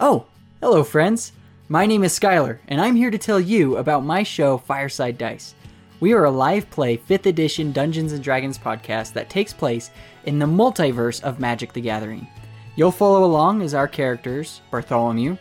Oh, 0.00 0.26
hello, 0.60 0.84
friends. 0.84 1.32
My 1.68 1.84
name 1.84 2.04
is 2.04 2.16
Skylar, 2.16 2.60
and 2.68 2.80
I'm 2.80 2.94
here 2.94 3.10
to 3.10 3.18
tell 3.18 3.40
you 3.40 3.78
about 3.78 4.04
my 4.04 4.22
show, 4.22 4.56
Fireside 4.56 5.18
Dice. 5.18 5.56
We 5.98 6.12
are 6.12 6.24
a 6.24 6.30
live 6.30 6.70
play 6.70 6.98
5th 6.98 7.26
edition 7.26 7.72
Dungeons 7.72 8.12
and 8.12 8.22
Dragons 8.22 8.56
podcast 8.56 9.12
that 9.14 9.28
takes 9.28 9.52
place 9.52 9.90
in 10.24 10.38
the 10.38 10.46
multiverse 10.46 11.20
of 11.24 11.40
Magic 11.40 11.72
the 11.72 11.80
Gathering. 11.80 12.28
You'll 12.76 12.92
follow 12.92 13.24
along 13.24 13.60
as 13.62 13.74
our 13.74 13.88
characters, 13.88 14.60
Bartholomew. 14.70 15.36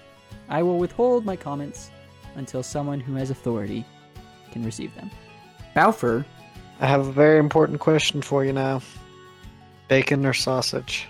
I 0.50 0.64
will 0.64 0.80
withhold 0.80 1.24
my 1.24 1.36
comments 1.36 1.92
until 2.34 2.64
someone 2.64 3.00
who 3.00 3.14
has 3.14 3.30
authority 3.30 3.86
can 4.52 4.66
receive 4.66 4.96
them. 4.96 5.12
Balfour, 5.76 6.26
I 6.80 6.88
have 6.88 7.06
a 7.06 7.12
very 7.12 7.38
important 7.38 7.80
question 7.80 8.24
for 8.24 8.44
you 8.44 8.54
now. 8.54 8.82
Bacon 9.88 10.26
or 10.26 10.34
sausage? 10.34 11.06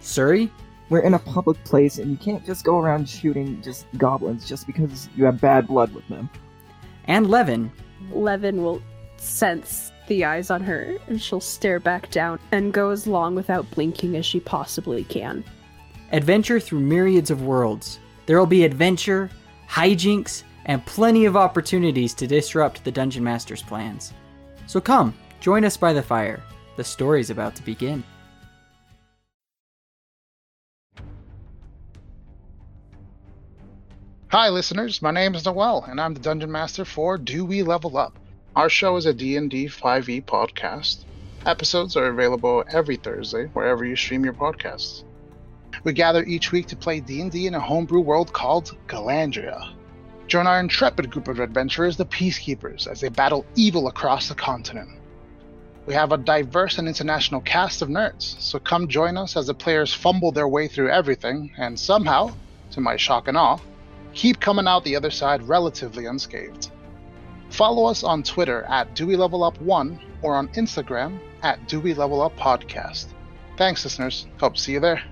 Surrey, 0.00 0.52
We're 0.88 1.00
in 1.00 1.14
a 1.14 1.18
public 1.18 1.62
place, 1.64 1.98
and 1.98 2.10
you 2.10 2.16
can't 2.16 2.44
just 2.46 2.64
go 2.64 2.78
around 2.78 3.08
shooting 3.08 3.60
just 3.62 3.86
goblins 3.98 4.48
just 4.48 4.66
because 4.66 5.08
you 5.16 5.24
have 5.24 5.40
bad 5.40 5.66
blood 5.66 5.92
with 5.94 6.06
them. 6.08 6.30
and 7.06 7.28
Levin. 7.28 7.70
Levin 8.12 8.62
will 8.62 8.80
sense 9.16 9.90
the 10.06 10.24
eyes 10.24 10.50
on 10.50 10.62
her, 10.62 10.96
and 11.08 11.20
she'll 11.20 11.40
stare 11.40 11.80
back 11.80 12.10
down 12.10 12.38
and 12.52 12.72
go 12.72 12.90
as 12.90 13.06
long 13.06 13.34
without 13.34 13.68
blinking 13.72 14.16
as 14.16 14.24
she 14.24 14.38
possibly 14.38 15.04
can. 15.04 15.42
Adventure 16.12 16.60
through 16.60 16.80
myriads 16.80 17.30
of 17.30 17.42
worlds. 17.42 17.98
There 18.26 18.38
will 18.38 18.46
be 18.46 18.64
adventure, 18.64 19.30
hijinks, 19.68 20.44
and 20.66 20.84
plenty 20.86 21.24
of 21.24 21.36
opportunities 21.36 22.14
to 22.14 22.26
disrupt 22.26 22.84
the 22.84 22.92
Dungeon 22.92 23.24
Master's 23.24 23.62
plans. 23.62 24.12
So 24.66 24.80
come, 24.80 25.14
join 25.40 25.64
us 25.64 25.76
by 25.76 25.92
the 25.92 26.02
fire. 26.02 26.42
The 26.76 26.84
story's 26.84 27.30
about 27.30 27.56
to 27.56 27.62
begin. 27.64 28.04
Hi 34.30 34.48
listeners, 34.48 35.00
my 35.00 35.12
name 35.12 35.36
is 35.36 35.44
Noel 35.44 35.84
and 35.88 36.00
I'm 36.00 36.12
the 36.12 36.18
Dungeon 36.18 36.50
Master 36.50 36.84
for 36.84 37.16
Do 37.16 37.44
We 37.44 37.62
Level 37.62 37.96
Up? 37.96 38.18
Our 38.56 38.68
show 38.68 38.96
is 38.96 39.06
a 39.06 39.14
D&D 39.14 39.66
5e 39.66 40.24
podcast. 40.24 41.04
Episodes 41.46 41.96
are 41.96 42.08
available 42.08 42.64
every 42.68 42.96
Thursday 42.96 43.44
wherever 43.52 43.84
you 43.84 43.94
stream 43.94 44.24
your 44.24 44.34
podcasts. 44.34 45.04
We 45.84 45.92
gather 45.92 46.24
each 46.24 46.50
week 46.50 46.66
to 46.66 46.76
play 46.76 46.98
D&D 46.98 47.46
in 47.46 47.54
a 47.54 47.60
homebrew 47.60 48.00
world 48.00 48.32
called 48.32 48.76
Galandria. 48.88 49.72
Join 50.26 50.48
our 50.48 50.58
intrepid 50.58 51.08
group 51.08 51.28
of 51.28 51.38
adventurers, 51.38 51.96
the 51.96 52.04
Peacekeepers, 52.04 52.88
as 52.88 53.00
they 53.00 53.08
battle 53.08 53.46
evil 53.54 53.86
across 53.86 54.28
the 54.28 54.34
continent. 54.34 54.90
We 55.86 55.94
have 55.94 56.10
a 56.10 56.18
diverse 56.18 56.78
and 56.78 56.88
international 56.88 57.42
cast 57.42 57.80
of 57.80 57.88
nerds, 57.88 58.40
so 58.40 58.58
come 58.58 58.88
join 58.88 59.16
us 59.16 59.36
as 59.36 59.46
the 59.46 59.54
players 59.54 59.94
fumble 59.94 60.32
their 60.32 60.48
way 60.48 60.66
through 60.66 60.90
everything 60.90 61.52
and 61.58 61.78
somehow, 61.78 62.34
to 62.72 62.80
my 62.80 62.96
shock 62.96 63.28
and 63.28 63.36
awe, 63.36 63.60
keep 64.16 64.40
coming 64.40 64.66
out 64.66 64.82
the 64.82 64.96
other 64.96 65.10
side 65.10 65.46
relatively 65.46 66.06
unscathed. 66.06 66.70
Follow 67.50 67.84
us 67.84 68.02
on 68.02 68.22
Twitter 68.22 68.64
at 68.64 68.94
Do 68.94 69.06
We 69.06 69.14
Level 69.14 69.44
Up 69.44 69.60
One 69.60 70.00
or 70.22 70.34
on 70.34 70.48
Instagram 70.48 71.20
at 71.42 71.68
Do 71.68 71.78
We 71.78 71.94
Level 71.94 72.20
Up 72.22 72.36
Podcast. 72.36 73.06
Thanks, 73.56 73.84
listeners. 73.84 74.26
Hope 74.40 74.54
to 74.54 74.60
see 74.60 74.72
you 74.72 74.80
there. 74.80 75.02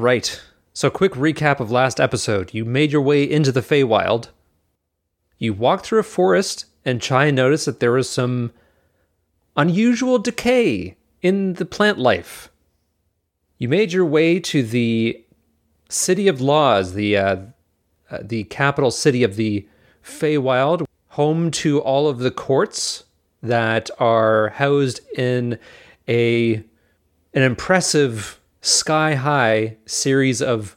Right. 0.00 0.40
So, 0.72 0.90
quick 0.90 1.12
recap 1.12 1.60
of 1.60 1.70
last 1.70 2.00
episode. 2.00 2.54
You 2.54 2.64
made 2.64 2.92
your 2.92 3.02
way 3.02 3.22
into 3.22 3.52
the 3.52 3.60
Feywild. 3.60 4.28
You 5.38 5.52
walked 5.52 5.86
through 5.86 6.00
a 6.00 6.04
forest, 6.04 6.66
and 6.84 7.02
Chai 7.02 7.30
noticed 7.30 7.66
that 7.66 7.80
there 7.80 7.92
was 7.92 8.08
some 8.08 8.52
unusual 9.56 10.18
decay 10.18 10.96
in 11.22 11.54
the 11.54 11.64
plant 11.64 11.98
life. 11.98 12.50
You 13.58 13.68
made 13.68 13.92
your 13.92 14.06
way 14.06 14.40
to 14.40 14.62
the 14.62 15.22
city 15.88 16.28
of 16.28 16.40
Laws, 16.40 16.94
the 16.94 17.16
uh, 17.16 17.36
uh, 18.10 18.18
the 18.22 18.44
capital 18.44 18.90
city 18.90 19.22
of 19.22 19.36
the 19.36 19.66
Feywild, 20.02 20.86
home 21.08 21.50
to 21.50 21.80
all 21.80 22.08
of 22.08 22.18
the 22.20 22.30
courts 22.30 23.04
that 23.42 23.90
are 23.98 24.48
housed 24.50 25.00
in 25.16 25.58
a 26.08 26.54
an 27.34 27.42
impressive 27.42 28.39
sky 28.60 29.14
high 29.14 29.76
series 29.86 30.42
of 30.42 30.76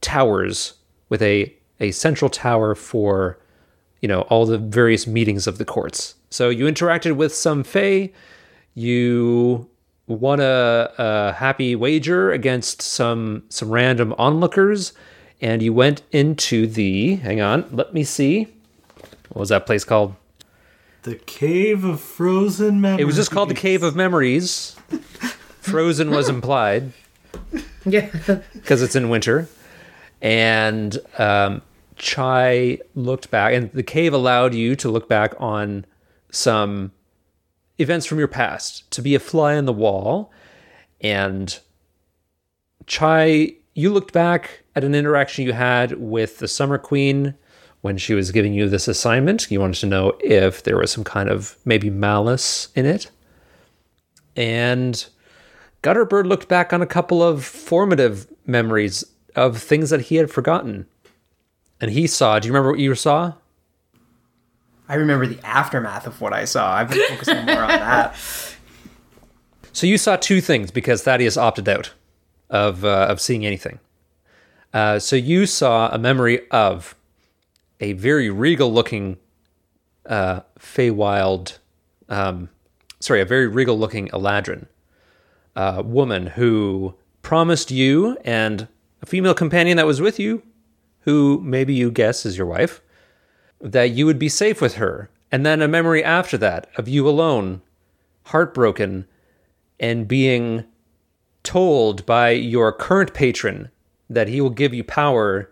towers 0.00 0.74
with 1.08 1.22
a 1.22 1.52
a 1.80 1.90
central 1.90 2.30
tower 2.30 2.74
for 2.74 3.38
you 4.00 4.08
know 4.08 4.22
all 4.22 4.46
the 4.46 4.58
various 4.58 5.06
meetings 5.06 5.46
of 5.46 5.58
the 5.58 5.64
courts. 5.64 6.14
So 6.30 6.48
you 6.48 6.64
interacted 6.64 7.16
with 7.16 7.34
some 7.34 7.64
Fey, 7.64 8.12
you 8.74 9.68
won 10.06 10.40
a, 10.40 10.90
a 10.98 11.32
happy 11.32 11.74
wager 11.74 12.32
against 12.32 12.82
some 12.82 13.44
some 13.48 13.70
random 13.70 14.14
onlookers, 14.18 14.92
and 15.40 15.62
you 15.62 15.72
went 15.72 16.02
into 16.12 16.66
the 16.66 17.16
hang 17.16 17.40
on, 17.40 17.68
let 17.72 17.92
me 17.92 18.04
see. 18.04 18.48
What 19.30 19.40
was 19.40 19.48
that 19.50 19.66
place 19.66 19.84
called? 19.84 20.14
The 21.02 21.16
Cave 21.16 21.84
of 21.84 22.00
Frozen 22.00 22.80
Memories. 22.80 23.02
It 23.02 23.04
was 23.04 23.16
just 23.16 23.30
called 23.30 23.50
the 23.50 23.54
Cave 23.54 23.82
of 23.82 23.94
Memories. 23.94 24.76
Frozen 25.66 26.10
was 26.10 26.28
implied. 26.28 26.92
Yeah. 27.88 28.10
because 28.52 28.82
it's 28.82 28.96
in 28.96 29.08
winter. 29.10 29.48
And 30.20 30.98
um, 31.18 31.62
Chai 31.94 32.80
looked 32.96 33.30
back, 33.30 33.54
and 33.54 33.70
the 33.70 33.84
cave 33.84 34.12
allowed 34.12 34.54
you 34.54 34.74
to 34.76 34.88
look 34.88 35.08
back 35.08 35.34
on 35.38 35.84
some 36.32 36.90
events 37.78 38.04
from 38.06 38.18
your 38.18 38.26
past, 38.26 38.90
to 38.90 39.02
be 39.02 39.14
a 39.14 39.20
fly 39.20 39.56
on 39.56 39.66
the 39.66 39.72
wall. 39.72 40.32
And 41.00 41.56
Chai, 42.86 43.54
you 43.74 43.92
looked 43.92 44.12
back 44.12 44.64
at 44.74 44.82
an 44.82 44.94
interaction 44.94 45.44
you 45.44 45.52
had 45.52 45.92
with 45.92 46.38
the 46.38 46.48
Summer 46.48 46.78
Queen 46.78 47.34
when 47.82 47.98
she 47.98 48.14
was 48.14 48.32
giving 48.32 48.52
you 48.52 48.68
this 48.68 48.88
assignment. 48.88 49.48
You 49.50 49.60
wanted 49.60 49.78
to 49.80 49.86
know 49.86 50.14
if 50.20 50.64
there 50.64 50.76
was 50.78 50.90
some 50.90 51.04
kind 51.04 51.28
of 51.28 51.56
maybe 51.64 51.88
malice 51.88 52.68
in 52.74 52.84
it. 52.84 53.10
And 54.34 55.06
Gutterbird 55.86 56.26
looked 56.26 56.48
back 56.48 56.72
on 56.72 56.82
a 56.82 56.86
couple 56.86 57.22
of 57.22 57.44
formative 57.44 58.26
memories 58.44 59.04
of 59.36 59.56
things 59.58 59.90
that 59.90 60.00
he 60.00 60.16
had 60.16 60.28
forgotten. 60.28 60.88
And 61.80 61.92
he 61.92 62.08
saw, 62.08 62.40
do 62.40 62.48
you 62.48 62.52
remember 62.52 62.72
what 62.72 62.80
you 62.80 62.92
saw? 62.96 63.34
I 64.88 64.96
remember 64.96 65.28
the 65.28 65.38
aftermath 65.46 66.08
of 66.08 66.20
what 66.20 66.32
I 66.32 66.44
saw. 66.44 66.74
I've 66.74 66.90
been 66.90 67.06
focusing 67.08 67.46
more 67.46 67.62
on 67.62 67.68
that. 67.68 68.16
So 69.72 69.86
you 69.86 69.98
saw 69.98 70.16
two 70.16 70.40
things 70.40 70.70
because 70.70 71.02
Thaddeus 71.02 71.36
opted 71.36 71.68
out 71.68 71.92
of 72.48 72.82
uh, 72.82 73.08
of 73.10 73.20
seeing 73.20 73.44
anything. 73.44 73.78
Uh, 74.72 74.98
so 74.98 75.16
you 75.16 75.44
saw 75.44 75.90
a 75.90 75.98
memory 75.98 76.48
of 76.48 76.96
a 77.78 77.92
very 77.92 78.30
regal 78.30 78.72
looking 78.72 79.18
uh, 80.06 80.40
Feywild, 80.58 81.58
um, 82.08 82.48
sorry, 83.00 83.20
a 83.20 83.26
very 83.26 83.46
regal 83.46 83.78
looking 83.78 84.08
Eladrin 84.08 84.66
uh, 85.56 85.82
woman 85.84 86.26
who 86.28 86.94
promised 87.22 87.70
you 87.70 88.16
and 88.24 88.68
a 89.02 89.06
female 89.06 89.34
companion 89.34 89.76
that 89.78 89.86
was 89.86 90.00
with 90.00 90.18
you, 90.18 90.42
who 91.00 91.40
maybe 91.42 91.74
you 91.74 91.90
guess 91.90 92.24
is 92.24 92.36
your 92.36 92.46
wife, 92.46 92.80
that 93.60 93.90
you 93.90 94.06
would 94.06 94.18
be 94.18 94.28
safe 94.28 94.60
with 94.60 94.74
her. 94.74 95.10
And 95.32 95.44
then 95.44 95.60
a 95.60 95.68
memory 95.68 96.04
after 96.04 96.38
that 96.38 96.68
of 96.76 96.88
you 96.88 97.08
alone, 97.08 97.62
heartbroken, 98.26 99.06
and 99.80 100.06
being 100.06 100.64
told 101.42 102.06
by 102.06 102.30
your 102.30 102.72
current 102.72 103.14
patron 103.14 103.70
that 104.08 104.28
he 104.28 104.40
will 104.40 104.50
give 104.50 104.74
you 104.74 104.84
power 104.84 105.50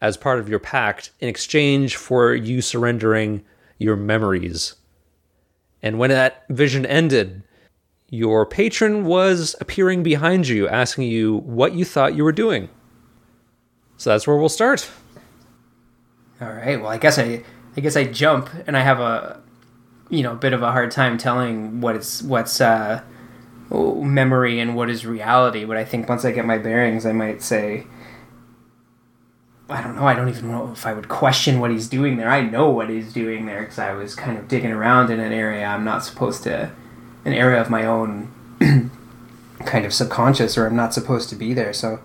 as 0.00 0.16
part 0.16 0.38
of 0.38 0.48
your 0.48 0.58
pact 0.58 1.10
in 1.20 1.28
exchange 1.28 1.96
for 1.96 2.34
you 2.34 2.62
surrendering 2.62 3.44
your 3.78 3.96
memories. 3.96 4.74
And 5.82 5.98
when 5.98 6.10
that 6.10 6.44
vision 6.48 6.84
ended, 6.86 7.42
your 8.10 8.44
patron 8.44 9.04
was 9.04 9.54
appearing 9.60 10.02
behind 10.02 10.48
you, 10.48 10.68
asking 10.68 11.04
you 11.04 11.36
what 11.38 11.74
you 11.74 11.84
thought 11.84 12.14
you 12.14 12.24
were 12.24 12.32
doing. 12.32 12.68
So 13.96 14.10
that's 14.10 14.26
where 14.26 14.36
we'll 14.36 14.48
start. 14.48 14.90
All 16.40 16.48
right. 16.48 16.80
Well, 16.80 16.90
I 16.90 16.98
guess 16.98 17.18
I, 17.18 17.44
I 17.76 17.80
guess 17.80 17.96
I 17.96 18.04
jump, 18.04 18.50
and 18.66 18.76
I 18.76 18.80
have 18.80 18.98
a, 18.98 19.40
you 20.08 20.22
know, 20.22 20.32
a 20.32 20.36
bit 20.36 20.52
of 20.52 20.62
a 20.62 20.72
hard 20.72 20.90
time 20.90 21.18
telling 21.18 21.80
what 21.80 21.94
is 21.94 22.22
what's 22.24 22.60
uh, 22.60 23.02
memory 23.70 24.58
and 24.58 24.74
what 24.74 24.90
is 24.90 25.06
reality. 25.06 25.64
But 25.64 25.76
I 25.76 25.84
think 25.84 26.08
once 26.08 26.24
I 26.24 26.32
get 26.32 26.44
my 26.44 26.58
bearings, 26.58 27.06
I 27.06 27.12
might 27.12 27.42
say, 27.42 27.86
I 29.68 29.82
don't 29.82 29.94
know. 29.94 30.06
I 30.06 30.14
don't 30.14 30.28
even 30.28 30.50
know 30.50 30.72
if 30.72 30.84
I 30.84 30.94
would 30.94 31.08
question 31.08 31.60
what 31.60 31.70
he's 31.70 31.88
doing 31.88 32.16
there. 32.16 32.28
I 32.28 32.40
know 32.40 32.70
what 32.70 32.90
he's 32.90 33.12
doing 33.12 33.46
there 33.46 33.60
because 33.60 33.78
I 33.78 33.92
was 33.92 34.16
kind 34.16 34.36
of 34.36 34.48
digging 34.48 34.72
around 34.72 35.10
in 35.10 35.20
an 35.20 35.32
area 35.32 35.64
I'm 35.64 35.84
not 35.84 36.04
supposed 36.04 36.42
to 36.42 36.72
an 37.24 37.32
area 37.32 37.60
of 37.60 37.70
my 37.70 37.84
own 37.84 38.32
kind 39.66 39.84
of 39.84 39.92
subconscious 39.92 40.56
or 40.56 40.66
I'm 40.66 40.76
not 40.76 40.94
supposed 40.94 41.28
to 41.30 41.36
be 41.36 41.54
there. 41.54 41.72
So 41.72 42.00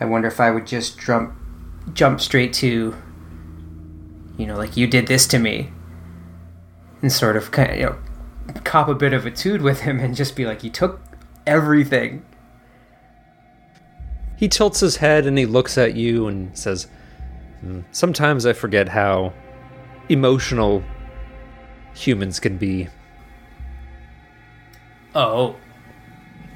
I 0.00 0.04
wonder 0.04 0.28
if 0.28 0.40
I 0.40 0.50
would 0.50 0.66
just 0.66 0.98
jump 0.98 1.34
jump 1.94 2.20
straight 2.20 2.52
to 2.54 2.94
you 4.36 4.46
know, 4.46 4.56
like 4.56 4.76
you 4.76 4.86
did 4.86 5.06
this 5.06 5.26
to 5.28 5.38
me 5.38 5.70
and 7.00 7.12
sort 7.12 7.36
of 7.36 7.50
kind 7.50 7.70
of, 7.70 7.76
you 7.78 7.84
know, 7.84 7.96
cop 8.64 8.88
a 8.88 8.94
bit 8.94 9.12
of 9.12 9.26
a 9.26 9.30
tude 9.30 9.62
with 9.62 9.80
him 9.80 10.00
and 10.00 10.16
just 10.16 10.34
be 10.34 10.46
like, 10.46 10.64
you 10.64 10.70
took 10.70 11.00
everything. 11.46 12.24
He 14.36 14.48
tilts 14.48 14.80
his 14.80 14.96
head 14.96 15.26
and 15.26 15.38
he 15.38 15.46
looks 15.46 15.78
at 15.78 15.94
you 15.94 16.26
and 16.26 16.56
says, 16.58 16.88
"Hmm, 17.60 17.80
Sometimes 17.92 18.44
I 18.44 18.52
forget 18.52 18.88
how 18.88 19.32
emotional 20.08 20.82
humans 21.94 22.40
can 22.40 22.56
be. 22.56 22.88
Oh, 25.14 25.56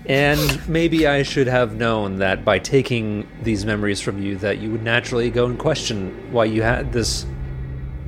And 0.07 0.69
maybe 0.69 1.07
I 1.07 1.23
should 1.25 1.47
have 1.49 1.75
known 1.75 2.17
that 2.17 2.45
by 2.45 2.59
taking 2.59 3.27
these 3.43 3.67
memories 3.67 4.01
from 4.01 4.23
you 4.23 4.37
that 4.37 4.59
you 4.59 4.71
would 4.71 4.83
naturally 4.83 5.31
go 5.31 5.47
and 5.47 5.59
question 5.59 6.33
why 6.33 6.45
you 6.45 6.63
had 6.63 6.93
this 6.93 7.27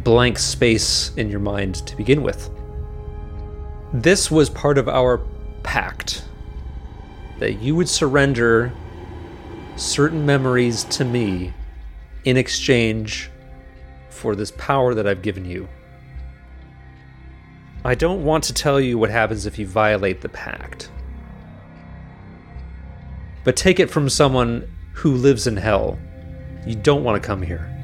blank 0.04 0.38
space 0.38 1.12
in 1.16 1.28
your 1.28 1.40
mind 1.40 1.86
to 1.86 1.96
begin 1.96 2.22
with. 2.22 2.50
This 3.92 4.30
was 4.30 4.48
part 4.48 4.78
of 4.78 4.88
our 4.88 5.18
pact 5.62 6.24
that 7.40 7.54
you 7.54 7.74
would 7.74 7.88
surrender 7.88 8.72
certain 9.76 10.24
memories 10.24 10.84
to 10.84 11.04
me 11.04 11.52
in 12.24 12.36
exchange 12.36 13.30
for 14.08 14.34
this 14.36 14.52
power 14.52 14.94
that 14.94 15.06
I've 15.06 15.22
given 15.22 15.44
you. 15.44 15.68
I 17.88 17.94
don't 17.94 18.22
want 18.22 18.44
to 18.44 18.52
tell 18.52 18.78
you 18.78 18.98
what 18.98 19.08
happens 19.08 19.46
if 19.46 19.58
you 19.58 19.66
violate 19.66 20.20
the 20.20 20.28
pact. 20.28 20.90
But 23.44 23.56
take 23.56 23.80
it 23.80 23.88
from 23.88 24.10
someone 24.10 24.70
who 24.92 25.14
lives 25.14 25.46
in 25.46 25.56
hell. 25.56 25.98
You 26.66 26.74
don't 26.74 27.02
want 27.02 27.22
to 27.22 27.26
come 27.26 27.40
here. 27.40 27.74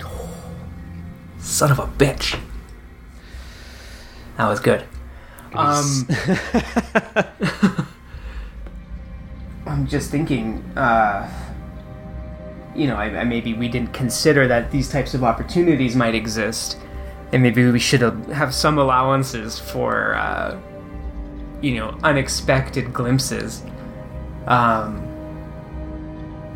son 1.38 1.70
of 1.70 1.78
a 1.78 1.86
bitch. 1.86 2.36
That 4.38 4.48
was 4.48 4.58
good. 4.58 4.82
Um, 5.54 6.08
I'm 9.68 9.86
just 9.86 10.10
thinking, 10.10 10.64
uh, 10.76 11.30
you 12.74 12.88
know, 12.88 12.96
I, 12.96 13.20
I, 13.20 13.22
maybe 13.22 13.54
we 13.54 13.68
didn't 13.68 13.92
consider 13.92 14.48
that 14.48 14.72
these 14.72 14.90
types 14.90 15.14
of 15.14 15.22
opportunities 15.22 15.94
might 15.94 16.16
exist, 16.16 16.76
and 17.36 17.42
maybe 17.42 17.70
we 17.70 17.78
should 17.78 18.00
have, 18.00 18.54
some 18.54 18.78
allowances 18.78 19.58
for, 19.58 20.14
uh, 20.14 20.58
you 21.60 21.74
know, 21.74 21.94
unexpected 22.02 22.94
glimpses. 22.94 23.62
Um, 24.46 25.06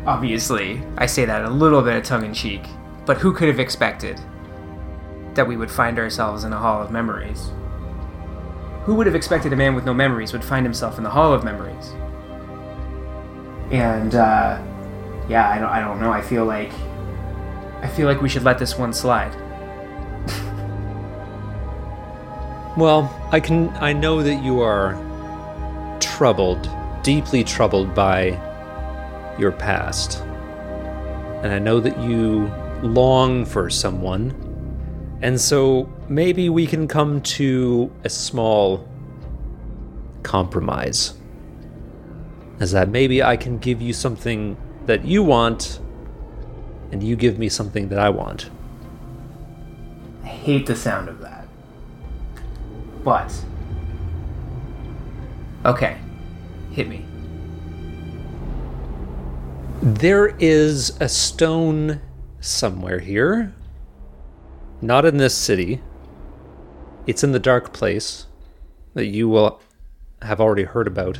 obviously, 0.07 0.81
I 0.97 1.05
say 1.05 1.23
that 1.25 1.45
a 1.45 1.49
little 1.51 1.83
bit 1.83 1.97
of 1.97 2.03
tongue 2.03 2.25
in 2.25 2.33
cheek, 2.33 2.63
but 3.05 3.17
who 3.17 3.31
could 3.31 3.47
have 3.47 3.59
expected 3.59 4.19
that 5.35 5.47
we 5.47 5.55
would 5.55 5.69
find 5.69 5.99
ourselves 5.99 6.45
in 6.45 6.51
a 6.51 6.57
hall 6.57 6.81
of 6.81 6.89
memories? 6.89 7.51
Who 8.85 8.95
would 8.95 9.05
have 9.05 9.15
expected 9.15 9.53
a 9.53 9.55
man 9.55 9.75
with 9.75 9.85
no 9.85 9.93
memories 9.93 10.33
would 10.33 10.43
find 10.43 10.65
himself 10.65 10.97
in 10.97 11.03
the 11.03 11.11
hall 11.11 11.31
of 11.31 11.43
memories? 11.43 11.89
And 13.71 14.15
uh, 14.15 14.59
yeah, 15.29 15.47
I 15.47 15.59
don't, 15.59 15.69
I 15.69 15.79
don't 15.79 15.99
know. 15.99 16.11
I 16.11 16.23
feel 16.23 16.45
like 16.45 16.71
I 17.83 17.87
feel 17.87 18.07
like 18.07 18.19
we 18.19 18.29
should 18.29 18.43
let 18.43 18.57
this 18.57 18.79
one 18.79 18.93
slide. 18.93 19.35
Well, 22.81 23.15
I 23.31 23.39
can 23.39 23.69
I 23.75 23.93
know 23.93 24.23
that 24.23 24.43
you 24.43 24.61
are 24.61 24.97
troubled, 25.99 26.67
deeply 27.03 27.43
troubled 27.43 27.93
by 27.93 28.29
your 29.37 29.51
past. 29.51 30.21
And 31.43 31.53
I 31.53 31.59
know 31.59 31.79
that 31.79 31.99
you 31.99 32.51
long 32.81 33.45
for 33.45 33.69
someone. 33.69 34.33
And 35.21 35.39
so 35.39 35.93
maybe 36.09 36.49
we 36.49 36.65
can 36.65 36.87
come 36.87 37.21
to 37.37 37.91
a 38.03 38.09
small 38.09 38.89
compromise. 40.23 41.13
Is 42.59 42.71
that 42.71 42.89
maybe 42.89 43.21
I 43.21 43.37
can 43.37 43.59
give 43.59 43.79
you 43.79 43.93
something 43.93 44.57
that 44.87 45.05
you 45.05 45.21
want 45.21 45.79
and 46.91 47.03
you 47.03 47.15
give 47.15 47.37
me 47.37 47.47
something 47.47 47.89
that 47.89 47.99
I 47.99 48.09
want. 48.09 48.49
I 50.23 50.29
hate 50.29 50.65
the 50.65 50.75
sound 50.75 51.09
of 51.09 51.19
that. 51.19 51.40
But. 53.03 53.33
Okay. 55.65 55.97
Hit 56.71 56.87
me. 56.87 57.05
There 59.81 60.35
is 60.39 60.95
a 61.01 61.09
stone 61.09 62.01
somewhere 62.39 62.99
here. 62.99 63.53
Not 64.81 65.05
in 65.05 65.17
this 65.17 65.35
city. 65.35 65.81
It's 67.07 67.23
in 67.23 67.31
the 67.31 67.39
dark 67.39 67.73
place 67.73 68.27
that 68.93 69.07
you 69.07 69.27
will 69.27 69.61
have 70.21 70.39
already 70.39 70.63
heard 70.63 70.87
about, 70.87 71.17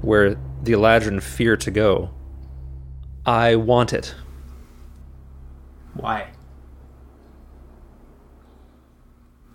where 0.00 0.36
the 0.62 0.72
Eladrin 0.72 1.20
fear 1.20 1.56
to 1.56 1.70
go. 1.70 2.10
I 3.26 3.56
want 3.56 3.92
it. 3.92 4.14
Why? 5.94 6.28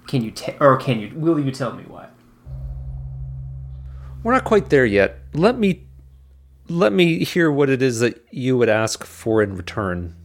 Can 0.07 0.23
you 0.23 0.31
te- 0.31 0.55
or 0.59 0.77
can 0.77 0.99
you 0.99 1.11
will 1.15 1.39
you 1.39 1.51
tell 1.51 1.73
me 1.73 1.83
why? 1.87 2.07
We're 4.23 4.33
not 4.33 4.45
quite 4.45 4.69
there 4.69 4.85
yet. 4.85 5.19
Let 5.33 5.57
me 5.57 5.87
let 6.69 6.91
me 6.91 7.23
hear 7.23 7.51
what 7.51 7.69
it 7.69 7.81
is 7.81 7.99
that 7.99 8.25
you 8.31 8.57
would 8.57 8.69
ask 8.69 9.05
for 9.05 9.41
in 9.41 9.55
return. 9.55 10.15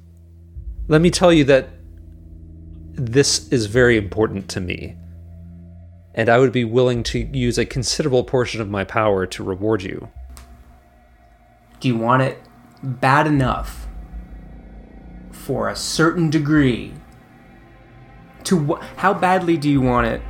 Let 0.89 1.01
me 1.01 1.11
tell 1.11 1.33
you 1.33 1.45
that 1.45 1.69
this 2.95 3.49
is 3.53 3.67
very 3.67 3.97
important 3.97 4.49
to 4.51 4.61
me. 4.61 4.97
And 6.15 6.29
I 6.29 6.39
would 6.39 6.53
be 6.53 6.65
willing 6.65 7.03
to 7.05 7.21
use 7.21 7.59
a 7.59 7.65
considerable 7.65 8.25
portion 8.25 8.61
of 8.61 8.69
my 8.69 8.85
power 8.85 9.25
to 9.27 9.43
reward 9.43 9.83
you. 9.83 10.11
Do 11.81 11.89
you 11.89 11.97
want 11.97 12.23
it 12.23 12.39
bad 12.83 13.27
enough 13.27 13.87
for 15.31 15.69
a 15.69 15.77
certain 15.77 16.29
degree? 16.29 16.93
To 18.45 18.59
wh- 18.59 18.83
how 18.97 19.15
badly 19.15 19.57
do 19.57 19.71
you 19.71 19.81
want 19.81 20.07
it 20.07 20.23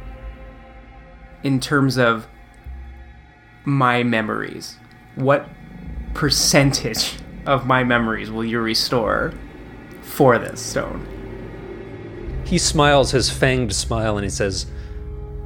in 1.42 1.60
terms 1.60 1.98
of 1.98 2.26
my 3.64 4.02
memories? 4.02 4.76
What 5.14 5.48
percentage 6.14 7.16
of 7.46 7.66
my 7.66 7.84
memories 7.84 8.30
will 8.30 8.44
you 8.44 8.60
restore 8.60 9.32
for 10.02 10.38
this 10.38 10.60
stone? 10.60 11.06
He 12.44 12.58
smiles 12.58 13.12
his 13.12 13.30
fanged 13.30 13.72
smile 13.72 14.16
and 14.16 14.24
he 14.24 14.30
says, 14.30 14.66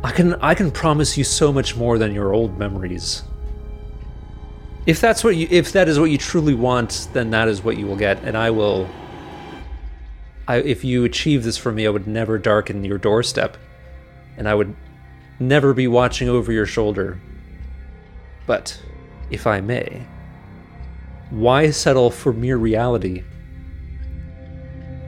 "I 0.02 0.11
can 0.11 0.35
I 0.35 0.55
can 0.55 0.71
promise 0.71 1.17
you 1.17 1.25
so 1.25 1.52
much 1.52 1.76
more 1.76 1.99
than 1.99 2.14
your 2.14 2.33
old 2.33 2.59
memories. 2.59 3.23
If 4.87 5.00
that's 5.00 5.23
what 5.25 5.37
you 5.37 5.47
if 5.50 5.73
that 5.73 5.88
is 5.88 5.99
what 5.99 6.11
you 6.11 6.19
truly 6.19 6.55
want, 6.55 7.09
then 7.12 7.31
that 7.31 7.49
is 7.49 7.62
what 7.62 7.76
you 7.76 7.87
will 7.87 7.97
get 7.97 8.23
and 8.25 8.37
I 8.37 8.50
will 8.50 8.88
I 10.49 10.57
if 10.59 10.85
you 10.85 11.05
achieve 11.05 11.45
this 11.45 11.59
for 11.59 11.73
me, 11.73 11.87
I 11.87 11.91
would 11.91 12.07
never 12.07 12.38
darken 12.38 12.85
your 12.85 12.99
doorstep 12.99 13.57
and 14.37 14.49
I 14.49 14.55
would 14.55 14.75
never 15.41 15.75
be 15.75 15.87
watching 15.88 16.29
over 16.29 16.53
your 16.53 16.67
shoulder. 16.67 17.19
But 18.47 18.81
if 19.31 19.47
I 19.47 19.61
may, 19.61 20.07
why 21.31 21.71
settle 21.71 22.11
for 22.11 22.33
mere 22.33 22.57
reality 22.57 23.25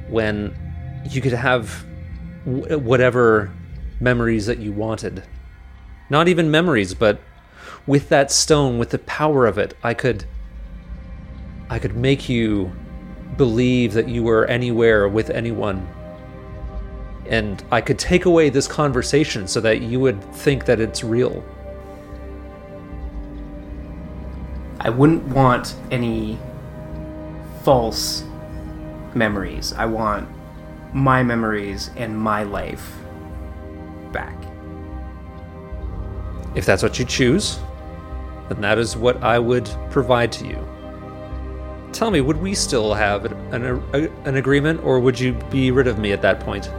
when 0.09 0.55
you 1.09 1.21
could 1.21 1.33
have 1.33 1.85
w- 2.45 2.79
whatever 2.79 3.53
memories 4.01 4.47
that 4.47 4.59
you 4.59 4.73
wanted? 4.73 5.23
Not 6.11 6.29
even 6.29 6.51
memories, 6.51 6.95
but 6.95 7.21
with 7.87 8.09
that 8.09 8.33
stone, 8.33 8.79
with 8.79 8.91
the 8.91 8.99
power 9.01 9.47
of 9.47 9.59
it, 9.59 9.77
I 9.83 9.95
could 9.95 10.25
I 11.71 11.79
could 11.79 11.95
make 11.97 12.29
you 12.29 12.73
believe 13.39 13.95
that 13.95 14.09
you 14.09 14.23
were 14.23 14.45
anywhere 14.47 15.09
with 15.09 15.31
anyone. 15.31 15.89
And 17.27 17.65
I 17.71 17.81
could 17.81 17.99
take 17.99 18.27
away 18.27 18.51
this 18.51 18.69
conversation 18.69 19.49
so 19.49 19.61
that 19.61 19.81
you 19.81 20.01
would 20.01 20.23
think 20.35 20.67
that 20.67 20.81
it's 20.81 21.03
real. 21.03 21.43
I 24.81 24.91
wouldn't 24.91 25.25
want 25.29 25.75
any 25.91 26.39
false 27.63 28.25
memories. 29.15 29.73
I 29.73 29.87
want 29.87 30.29
my 30.95 31.23
memories 31.23 31.91
and 31.97 32.19
my 32.19 32.43
life 32.43 32.97
back. 34.13 34.37
If 36.55 36.65
that's 36.65 36.83
what 36.83 36.99
you 36.99 37.05
choose, 37.05 37.59
then 38.49 38.61
that 38.63 38.79
is 38.79 38.97
what 38.97 39.23
I 39.23 39.39
would 39.39 39.71
provide 39.91 40.33
to 40.33 40.47
you. 40.47 40.78
Tell 41.93 42.11
me, 42.11 42.21
would 42.21 42.37
we 42.37 42.55
still 42.55 42.95
have 42.95 43.25
an, 43.25 43.83
an, 44.25 44.37
agreement, 44.37 44.83
or 44.85 45.01
would 45.01 45.19
you 45.19 45.33
be 45.51 45.71
rid 45.71 45.87
of 45.87 45.99
me 45.99 46.13
at 46.13 46.23
that 46.23 46.41
point? 46.41 46.71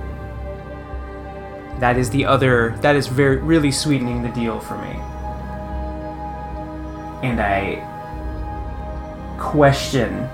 That 1.80 1.98
is 1.98 2.10
the 2.10 2.26
other. 2.26 2.78
That 2.82 2.96
is 2.96 3.08
very 3.08 3.38
really 3.38 3.72
sweetening 3.72 4.22
the 4.22 4.30
deal 4.30 4.60
for 4.60 4.78
me. 4.78 4.92
And 7.28 7.42
I 7.42 7.86
question, 9.40 10.30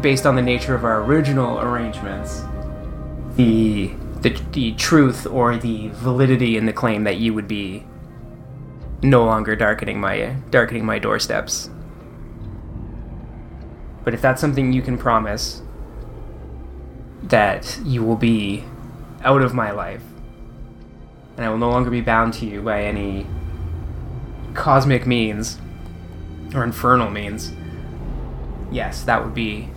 based 0.00 0.26
on 0.26 0.36
the 0.36 0.42
nature 0.42 0.74
of 0.74 0.84
our 0.84 1.02
original 1.02 1.60
arrangements, 1.60 2.42
the 3.36 3.92
the, 4.24 4.30
the 4.52 4.72
truth 4.72 5.26
or 5.26 5.58
the 5.58 5.88
validity 5.92 6.56
in 6.56 6.64
the 6.64 6.72
claim 6.72 7.04
that 7.04 7.18
you 7.18 7.34
would 7.34 7.46
be 7.46 7.84
no 9.02 9.22
longer 9.24 9.54
darkening 9.54 10.00
my 10.00 10.34
darkening 10.50 10.84
my 10.86 10.98
doorsteps. 10.98 11.68
But 14.04 14.14
if 14.14 14.20
that's 14.20 14.40
something 14.40 14.72
you 14.72 14.82
can 14.82 14.98
promise, 14.98 15.62
that 17.22 17.80
you 17.84 18.04
will 18.04 18.16
be 18.16 18.64
out 19.22 19.40
of 19.40 19.54
my 19.54 19.70
life, 19.70 20.02
and 21.36 21.44
I 21.44 21.48
will 21.48 21.58
no 21.58 21.70
longer 21.70 21.90
be 21.90 22.02
bound 22.02 22.34
to 22.34 22.46
you 22.46 22.60
by 22.60 22.82
any 22.82 23.26
cosmic 24.52 25.06
means 25.06 25.58
or 26.54 26.62
infernal 26.62 27.10
means, 27.10 27.52
yes, 28.70 29.02
that 29.04 29.24
would 29.24 29.34
be 29.34 29.70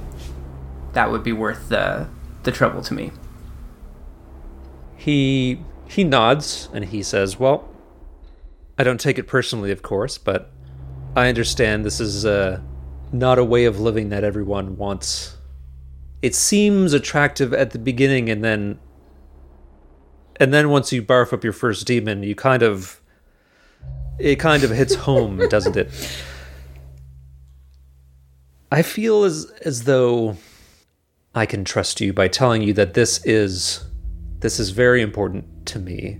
that 0.94 1.12
would 1.12 1.24
be 1.24 1.32
worth 1.32 1.70
the 1.70 2.08
the 2.44 2.52
trouble 2.52 2.82
to 2.82 2.94
me. 2.94 3.12
He 4.96 5.62
he 5.88 6.04
nods 6.04 6.70
and 6.74 6.86
he 6.86 7.02
says, 7.02 7.40
"Well, 7.40 7.70
I 8.78 8.84
don't 8.84 9.00
take 9.00 9.18
it 9.18 9.28
personally, 9.28 9.72
of 9.72 9.82
course, 9.82 10.18
but 10.18 10.52
I 11.16 11.30
understand 11.30 11.86
this 11.86 12.00
is 12.00 12.26
uh, 12.26 12.62
not 13.12 13.40
a 13.40 13.44
way 13.44 13.66
of 13.66 13.80
living 13.80 14.10
that 14.10 14.24
everyone 14.24 14.78
wants. 14.78 15.38
It 16.22 16.36
seems 16.36 16.94
attractive 16.94 17.54
at 17.54 17.72
the 17.72 17.80
beginning, 17.80 18.30
and 18.30 18.44
then, 18.44 18.80
and 20.38 20.54
then 20.54 20.70
once 20.70 20.92
you 20.92 21.02
barf 21.02 21.32
up 21.34 21.44
your 21.44 21.54
first 21.54 21.86
demon, 21.88 22.24
you 22.24 22.36
kind 22.36 22.64
of, 22.64 23.02
it 24.20 24.38
kind 24.38 24.64
of 24.64 24.72
hits 24.72 24.96
home, 24.96 25.38
doesn't 25.50 25.78
it? 25.78 25.90
I 28.72 28.82
feel 28.82 29.24
as 29.24 29.46
as 29.64 29.84
though 29.84 30.38
I 31.34 31.46
can 31.46 31.64
trust 31.64 32.02
you 32.02 32.14
by 32.14 32.28
telling 32.28 32.62
you 32.62 32.74
that 32.74 32.96
this 32.96 33.24
is 33.26 33.86
this 34.40 34.60
is 34.60 34.72
very 34.72 35.02
important 35.02 35.46
to 35.68 35.80
me. 35.80 36.20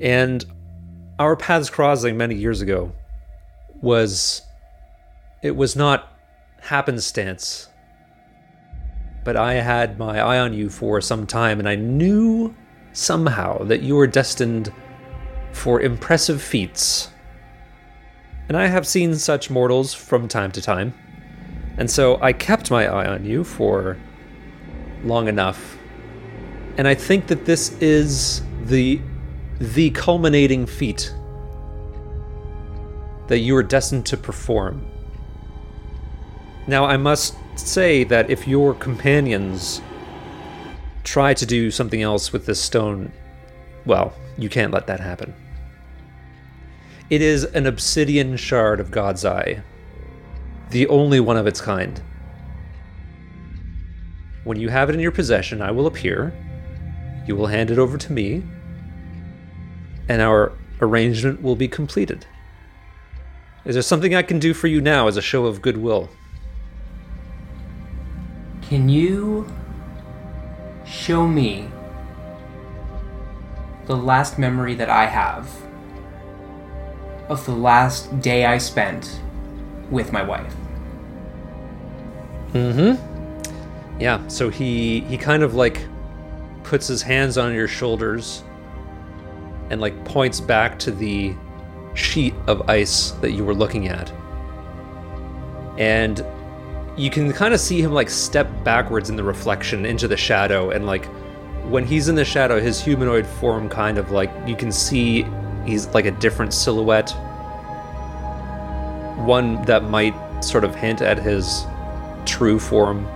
And 0.00 0.44
our 1.18 1.34
paths 1.34 1.68
crossing 1.68 2.16
many 2.16 2.36
years 2.36 2.60
ago 2.60 2.92
was 3.82 4.42
it 5.42 5.54
was 5.54 5.76
not 5.76 6.18
happenstance 6.60 7.68
but 9.24 9.36
i 9.36 9.54
had 9.54 9.98
my 9.98 10.20
eye 10.20 10.38
on 10.38 10.52
you 10.52 10.68
for 10.68 11.00
some 11.00 11.26
time 11.26 11.58
and 11.58 11.68
i 11.68 11.74
knew 11.74 12.54
somehow 12.92 13.62
that 13.64 13.82
you 13.82 13.94
were 13.94 14.06
destined 14.06 14.72
for 15.52 15.80
impressive 15.80 16.42
feats 16.42 17.10
and 18.48 18.56
i 18.56 18.66
have 18.66 18.86
seen 18.86 19.14
such 19.14 19.50
mortals 19.50 19.94
from 19.94 20.26
time 20.26 20.50
to 20.50 20.60
time 20.60 20.92
and 21.76 21.90
so 21.90 22.20
i 22.20 22.32
kept 22.32 22.70
my 22.70 22.86
eye 22.86 23.06
on 23.06 23.24
you 23.24 23.44
for 23.44 23.96
long 25.04 25.28
enough 25.28 25.78
and 26.76 26.88
i 26.88 26.94
think 26.94 27.28
that 27.28 27.44
this 27.44 27.70
is 27.80 28.42
the 28.64 29.00
the 29.60 29.90
culminating 29.90 30.66
feat 30.66 31.12
that 33.28 33.38
you 33.38 33.54
are 33.56 33.62
destined 33.62 34.06
to 34.06 34.16
perform. 34.16 34.84
Now, 36.68 36.84
I 36.84 36.98
must 36.98 37.34
say 37.58 38.04
that 38.04 38.28
if 38.28 38.46
your 38.46 38.74
companions 38.74 39.80
try 41.02 41.32
to 41.32 41.46
do 41.46 41.70
something 41.70 42.02
else 42.02 42.30
with 42.30 42.44
this 42.44 42.60
stone, 42.60 43.10
well, 43.86 44.12
you 44.36 44.50
can't 44.50 44.70
let 44.70 44.86
that 44.86 45.00
happen. 45.00 45.34
It 47.08 47.22
is 47.22 47.44
an 47.44 47.64
obsidian 47.64 48.36
shard 48.36 48.80
of 48.80 48.90
God's 48.90 49.24
Eye, 49.24 49.62
the 50.68 50.86
only 50.88 51.20
one 51.20 51.38
of 51.38 51.46
its 51.46 51.58
kind. 51.58 52.02
When 54.44 54.60
you 54.60 54.68
have 54.68 54.90
it 54.90 54.94
in 54.94 55.00
your 55.00 55.10
possession, 55.10 55.62
I 55.62 55.70
will 55.70 55.86
appear. 55.86 56.34
You 57.26 57.34
will 57.34 57.46
hand 57.46 57.70
it 57.70 57.78
over 57.78 57.96
to 57.96 58.12
me, 58.12 58.42
and 60.06 60.20
our 60.20 60.52
arrangement 60.82 61.40
will 61.40 61.56
be 61.56 61.66
completed. 61.66 62.26
Is 63.64 63.74
there 63.74 63.82
something 63.82 64.14
I 64.14 64.22
can 64.22 64.38
do 64.38 64.52
for 64.52 64.66
you 64.66 64.82
now 64.82 65.08
as 65.08 65.16
a 65.16 65.22
show 65.22 65.46
of 65.46 65.62
goodwill? 65.62 66.10
Can 68.68 68.90
you 68.90 69.50
show 70.84 71.26
me 71.26 71.68
the 73.86 73.96
last 73.96 74.38
memory 74.38 74.74
that 74.74 74.90
I 74.90 75.06
have 75.06 75.48
of 77.30 77.46
the 77.46 77.52
last 77.52 78.20
day 78.20 78.44
I 78.44 78.58
spent 78.58 79.22
with 79.90 80.12
my 80.12 80.22
wife? 80.22 80.54
Mm-hmm. 82.52 84.00
Yeah, 84.00 84.26
so 84.28 84.50
he 84.50 85.00
he 85.00 85.16
kind 85.16 85.42
of 85.42 85.54
like 85.54 85.86
puts 86.62 86.86
his 86.86 87.00
hands 87.00 87.38
on 87.38 87.54
your 87.54 87.68
shoulders 87.68 88.44
and 89.70 89.80
like 89.80 90.04
points 90.04 90.40
back 90.40 90.78
to 90.80 90.90
the 90.90 91.34
sheet 91.94 92.34
of 92.46 92.68
ice 92.68 93.12
that 93.22 93.32
you 93.32 93.46
were 93.46 93.54
looking 93.54 93.88
at. 93.88 94.12
And 95.78 96.22
you 96.98 97.10
can 97.10 97.32
kind 97.32 97.54
of 97.54 97.60
see 97.60 97.80
him 97.80 97.92
like 97.92 98.10
step 98.10 98.48
backwards 98.64 99.08
in 99.08 99.14
the 99.14 99.22
reflection 99.22 99.86
into 99.86 100.08
the 100.08 100.16
shadow 100.16 100.70
and 100.70 100.84
like 100.84 101.06
when 101.70 101.84
he's 101.84 102.08
in 102.08 102.16
the 102.16 102.24
shadow 102.24 102.60
his 102.60 102.80
humanoid 102.80 103.24
form 103.24 103.68
kind 103.68 103.98
of 103.98 104.10
like 104.10 104.30
you 104.46 104.56
can 104.56 104.72
see 104.72 105.24
he's 105.64 105.86
like 105.88 106.06
a 106.06 106.10
different 106.10 106.52
silhouette. 106.52 107.10
One 109.18 109.62
that 109.62 109.84
might 109.84 110.14
sort 110.42 110.64
of 110.64 110.74
hint 110.74 111.00
at 111.00 111.18
his 111.18 111.64
true 112.26 112.58
form 112.58 113.06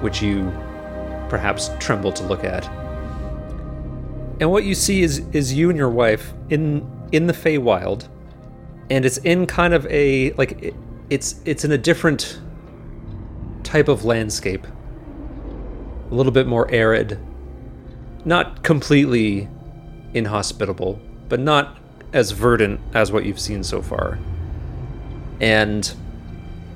which 0.00 0.22
you 0.22 0.50
perhaps 1.28 1.70
tremble 1.78 2.12
to 2.12 2.24
look 2.24 2.42
at. 2.42 2.66
And 4.40 4.50
what 4.50 4.64
you 4.64 4.74
see 4.74 5.02
is 5.02 5.18
is 5.32 5.52
you 5.52 5.68
and 5.68 5.78
your 5.78 5.90
wife 5.90 6.32
in 6.48 6.90
in 7.12 7.26
the 7.26 7.32
Feywild, 7.32 8.08
and 8.88 9.04
it's 9.04 9.18
in 9.18 9.46
kind 9.46 9.74
of 9.74 9.86
a 9.86 10.32
like 10.32 10.74
it's 11.10 11.40
it's 11.44 11.64
in 11.64 11.72
a 11.72 11.78
different 11.78 12.40
type 13.64 13.88
of 13.88 14.04
landscape, 14.04 14.66
a 16.10 16.14
little 16.14 16.32
bit 16.32 16.46
more 16.46 16.70
arid, 16.70 17.18
not 18.24 18.62
completely 18.62 19.48
inhospitable, 20.14 21.00
but 21.28 21.40
not 21.40 21.78
as 22.12 22.30
verdant 22.30 22.80
as 22.94 23.12
what 23.12 23.24
you've 23.24 23.40
seen 23.40 23.62
so 23.62 23.82
far. 23.82 24.18
And 25.40 25.92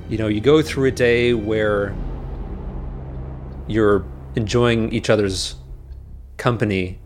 you 0.08 0.18
know, 0.18 0.28
you 0.28 0.40
go 0.40 0.60
through 0.60 0.88
a 0.88 0.92
day 0.92 1.32
where 1.32 1.94
you're 3.66 4.04
enjoying 4.36 4.92
each 4.92 5.08
other's 5.08 5.54
company 6.36 6.98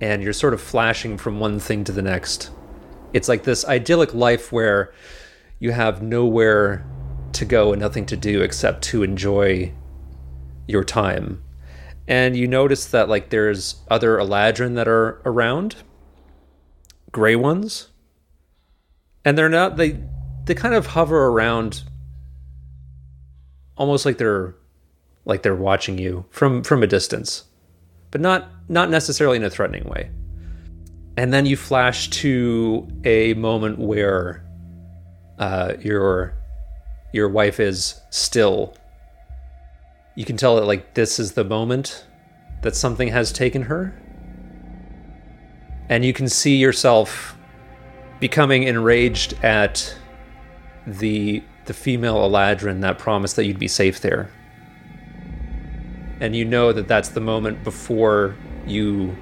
and 0.00 0.22
you're 0.22 0.32
sort 0.32 0.54
of 0.54 0.60
flashing 0.60 1.18
from 1.18 1.40
one 1.40 1.58
thing 1.58 1.84
to 1.84 1.92
the 1.92 2.02
next. 2.02 2.50
It's 3.12 3.28
like 3.28 3.42
this 3.42 3.64
idyllic 3.64 4.14
life 4.14 4.50
where 4.52 4.92
you 5.64 5.72
have 5.72 6.02
nowhere 6.02 6.84
to 7.32 7.46
go 7.46 7.72
and 7.72 7.80
nothing 7.80 8.04
to 8.04 8.18
do 8.18 8.42
except 8.42 8.82
to 8.82 9.02
enjoy 9.02 9.72
your 10.66 10.84
time. 10.84 11.42
And 12.06 12.36
you 12.36 12.46
notice 12.46 12.84
that 12.88 13.08
like 13.08 13.30
there's 13.30 13.76
other 13.88 14.18
Eladrin 14.18 14.74
that 14.74 14.86
are 14.86 15.22
around, 15.24 15.76
gray 17.12 17.34
ones, 17.34 17.88
and 19.24 19.38
they're 19.38 19.48
not 19.48 19.78
they 19.78 19.98
they 20.44 20.54
kind 20.54 20.74
of 20.74 20.88
hover 20.88 21.28
around 21.28 21.84
almost 23.78 24.04
like 24.04 24.18
they're 24.18 24.54
like 25.24 25.42
they're 25.42 25.54
watching 25.54 25.96
you 25.96 26.26
from 26.28 26.62
from 26.62 26.82
a 26.82 26.86
distance 26.86 27.44
but 28.10 28.20
not 28.20 28.50
not 28.68 28.90
necessarily 28.90 29.38
in 29.38 29.44
a 29.44 29.48
threatening 29.48 29.84
way. 29.84 30.10
And 31.16 31.32
then 31.32 31.46
you 31.46 31.56
flash 31.56 32.10
to 32.10 32.86
a 33.04 33.32
moment 33.32 33.78
where 33.78 34.43
uh, 35.38 35.74
your 35.80 36.34
your 37.12 37.28
wife 37.28 37.60
is 37.60 38.00
still. 38.10 38.74
You 40.14 40.24
can 40.24 40.36
tell 40.36 40.56
that 40.56 40.66
like 40.66 40.94
this 40.94 41.18
is 41.18 41.32
the 41.32 41.44
moment 41.44 42.06
that 42.62 42.76
something 42.76 43.08
has 43.08 43.32
taken 43.32 43.62
her, 43.62 43.94
and 45.88 46.04
you 46.04 46.12
can 46.12 46.28
see 46.28 46.56
yourself 46.56 47.36
becoming 48.20 48.64
enraged 48.64 49.34
at 49.44 49.96
the 50.86 51.42
the 51.66 51.74
female 51.74 52.16
Eladrin 52.16 52.80
that 52.82 52.98
promised 52.98 53.36
that 53.36 53.46
you'd 53.46 53.58
be 53.58 53.68
safe 53.68 54.00
there 54.00 54.30
and 56.20 56.34
you 56.34 56.44
know 56.44 56.72
that 56.72 56.88
that's 56.88 57.10
the 57.10 57.20
moment 57.20 57.62
before 57.64 58.34
you 58.66 59.14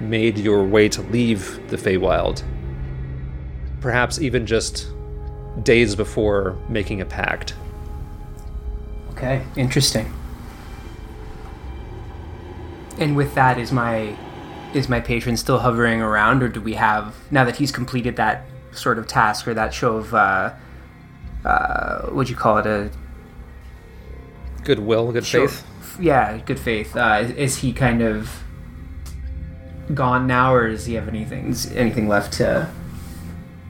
made 0.00 0.38
your 0.38 0.64
way 0.64 0.88
to 0.88 1.02
leave 1.02 1.60
the 1.68 1.76
Feywild. 1.76 2.42
Perhaps 3.80 4.20
even 4.20 4.46
just 4.46 4.88
days 5.62 5.94
before 5.96 6.56
making 6.68 7.00
a 7.00 7.04
pact. 7.06 7.54
Okay, 9.12 9.42
interesting. 9.56 10.12
And 12.98 13.16
with 13.16 13.34
that, 13.34 13.58
is 13.58 13.72
my 13.72 14.16
is 14.74 14.88
my 14.88 15.00
patron 15.00 15.36
still 15.36 15.58
hovering 15.58 16.00
around, 16.02 16.42
or 16.42 16.48
do 16.48 16.60
we 16.60 16.74
have 16.74 17.14
now 17.30 17.44
that 17.44 17.56
he's 17.56 17.72
completed 17.72 18.16
that 18.16 18.44
sort 18.72 18.98
of 18.98 19.06
task 19.06 19.48
or 19.48 19.54
that 19.54 19.72
show 19.72 19.96
of 19.96 20.14
uh, 20.14 20.52
uh, 21.44 22.02
what'd 22.08 22.28
you 22.28 22.36
call 22.36 22.58
it 22.58 22.66
a 22.66 22.90
Goodwill, 24.64 25.12
good 25.12 25.24
show- 25.24 25.46
faith. 25.48 25.64
Yeah, 26.00 26.38
good 26.38 26.58
faith. 26.60 26.94
Uh, 26.96 27.20
is, 27.22 27.30
is 27.32 27.56
he 27.58 27.72
kind 27.72 28.02
of 28.02 28.42
gone 29.94 30.26
now, 30.26 30.52
or 30.54 30.68
does 30.68 30.86
he 30.86 30.94
have 30.94 31.08
anything 31.08 31.54
anything 31.74 32.08
left 32.08 32.34
to 32.34 32.68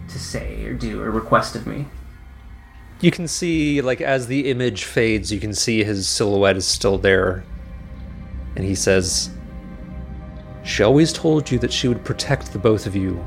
to 0.09 0.19
say 0.19 0.65
or 0.65 0.75
do 0.75 1.03
or 1.03 1.11
request 1.11 1.55
of 1.55 1.67
me? 1.67 1.87
You 3.01 3.11
can 3.11 3.29
see, 3.29 3.81
like, 3.81 4.01
as 4.01 4.27
the 4.27 4.51
image 4.51 4.85
fades, 4.85 5.33
you 5.33 5.39
can 5.39 5.55
see 5.55 5.85
his 5.85 6.09
silhouette 6.09 6.57
is 6.57 6.67
still 6.67 6.99
there. 6.99 7.45
And 8.57 8.65
he 8.65 8.75
says, 8.75 9.31
She 10.65 10.83
always 10.83 11.13
told 11.13 11.49
you 11.51 11.61
that 11.61 11.73
she 11.73 11.87
would 11.87 12.05
protect 12.05 12.53
the 12.53 12.59
both 12.59 12.87
of 12.87 12.97
you. 12.97 13.25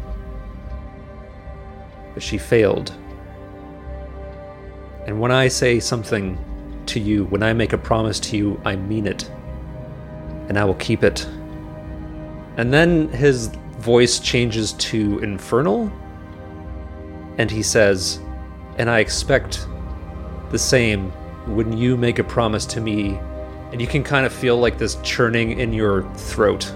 But 2.14 2.22
she 2.22 2.38
failed. 2.38 2.94
And 5.08 5.20
when 5.22 5.32
I 5.32 5.48
say 5.48 5.80
something 5.80 6.38
to 6.88 7.00
you, 7.00 7.26
when 7.26 7.42
I 7.42 7.54
make 7.54 7.72
a 7.72 7.78
promise 7.78 8.20
to 8.22 8.38
you, 8.38 8.62
I 8.66 8.76
mean 8.76 9.08
it. 9.08 9.30
And 10.50 10.60
I 10.60 10.66
will 10.66 10.76
keep 10.76 11.04
it. 11.04 11.26
And 12.58 12.74
then 12.74 13.08
his 13.10 13.48
voice 13.80 14.20
changes 14.20 14.74
to 14.74 15.20
infernal. 15.20 15.92
And 17.42 17.50
he 17.50 17.64
says, 17.64 18.20
and 18.78 18.88
I 18.88 19.00
expect 19.00 19.68
the 20.52 20.60
same 20.60 21.10
when 21.48 21.76
you 21.76 21.98
make 21.98 22.20
a 22.20 22.24
promise 22.24 22.68
to 22.68 22.80
me, 22.80 23.18
and 23.72 23.82
you 23.82 23.88
can 23.88 24.04
kind 24.04 24.28
of 24.28 24.32
feel 24.32 24.60
like 24.60 24.78
this 24.78 25.00
churning 25.02 25.60
in 25.60 25.74
your 25.74 26.04
throat, 26.14 26.72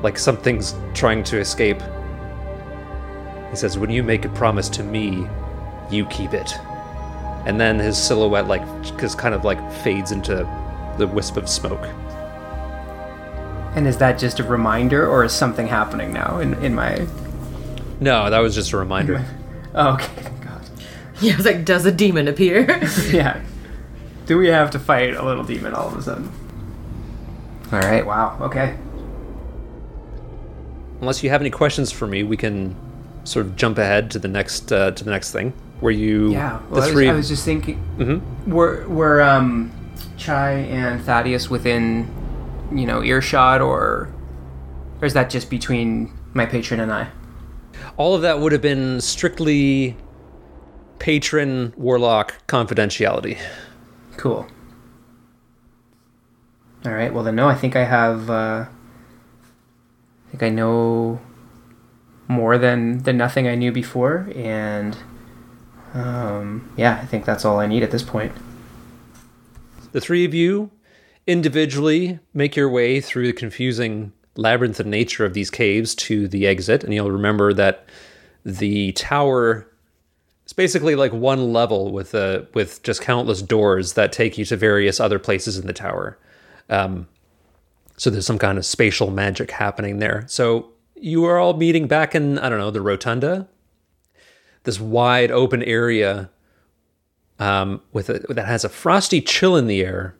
like 0.00 0.18
something's 0.18 0.74
trying 0.94 1.24
to 1.24 1.38
escape. 1.38 1.78
He 3.50 3.56
says, 3.56 3.76
When 3.76 3.90
you 3.90 4.02
make 4.02 4.24
a 4.24 4.30
promise 4.30 4.70
to 4.70 4.82
me, 4.82 5.28
you 5.90 6.06
keep 6.06 6.32
it. 6.32 6.50
And 7.44 7.60
then 7.60 7.78
his 7.78 8.02
silhouette, 8.02 8.48
like, 8.48 8.62
just 8.98 9.18
kind 9.18 9.34
of 9.34 9.44
like 9.44 9.60
fades 9.82 10.10
into 10.10 10.36
the 10.96 11.06
wisp 11.06 11.36
of 11.36 11.50
smoke. 11.50 11.86
And 13.76 13.86
is 13.86 13.98
that 13.98 14.18
just 14.18 14.40
a 14.40 14.44
reminder, 14.44 15.06
or 15.06 15.22
is 15.22 15.32
something 15.32 15.66
happening 15.66 16.14
now 16.14 16.38
in, 16.38 16.54
in 16.64 16.74
my? 16.74 17.06
No, 18.00 18.30
that 18.30 18.38
was 18.38 18.54
just 18.54 18.72
a 18.72 18.76
reminder. 18.76 19.24
Oh, 19.74 19.94
okay, 19.94 20.06
thank 20.16 20.40
God. 20.42 20.62
Yeah, 21.20 21.34
I 21.34 21.36
was 21.36 21.44
like, 21.46 21.64
does 21.64 21.84
a 21.84 21.92
demon 21.92 22.26
appear? 22.26 22.80
yeah. 23.10 23.42
Do 24.26 24.38
we 24.38 24.48
have 24.48 24.70
to 24.72 24.78
fight 24.78 25.14
a 25.14 25.22
little 25.24 25.44
demon 25.44 25.74
all 25.74 25.88
of 25.88 25.96
a 25.96 26.02
sudden? 26.02 26.32
All 27.70 27.78
right. 27.80 28.04
Wow. 28.04 28.38
Okay. 28.40 28.76
Unless 31.00 31.22
you 31.22 31.30
have 31.30 31.40
any 31.40 31.50
questions 31.50 31.92
for 31.92 32.06
me, 32.06 32.22
we 32.22 32.36
can 32.36 32.74
sort 33.24 33.46
of 33.46 33.56
jump 33.56 33.78
ahead 33.78 34.10
to 34.12 34.18
the 34.18 34.26
next 34.28 34.72
uh, 34.72 34.90
to 34.92 35.04
the 35.04 35.10
next 35.10 35.32
thing, 35.32 35.52
where 35.80 35.92
you 35.92 36.32
Yeah. 36.32 36.60
the 36.70 36.76
I, 36.76 36.80
was, 36.80 36.90
three 36.90 37.08
I 37.08 37.12
was 37.12 37.28
just 37.28 37.44
thinking. 37.44 37.80
Mhm. 37.98 38.48
Were 38.48 38.88
were 38.88 39.20
um, 39.22 39.70
Chai 40.16 40.52
and 40.52 41.00
Thaddeus 41.02 41.48
within, 41.50 42.08
you 42.72 42.86
know, 42.86 43.02
earshot, 43.02 43.60
or, 43.60 44.08
or 45.00 45.06
is 45.06 45.12
that 45.12 45.30
just 45.30 45.50
between 45.50 46.12
my 46.32 46.46
patron 46.46 46.80
and 46.80 46.90
I? 46.92 47.08
All 47.98 48.14
of 48.14 48.22
that 48.22 48.40
would 48.40 48.52
have 48.52 48.62
been 48.62 49.00
strictly 49.02 49.96
patron 50.98 51.74
warlock 51.76 52.34
confidentiality. 52.46 53.38
Cool. 54.16 54.46
All 56.86 56.92
right. 56.92 57.12
Well, 57.12 57.24
then, 57.24 57.34
no. 57.34 57.48
I 57.48 57.54
think 57.54 57.76
I 57.76 57.84
have. 57.84 58.30
Uh, 58.30 58.66
I 60.26 60.30
think 60.30 60.42
I 60.42 60.48
know 60.48 61.20
more 62.28 62.56
than 62.56 62.98
than 62.98 63.16
nothing 63.16 63.48
I 63.48 63.56
knew 63.56 63.72
before, 63.72 64.30
and 64.34 64.96
um, 65.92 66.72
yeah, 66.76 67.00
I 67.02 67.06
think 67.06 67.24
that's 67.24 67.44
all 67.44 67.58
I 67.58 67.66
need 67.66 67.82
at 67.82 67.90
this 67.90 68.02
point. 68.02 68.32
The 69.92 70.00
three 70.00 70.24
of 70.24 70.34
you 70.34 70.70
individually 71.26 72.20
make 72.32 72.54
your 72.56 72.68
way 72.68 73.00
through 73.00 73.26
the 73.26 73.32
confusing 73.32 74.12
labyrinth 74.38 74.82
nature 74.86 75.24
of 75.24 75.34
these 75.34 75.50
caves 75.50 75.94
to 75.96 76.28
the 76.28 76.46
exit, 76.46 76.84
and 76.84 76.94
you'll 76.94 77.10
remember 77.10 77.52
that 77.52 77.86
the 78.44 78.92
tower 78.92 79.66
is 80.46 80.52
basically 80.52 80.94
like 80.94 81.12
one 81.12 81.52
level 81.52 81.90
with 81.92 82.14
a 82.14 82.46
with 82.54 82.82
just 82.82 83.02
countless 83.02 83.42
doors 83.42 83.94
that 83.94 84.12
take 84.12 84.38
you 84.38 84.44
to 84.46 84.56
various 84.56 85.00
other 85.00 85.18
places 85.18 85.58
in 85.58 85.66
the 85.66 85.72
tower. 85.72 86.16
Um, 86.70 87.08
so 87.96 88.10
there's 88.10 88.26
some 88.26 88.38
kind 88.38 88.56
of 88.58 88.64
spatial 88.64 89.10
magic 89.10 89.50
happening 89.50 89.98
there. 89.98 90.24
So 90.28 90.70
you 90.94 91.24
are 91.24 91.38
all 91.38 91.54
meeting 91.54 91.88
back 91.88 92.14
in 92.14 92.38
I 92.38 92.48
don't 92.48 92.60
know 92.60 92.70
the 92.70 92.80
rotunda, 92.80 93.48
this 94.62 94.78
wide 94.78 95.32
open 95.32 95.64
area 95.64 96.30
um, 97.40 97.82
with 97.92 98.08
a, 98.08 98.20
that 98.28 98.46
has 98.46 98.64
a 98.64 98.68
frosty 98.68 99.20
chill 99.20 99.56
in 99.56 99.66
the 99.66 99.82
air, 99.82 100.14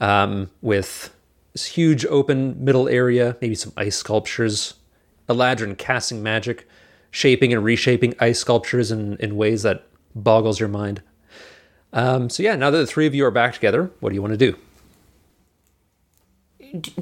um, 0.00 0.50
with 0.60 1.14
this 1.54 1.66
huge 1.66 2.04
open 2.06 2.62
middle 2.62 2.88
area, 2.88 3.36
maybe 3.40 3.54
some 3.54 3.72
ice 3.76 3.96
sculptures, 3.96 4.74
Eladrin 5.28 5.78
casting 5.78 6.22
magic, 6.22 6.68
shaping 7.10 7.52
and 7.52 7.64
reshaping 7.64 8.14
ice 8.18 8.40
sculptures 8.40 8.90
in, 8.90 9.16
in 9.18 9.36
ways 9.36 9.62
that 9.62 9.86
boggles 10.14 10.58
your 10.60 10.68
mind. 10.68 11.00
Um, 11.92 12.28
so 12.28 12.42
yeah, 12.42 12.56
now 12.56 12.70
that 12.70 12.78
the 12.78 12.86
three 12.86 13.06
of 13.06 13.14
you 13.14 13.24
are 13.24 13.30
back 13.30 13.54
together, 13.54 13.92
what 14.00 14.10
do 14.10 14.16
you 14.16 14.22
want 14.22 14.36
to 14.36 14.52
do? 14.52 14.56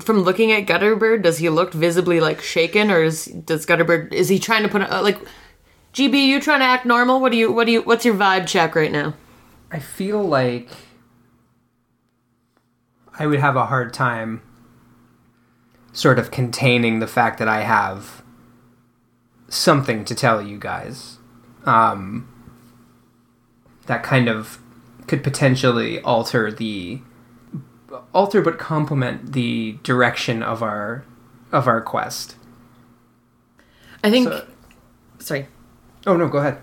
From 0.01 0.21
looking 0.21 0.53
at 0.53 0.67
Gutterbird, 0.67 1.23
does 1.23 1.38
he 1.38 1.49
look 1.49 1.73
visibly 1.73 2.21
like 2.21 2.43
shaken, 2.43 2.91
or 2.91 3.03
is 3.03 3.25
does 3.25 3.65
Gutterbird 3.65 4.12
is 4.12 4.29
he 4.29 4.38
trying 4.38 4.65
to 4.65 4.69
put 4.69 4.83
a, 4.83 4.99
uh, 4.99 5.03
like? 5.03 5.19
GB, 5.95 6.27
you 6.27 6.41
trying 6.41 6.61
to 6.61 6.67
act 6.67 6.87
normal? 6.87 7.21
What 7.21 7.33
do 7.33 7.38
you? 7.38 7.51
What 7.51 7.67
do 7.67 7.73
you? 7.73 7.83
What's 7.83 8.05
your 8.05 8.15
vibe 8.15 8.47
check 8.47 8.75
right 8.75 8.93
now? 8.93 9.15
I 9.71 9.79
feel 9.79 10.23
like 10.23 10.69
I 13.18 13.27
would 13.27 13.40
have 13.40 13.57
a 13.57 13.66
hard 13.66 13.92
time 13.92 14.42
sort 15.92 16.18
of 16.18 16.31
containing 16.31 16.98
the 17.01 17.07
fact 17.07 17.38
that 17.38 17.48
I 17.48 17.61
have 17.62 18.22
something 19.48 20.05
to 20.07 20.14
tell 20.14 20.40
you 20.40 20.59
guys. 20.59 21.18
Um, 21.64 22.29
that 23.87 24.03
kind 24.03 24.29
of 24.29 24.59
could 25.07 25.22
potentially 25.22 26.01
alter 26.01 26.51
the 26.51 27.01
alter 28.14 28.40
but 28.40 28.59
complement 28.59 29.33
the 29.33 29.79
direction 29.83 30.42
of 30.42 30.62
our 30.62 31.05
of 31.51 31.66
our 31.68 31.81
quest. 31.81 32.37
I 34.03 34.11
think. 34.11 34.29
So- 34.29 34.46
sorry, 35.18 35.46
Oh 36.07 36.16
no, 36.16 36.29
go 36.29 36.38
ahead. 36.38 36.59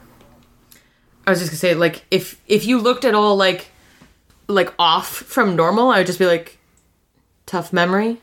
I 1.28 1.30
was 1.30 1.40
just 1.40 1.52
gonna 1.52 1.60
say 1.60 1.76
like 1.76 2.06
if 2.10 2.42
if 2.48 2.66
you 2.66 2.80
looked 2.80 3.06
at 3.06 3.14
all 3.14 3.36
like 3.36 3.68
like 4.50 4.74
off 4.80 5.08
from 5.08 5.56
normal, 5.56 5.90
I 5.92 6.00
would 6.00 6.08
just 6.08 6.20
be 6.20 6.26
like 6.26 6.58
tough 7.46 7.72
memory. 7.72 8.22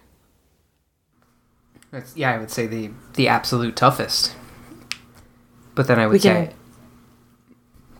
That's, 1.91 2.17
yeah, 2.17 2.33
I 2.33 2.39
would 2.39 2.51
say 2.51 2.67
the 2.67 2.91
the 3.15 3.29
absolute 3.29 3.77
toughest. 3.77 4.35
But 5.75 5.87
then 5.89 5.99
I 5.99 6.07
would 6.07 6.15
We 6.15 6.19
say, 6.19 6.47
can- 6.49 6.55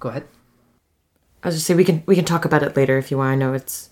go 0.01 0.09
ahead. 0.09 0.25
I 1.43 1.49
was 1.49 1.55
just 1.57 1.67
say 1.67 1.75
we 1.75 1.85
can 1.85 2.03
we 2.07 2.17
can 2.17 2.25
talk 2.25 2.45
about 2.45 2.63
it 2.63 2.77
later 2.77 2.99
if 2.99 3.11
you 3.11 3.19
want. 3.19 3.31
I 3.33 3.35
know 3.37 3.53
it's 3.55 3.91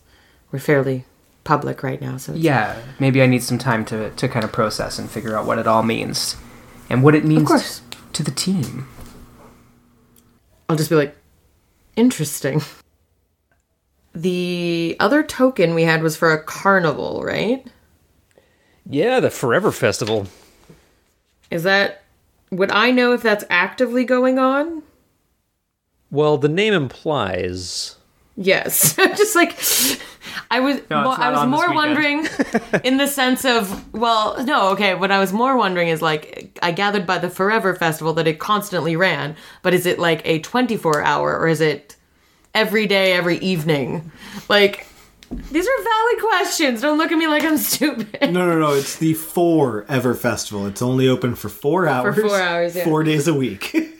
we're 0.50 0.58
fairly 0.58 1.04
public 1.44 1.82
right 1.82 2.00
now, 2.00 2.16
so 2.16 2.32
it's, 2.32 2.40
Yeah, 2.40 2.76
maybe 2.98 3.22
I 3.22 3.26
need 3.26 3.42
some 3.42 3.58
time 3.58 3.84
to 3.86 4.10
to 4.10 4.28
kind 4.28 4.44
of 4.44 4.52
process 4.52 4.98
and 4.98 5.08
figure 5.10 5.36
out 5.36 5.46
what 5.46 5.58
it 5.58 5.66
all 5.66 5.82
means, 5.82 6.36
and 6.90 7.02
what 7.02 7.14
it 7.14 7.24
means 7.24 7.82
to 8.12 8.22
the 8.22 8.30
team. 8.30 8.88
I'll 10.68 10.76
just 10.76 10.90
be 10.90 10.96
like, 10.96 11.16
interesting. 11.96 12.62
The 14.14 14.96
other 15.00 15.22
token 15.22 15.74
we 15.74 15.82
had 15.82 16.02
was 16.02 16.16
for 16.16 16.32
a 16.32 16.42
carnival, 16.42 17.22
right? 17.24 17.66
Yeah, 18.88 19.20
the 19.20 19.30
Forever 19.30 19.72
Festival. 19.72 20.28
Is 21.50 21.64
that 21.64 22.02
would 22.50 22.70
I 22.70 22.90
know 22.90 23.12
if 23.12 23.22
that's 23.22 23.44
actively 23.50 24.04
going 24.04 24.38
on? 24.38 24.82
Well, 26.10 26.38
the 26.38 26.48
name 26.48 26.74
implies. 26.74 27.96
Yes. 28.36 28.96
I'm 28.98 29.16
just 29.16 29.34
like 29.34 29.58
I 30.50 30.60
was 30.60 30.76
No, 30.90 31.02
well, 31.02 31.12
it's 31.12 31.20
I 31.20 31.30
not 31.30 31.32
was 31.32 31.40
on 31.40 31.50
this 31.50 31.60
more 31.60 31.74
wondering 31.74 32.28
in 32.84 32.96
the 32.98 33.06
sense 33.06 33.44
of 33.44 33.92
well, 33.92 34.44
no, 34.44 34.68
okay, 34.70 34.94
what 34.94 35.10
I 35.10 35.18
was 35.18 35.32
more 35.32 35.56
wondering 35.56 35.88
is 35.88 36.02
like 36.02 36.56
I 36.62 36.72
gathered 36.72 37.06
by 37.06 37.18
the 37.18 37.30
Forever 37.30 37.74
Festival 37.74 38.12
that 38.14 38.26
it 38.26 38.38
constantly 38.38 38.94
ran, 38.96 39.36
but 39.62 39.74
is 39.74 39.86
it 39.86 39.98
like 39.98 40.22
a 40.24 40.38
24 40.40 41.02
hour 41.02 41.36
or 41.36 41.48
is 41.48 41.60
it 41.60 41.93
every 42.54 42.86
day 42.86 43.12
every 43.12 43.38
evening? 43.38 44.10
Like 44.48 44.86
these 45.30 45.66
are 45.66 45.82
valid 45.82 46.22
questions. 46.22 46.80
Don't 46.80 46.98
look 46.98 47.10
at 47.10 47.16
me 47.18 47.26
like 47.26 47.44
I'm 47.44 47.58
stupid. 47.58 48.32
No, 48.32 48.46
no, 48.46 48.58
no. 48.58 48.72
It's 48.74 48.96
the 48.96 49.14
Four 49.14 49.84
Ever 49.88 50.14
Festival. 50.14 50.66
It's 50.66 50.82
only 50.82 51.08
open 51.08 51.34
for 51.34 51.48
four 51.48 51.88
hours. 51.88 52.14
For 52.14 52.22
four 52.22 52.40
hours, 52.40 52.76
yeah. 52.76 52.84
Four 52.84 53.02
days 53.02 53.26
a 53.28 53.34
week. 53.34 53.74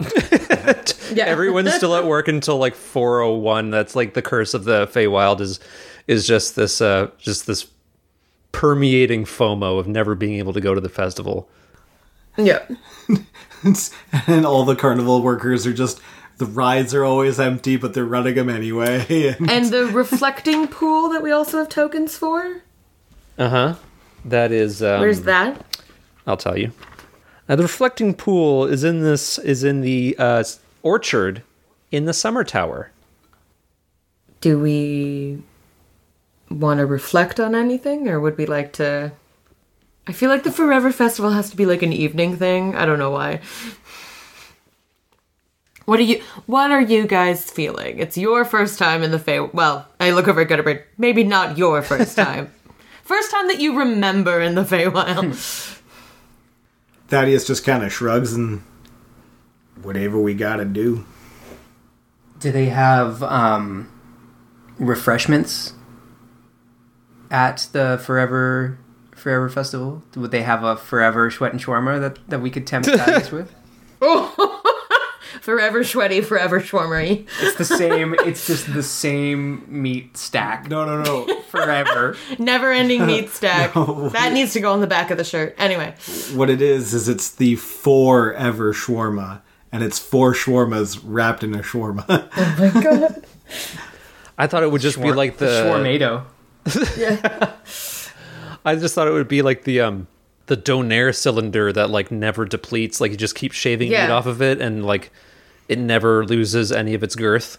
Yeah. 1.12 1.26
Everyone's 1.26 1.72
still 1.74 1.94
at 1.94 2.04
work 2.04 2.26
until 2.26 2.58
like 2.58 2.74
401. 2.74 3.70
That's 3.70 3.94
like 3.94 4.14
the 4.14 4.22
curse 4.22 4.54
of 4.54 4.64
the 4.64 4.86
Feywild 4.88 5.40
is 5.40 5.60
is 6.08 6.26
just 6.26 6.56
this 6.56 6.80
uh 6.80 7.10
just 7.18 7.46
this 7.46 7.68
permeating 8.52 9.24
FOMO 9.24 9.78
of 9.78 9.86
never 9.86 10.14
being 10.14 10.38
able 10.38 10.52
to 10.52 10.60
go 10.60 10.74
to 10.74 10.80
the 10.80 10.88
festival. 10.88 11.48
Yeah. 12.36 12.66
and 14.26 14.44
all 14.44 14.64
the 14.64 14.74
carnival 14.74 15.22
workers 15.22 15.66
are 15.66 15.72
just 15.72 16.00
the 16.38 16.46
rides 16.46 16.94
are 16.94 17.04
always 17.04 17.38
empty, 17.38 17.76
but 17.76 17.94
they're 17.94 18.04
running 18.04 18.34
them 18.34 18.48
anyway. 18.50 19.34
And 19.38 19.50
And 19.50 19.66
the 19.66 19.86
reflecting 19.86 20.68
pool 20.68 21.10
that 21.10 21.22
we 21.22 21.30
also 21.30 21.58
have 21.58 21.68
tokens 21.68 22.16
for? 22.16 22.62
Uh 23.38 23.48
huh. 23.48 23.74
That 24.24 24.52
is. 24.52 24.82
Um, 24.82 25.00
Where's 25.00 25.22
that? 25.22 25.80
I'll 26.26 26.36
tell 26.36 26.58
you. 26.58 26.72
Uh, 27.48 27.56
the 27.56 27.62
reflecting 27.62 28.14
pool 28.14 28.64
is 28.66 28.84
in 28.84 29.02
this 29.02 29.38
is 29.38 29.64
in 29.64 29.82
the 29.82 30.16
uh, 30.18 30.44
orchard 30.82 31.42
in 31.90 32.06
the 32.06 32.14
summer 32.14 32.42
tower. 32.44 32.90
Do 34.40 34.58
we 34.58 35.42
want 36.50 36.78
to 36.78 36.86
reflect 36.86 37.40
on 37.40 37.54
anything 37.54 38.08
or 38.08 38.20
would 38.20 38.36
we 38.38 38.46
like 38.46 38.72
to 38.74 39.12
I 40.06 40.12
feel 40.12 40.28
like 40.28 40.42
the 40.42 40.52
Forever 40.52 40.92
Festival 40.92 41.30
has 41.30 41.48
to 41.50 41.56
be 41.56 41.64
like 41.64 41.82
an 41.82 41.92
evening 41.92 42.36
thing. 42.36 42.76
I 42.76 42.84
don't 42.84 42.98
know 42.98 43.10
why. 43.10 43.40
What 45.84 45.98
are 45.98 46.02
you 46.02 46.22
what 46.46 46.70
are 46.70 46.80
you 46.80 47.06
guys 47.06 47.50
feeling? 47.50 47.98
It's 47.98 48.16
your 48.16 48.44
first 48.44 48.78
time 48.78 49.02
in 49.02 49.10
the 49.10 49.18
Feywild, 49.18 49.84
I 50.00 50.10
look 50.12 50.28
over 50.28 50.40
at 50.40 50.48
Gutterbird. 50.48 50.82
Maybe 50.96 51.24
not 51.24 51.58
your 51.58 51.82
first 51.82 52.16
time. 52.24 52.52
first 53.02 53.30
time 53.30 53.48
that 53.48 53.60
you 53.60 53.78
remember 53.78 54.40
in 54.40 54.54
the 54.54 54.62
Feywild. 54.64 55.34
Thaddeus 57.08 57.46
just 57.46 57.64
kind 57.64 57.84
of 57.84 57.92
shrugs 57.92 58.32
and 58.32 58.62
whatever 59.82 60.18
we 60.18 60.32
gotta 60.34 60.64
do. 60.64 61.04
Do 62.40 62.50
they 62.50 62.66
have 62.66 63.22
um, 63.22 63.90
refreshments 64.78 65.74
at 67.30 67.68
the 67.72 68.00
Forever 68.02 68.78
Forever 69.14 69.48
Festival? 69.50 70.02
Would 70.16 70.30
they 70.30 70.42
have 70.42 70.64
a 70.64 70.76
Forever 70.76 71.30
Sweat 71.30 71.52
and 71.52 71.60
Shawarma 71.62 72.00
that, 72.00 72.18
that 72.28 72.40
we 72.40 72.50
could 72.50 72.66
tempt 72.66 72.88
Thaddeus 72.90 73.30
with? 73.30 73.54
Forever 75.44 75.84
sweaty, 75.84 76.22
forever 76.22 76.58
schwarmery. 76.58 77.26
It's 77.40 77.56
the 77.56 77.64
same. 77.66 78.14
It's 78.20 78.46
just 78.46 78.72
the 78.72 78.82
same 78.82 79.64
meat 79.68 80.16
stack 80.16 80.68
No, 80.70 80.86
no, 80.86 81.02
no. 81.02 81.40
forever. 81.42 82.16
Never 82.38 82.72
ending 82.72 83.04
meat 83.12 83.28
stack. 83.28 83.76
No. 83.76 84.08
That 84.08 84.32
needs 84.32 84.54
to 84.54 84.60
go 84.60 84.72
on 84.72 84.80
the 84.80 84.86
back 84.86 85.10
of 85.10 85.18
the 85.18 85.24
shirt. 85.24 85.54
Anyway. 85.58 85.94
what 86.32 86.48
it 86.48 86.62
is 86.62 86.94
is 86.94 87.08
it's 87.08 87.30
the 87.30 87.56
forever 87.56 88.72
shawarma, 88.72 89.42
and 89.70 89.82
it's 89.84 89.98
four 89.98 90.32
shawarmas 90.32 90.98
wrapped 91.04 91.44
in 91.44 91.54
a 91.54 91.58
shawarma. 91.58 92.04
Oh 92.36 92.56
my 92.72 92.82
god. 92.82 93.24
I 94.38 94.46
thought 94.46 94.62
it 94.62 94.70
would 94.72 94.80
just 94.80 95.00
be 95.00 95.12
like 95.12 95.36
the. 95.36 95.46
Shawarmado. 95.46 96.24
Yeah. 96.98 97.52
I 98.64 98.76
just 98.76 98.94
thought 98.94 99.06
it 99.06 99.12
would 99.12 99.28
be 99.28 99.42
like 99.42 99.64
the 99.64 99.80
um 99.82 100.06
the 100.46 100.56
Donair 100.56 101.14
cylinder 101.14 101.70
that 101.72 101.90
like 101.90 102.10
never 102.10 102.46
depletes. 102.46 102.98
Like 103.00 103.10
you 103.10 103.16
just 103.18 103.34
keep 103.34 103.52
shaving 103.52 103.90
Yeah. 103.92 104.06
meat 104.06 104.12
off 104.12 104.24
of 104.26 104.40
it, 104.40 104.60
and 104.62 104.84
like 104.86 105.12
it 105.68 105.78
never 105.78 106.24
loses 106.24 106.70
any 106.72 106.94
of 106.94 107.02
its 107.02 107.14
girth. 107.16 107.58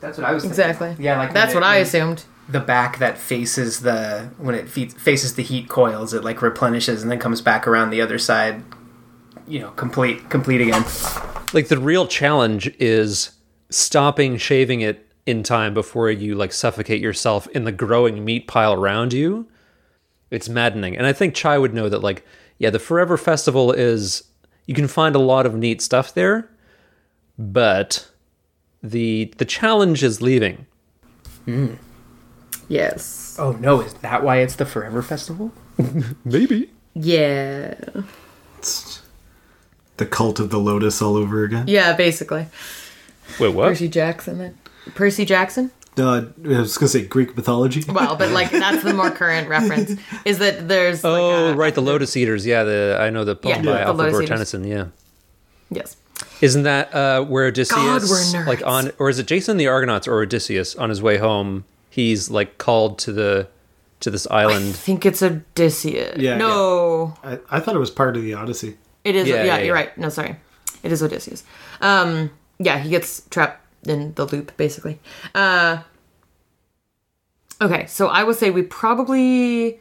That's 0.00 0.18
what 0.18 0.26
I 0.26 0.32
was. 0.32 0.42
thinking. 0.42 0.60
Exactly. 0.60 0.96
Yeah, 1.04 1.18
like 1.18 1.32
That's 1.32 1.54
when 1.54 1.62
what 1.62 1.68
it- 1.68 1.72
I 1.72 1.76
assumed. 1.78 2.24
The 2.48 2.60
back 2.60 2.98
that 2.98 3.18
faces 3.18 3.80
the 3.80 4.30
when 4.36 4.54
it 4.56 4.68
fe- 4.68 4.88
faces 4.88 5.36
the 5.36 5.42
heat 5.44 5.68
coils, 5.68 6.12
it 6.12 6.24
like 6.24 6.42
replenishes 6.42 7.00
and 7.02 7.10
then 7.10 7.20
comes 7.20 7.40
back 7.40 7.68
around 7.68 7.90
the 7.90 8.00
other 8.00 8.18
side. 8.18 8.62
You 9.46 9.60
know, 9.60 9.70
complete 9.70 10.28
complete 10.28 10.60
again. 10.60 10.84
Like 11.52 11.68
the 11.68 11.78
real 11.78 12.06
challenge 12.06 12.66
is 12.80 13.30
stopping 13.70 14.36
shaving 14.38 14.80
it 14.80 15.06
in 15.24 15.44
time 15.44 15.72
before 15.72 16.10
you 16.10 16.34
like 16.34 16.52
suffocate 16.52 17.00
yourself 17.00 17.46
in 17.48 17.62
the 17.64 17.72
growing 17.72 18.24
meat 18.24 18.48
pile 18.48 18.72
around 18.74 19.12
you. 19.12 19.46
It's 20.30 20.48
maddening. 20.48 20.96
And 20.96 21.06
I 21.06 21.12
think 21.12 21.34
Chai 21.34 21.56
would 21.58 21.72
know 21.72 21.88
that 21.88 22.02
like 22.02 22.24
yeah, 22.58 22.70
the 22.70 22.78
Forever 22.80 23.16
Festival 23.16 23.70
is 23.72 24.24
you 24.66 24.74
can 24.74 24.88
find 24.88 25.14
a 25.14 25.20
lot 25.20 25.46
of 25.46 25.54
neat 25.54 25.80
stuff 25.80 26.12
there, 26.12 26.50
but 27.38 28.08
the 28.82 29.32
the 29.38 29.44
challenge 29.44 30.02
is 30.02 30.20
leaving. 30.22 30.66
Yes. 32.68 33.36
Oh 33.38 33.52
no, 33.52 33.80
is 33.80 33.94
that 33.94 34.22
why 34.22 34.38
it's 34.38 34.56
the 34.56 34.66
Forever 34.66 35.02
Festival? 35.02 35.52
Maybe. 36.24 36.70
Yeah. 36.94 37.74
the 39.96 40.06
cult 40.06 40.38
of 40.40 40.50
the 40.50 40.58
lotus 40.58 41.00
all 41.02 41.16
over 41.16 41.44
again. 41.44 41.64
Yeah, 41.68 41.94
basically. 41.94 42.46
Wait, 43.40 43.54
what? 43.54 43.68
Percy 43.68 43.88
Jackson 43.88 44.38
then. 44.38 44.58
Percy 44.94 45.24
Jackson? 45.24 45.70
Uh, 45.98 46.24
I 46.44 46.48
was 46.60 46.78
gonna 46.78 46.88
say 46.88 47.04
Greek 47.06 47.36
mythology. 47.36 47.82
Well, 47.92 48.16
but 48.16 48.30
like 48.30 48.50
that's 48.50 48.82
the 48.82 48.94
more 48.94 49.10
current 49.10 49.48
reference. 49.48 49.92
Is 50.24 50.38
that 50.38 50.68
there's 50.68 51.04
like 51.04 51.12
Oh, 51.12 51.48
a- 51.52 51.54
right, 51.54 51.74
the 51.74 51.82
Lotus 51.82 52.16
Eaters. 52.16 52.46
Yeah, 52.46 52.62
the 52.64 52.96
I 53.00 53.10
know 53.10 53.24
the 53.24 53.36
poem 53.36 53.56
Yeah, 53.64 53.72
by 53.72 53.78
the 53.78 53.80
Alfred 53.80 53.96
Lotus 53.98 54.12
Lord 54.14 54.26
Tennyson. 54.26 54.64
Yeah, 54.64 54.86
Yes. 55.70 55.96
Isn't 56.42 56.64
that 56.64 56.92
uh, 56.94 57.24
where 57.24 57.46
Odysseus, 57.46 57.76
God, 57.78 58.02
we're 58.02 58.40
nerds. 58.42 58.46
like 58.46 58.66
on, 58.66 58.90
or 58.98 59.08
is 59.08 59.18
it 59.18 59.26
Jason 59.26 59.56
the 59.56 59.68
Argonauts 59.68 60.06
or 60.06 60.20
Odysseus 60.20 60.74
on 60.76 60.90
his 60.90 61.00
way 61.00 61.16
home? 61.16 61.64
He's 61.88 62.30
like 62.30 62.58
called 62.58 62.98
to 63.00 63.12
the 63.12 63.48
to 64.00 64.10
this 64.10 64.26
island. 64.30 64.66
I 64.70 64.72
think 64.72 65.06
it's 65.06 65.22
Odysseus. 65.22 66.18
Yeah, 66.18 66.36
No. 66.36 67.14
I, 67.22 67.38
I 67.50 67.60
thought 67.60 67.76
it 67.76 67.78
was 67.78 67.90
part 67.90 68.16
of 68.16 68.22
the 68.22 68.34
Odyssey. 68.34 68.76
It 69.04 69.14
is 69.16 69.28
Yeah, 69.28 69.36
yeah, 69.36 69.44
yeah, 69.44 69.56
you're 69.58 69.66
yeah. 69.66 69.72
right. 69.72 69.96
No, 69.98 70.08
sorry. 70.08 70.36
It 70.82 70.90
is 70.92 71.02
Odysseus. 71.02 71.44
Um 71.80 72.30
yeah, 72.58 72.78
he 72.78 72.90
gets 72.90 73.22
trapped 73.30 73.60
in 73.86 74.12
the 74.14 74.24
loop 74.26 74.56
basically. 74.56 74.98
Uh 75.34 75.82
Okay, 77.60 77.86
so 77.86 78.08
I 78.08 78.24
would 78.24 78.36
say 78.36 78.50
we 78.50 78.62
probably 78.62 79.78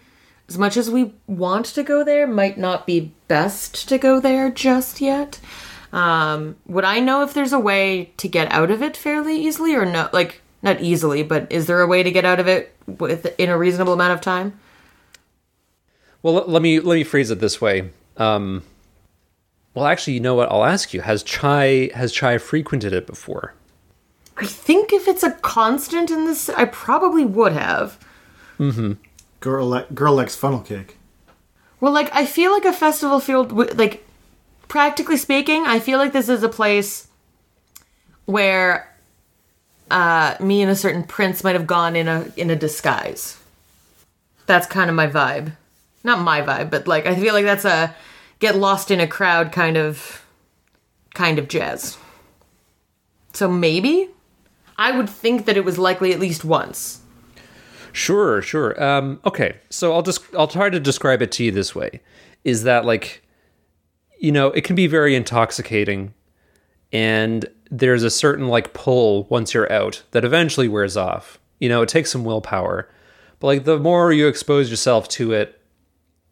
as 0.47 0.57
much 0.57 0.77
as 0.77 0.91
we 0.91 1.13
want 1.27 1.65
to 1.67 1.81
go 1.81 2.03
there 2.03 2.27
might 2.27 2.57
not 2.59 2.85
be 2.85 3.13
best 3.27 3.87
to 3.89 3.97
go 3.97 4.19
there 4.19 4.51
just 4.51 5.01
yet. 5.01 5.39
Um 5.93 6.55
would 6.67 6.85
I 6.85 6.99
know 6.99 7.23
if 7.23 7.33
there's 7.33 7.53
a 7.53 7.59
way 7.59 8.11
to 8.17 8.27
get 8.27 8.51
out 8.51 8.71
of 8.71 8.81
it 8.81 8.95
fairly 8.95 9.35
easily 9.35 9.75
or 9.75 9.85
no 9.85 10.09
like 10.13 10.41
not 10.63 10.81
easily, 10.81 11.23
but 11.23 11.51
is 11.51 11.65
there 11.65 11.81
a 11.81 11.87
way 11.87 12.03
to 12.03 12.11
get 12.11 12.25
out 12.25 12.39
of 12.39 12.47
it 12.47 12.75
with 12.85 13.33
in 13.39 13.49
a 13.49 13.57
reasonable 13.57 13.93
amount 13.93 14.13
of 14.13 14.21
time? 14.21 14.59
Well, 16.21 16.35
let, 16.35 16.49
let 16.49 16.61
me 16.61 16.79
let 16.79 16.95
me 16.95 17.03
phrase 17.03 17.31
it 17.31 17.39
this 17.39 17.59
way. 17.59 17.89
Um, 18.17 18.63
well, 19.73 19.85
actually, 19.85 20.13
you 20.13 20.19
know 20.19 20.35
what? 20.35 20.51
I'll 20.51 20.65
ask 20.65 20.93
you: 20.93 21.01
Has 21.01 21.23
Chai 21.23 21.89
has 21.95 22.11
Chai 22.11 22.37
frequented 22.37 22.93
it 22.93 23.07
before? 23.07 23.53
I 24.37 24.45
think 24.45 24.93
if 24.93 25.07
it's 25.07 25.23
a 25.23 25.31
constant 25.31 26.09
in 26.11 26.25
this 26.25 26.49
I 26.49 26.65
probably 26.65 27.25
would 27.25 27.53
have. 27.53 27.99
Girl, 29.39 29.67
li- 29.67 29.85
girl 29.93 30.13
likes 30.13 30.35
funnel 30.35 30.59
cake. 30.59 30.97
Well, 31.79 31.91
like 31.91 32.13
I 32.13 32.25
feel 32.27 32.51
like 32.51 32.65
a 32.65 32.73
festival 32.73 33.19
field, 33.19 33.51
like 33.77 34.05
practically 34.71 35.17
speaking, 35.17 35.65
I 35.67 35.81
feel 35.81 35.99
like 35.99 36.13
this 36.13 36.29
is 36.29 36.43
a 36.43 36.49
place 36.49 37.09
where 38.23 38.89
uh, 39.91 40.37
me 40.39 40.61
and 40.61 40.71
a 40.71 40.77
certain 40.77 41.03
prince 41.03 41.43
might 41.43 41.55
have 41.55 41.67
gone 41.67 41.97
in 41.97 42.07
a 42.07 42.31
in 42.37 42.49
a 42.49 42.55
disguise. 42.55 43.37
That's 44.45 44.65
kind 44.65 44.89
of 44.89 44.95
my 44.95 45.07
vibe, 45.07 45.57
not 46.05 46.21
my 46.21 46.41
vibe, 46.41 46.69
but 46.69 46.87
like 46.87 47.05
I 47.05 47.15
feel 47.15 47.33
like 47.33 47.43
that's 47.43 47.65
a 47.65 47.93
get 48.39 48.55
lost 48.55 48.91
in 48.91 49.01
a 49.01 49.07
crowd 49.07 49.51
kind 49.51 49.75
of 49.75 50.25
kind 51.13 51.37
of 51.37 51.49
jazz. 51.49 51.97
So 53.33 53.49
maybe 53.49 54.07
I 54.77 54.95
would 54.95 55.09
think 55.09 55.47
that 55.47 55.57
it 55.57 55.65
was 55.65 55.77
likely 55.77 56.13
at 56.13 56.19
least 56.21 56.45
once. 56.45 57.01
Sure, 57.91 58.41
sure. 58.41 58.81
Um, 58.81 59.19
okay, 59.25 59.57
so 59.69 59.91
I'll 59.91 60.01
just 60.01 60.21
I'll 60.33 60.47
try 60.47 60.69
to 60.69 60.79
describe 60.79 61.21
it 61.21 61.33
to 61.33 61.43
you 61.43 61.51
this 61.51 61.75
way: 61.75 61.99
is 62.45 62.63
that 62.63 62.85
like, 62.85 63.21
you 64.21 64.31
know, 64.31 64.49
it 64.51 64.63
can 64.63 64.75
be 64.75 64.85
very 64.85 65.15
intoxicating, 65.15 66.13
and 66.93 67.47
there's 67.71 68.03
a 68.03 68.09
certain 68.11 68.47
like 68.47 68.71
pull 68.73 69.23
once 69.25 69.53
you're 69.53 69.71
out 69.71 70.03
that 70.11 70.23
eventually 70.23 70.67
wears 70.67 70.95
off. 70.95 71.39
You 71.59 71.67
know, 71.69 71.81
it 71.81 71.89
takes 71.89 72.11
some 72.11 72.23
willpower, 72.23 72.87
but 73.39 73.47
like 73.47 73.63
the 73.63 73.79
more 73.79 74.13
you 74.13 74.27
expose 74.27 74.69
yourself 74.69 75.09
to 75.09 75.33
it, 75.33 75.59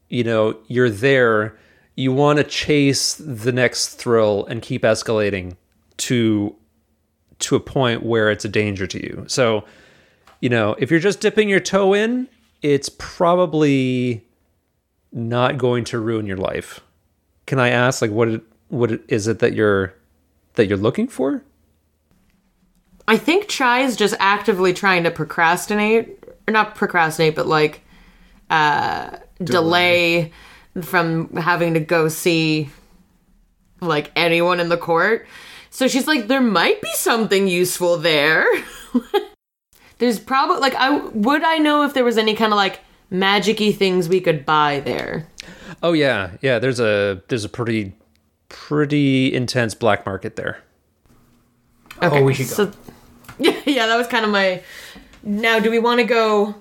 you 0.07 0.23
know, 0.23 0.55
you're 0.67 0.89
there. 0.91 1.57
You 1.95 2.13
want 2.13 2.37
to 2.37 2.43
chase 2.43 3.15
the 3.15 3.51
next 3.51 3.95
thrill 3.95 4.45
and 4.45 4.61
keep 4.61 4.83
escalating 4.83 5.57
to 5.97 6.55
to 7.39 7.55
a 7.55 7.59
point 7.59 8.03
where 8.03 8.29
it's 8.29 8.45
a 8.45 8.49
danger 8.49 8.85
to 8.85 9.01
you. 9.01 9.25
So 9.27 9.65
you 10.41 10.49
know, 10.49 10.75
if 10.77 10.91
you're 10.91 10.99
just 10.99 11.21
dipping 11.21 11.49
your 11.49 11.59
toe 11.59 11.93
in, 11.93 12.29
it's 12.61 12.87
probably 12.87 14.27
not 15.11 15.57
going 15.57 15.85
to 15.85 15.97
ruin 15.99 16.27
your 16.27 16.37
life. 16.37 16.81
Can 17.49 17.57
I 17.57 17.69
ask, 17.69 18.03
like, 18.03 18.11
what 18.11 18.27
it, 18.27 18.43
what 18.67 18.91
it, 18.91 19.01
is 19.07 19.27
it 19.27 19.39
that 19.39 19.55
you're 19.55 19.95
that 20.53 20.67
you're 20.67 20.77
looking 20.77 21.07
for? 21.07 21.43
I 23.07 23.17
think 23.17 23.47
Chai 23.47 23.79
is 23.79 23.95
just 23.95 24.13
actively 24.19 24.71
trying 24.71 25.03
to 25.05 25.09
procrastinate, 25.09 26.23
or 26.47 26.51
not 26.51 26.75
procrastinate, 26.75 27.33
but 27.33 27.47
like 27.47 27.81
uh, 28.51 29.17
delay 29.43 30.31
from 30.83 31.35
having 31.37 31.73
to 31.73 31.79
go 31.79 32.07
see 32.07 32.69
like 33.81 34.11
anyone 34.15 34.59
in 34.59 34.69
the 34.69 34.77
court. 34.77 35.25
So 35.71 35.87
she's 35.87 36.05
like, 36.05 36.27
there 36.27 36.41
might 36.41 36.83
be 36.83 36.91
something 36.93 37.47
useful 37.47 37.97
there. 37.97 38.45
There's 39.97 40.19
probably 40.19 40.59
like 40.59 40.75
I 40.75 40.97
would 40.99 41.43
I 41.43 41.57
know 41.57 41.81
if 41.81 41.95
there 41.95 42.05
was 42.05 42.19
any 42.19 42.35
kind 42.35 42.53
of 42.53 42.57
like 42.57 42.81
magicy 43.11 43.75
things 43.75 44.07
we 44.07 44.21
could 44.21 44.45
buy 44.45 44.81
there. 44.81 45.27
Oh 45.81 45.93
yeah, 45.93 46.31
yeah. 46.41 46.59
There's 46.59 46.79
a 46.79 47.21
there's 47.27 47.45
a 47.45 47.49
pretty 47.49 47.93
pretty 48.49 49.33
intense 49.33 49.73
black 49.73 50.05
market 50.05 50.35
there. 50.35 50.59
Oh, 52.01 52.23
we 52.23 52.33
should 52.33 52.49
go. 52.49 52.53
So, 52.53 52.71
yeah, 53.37 53.59
yeah, 53.65 53.87
that 53.87 53.97
was 53.97 54.07
kind 54.07 54.25
of 54.25 54.31
my. 54.31 54.61
Now, 55.23 55.59
do 55.59 55.69
we 55.69 55.79
want 55.79 55.99
to 55.99 56.05
go? 56.05 56.55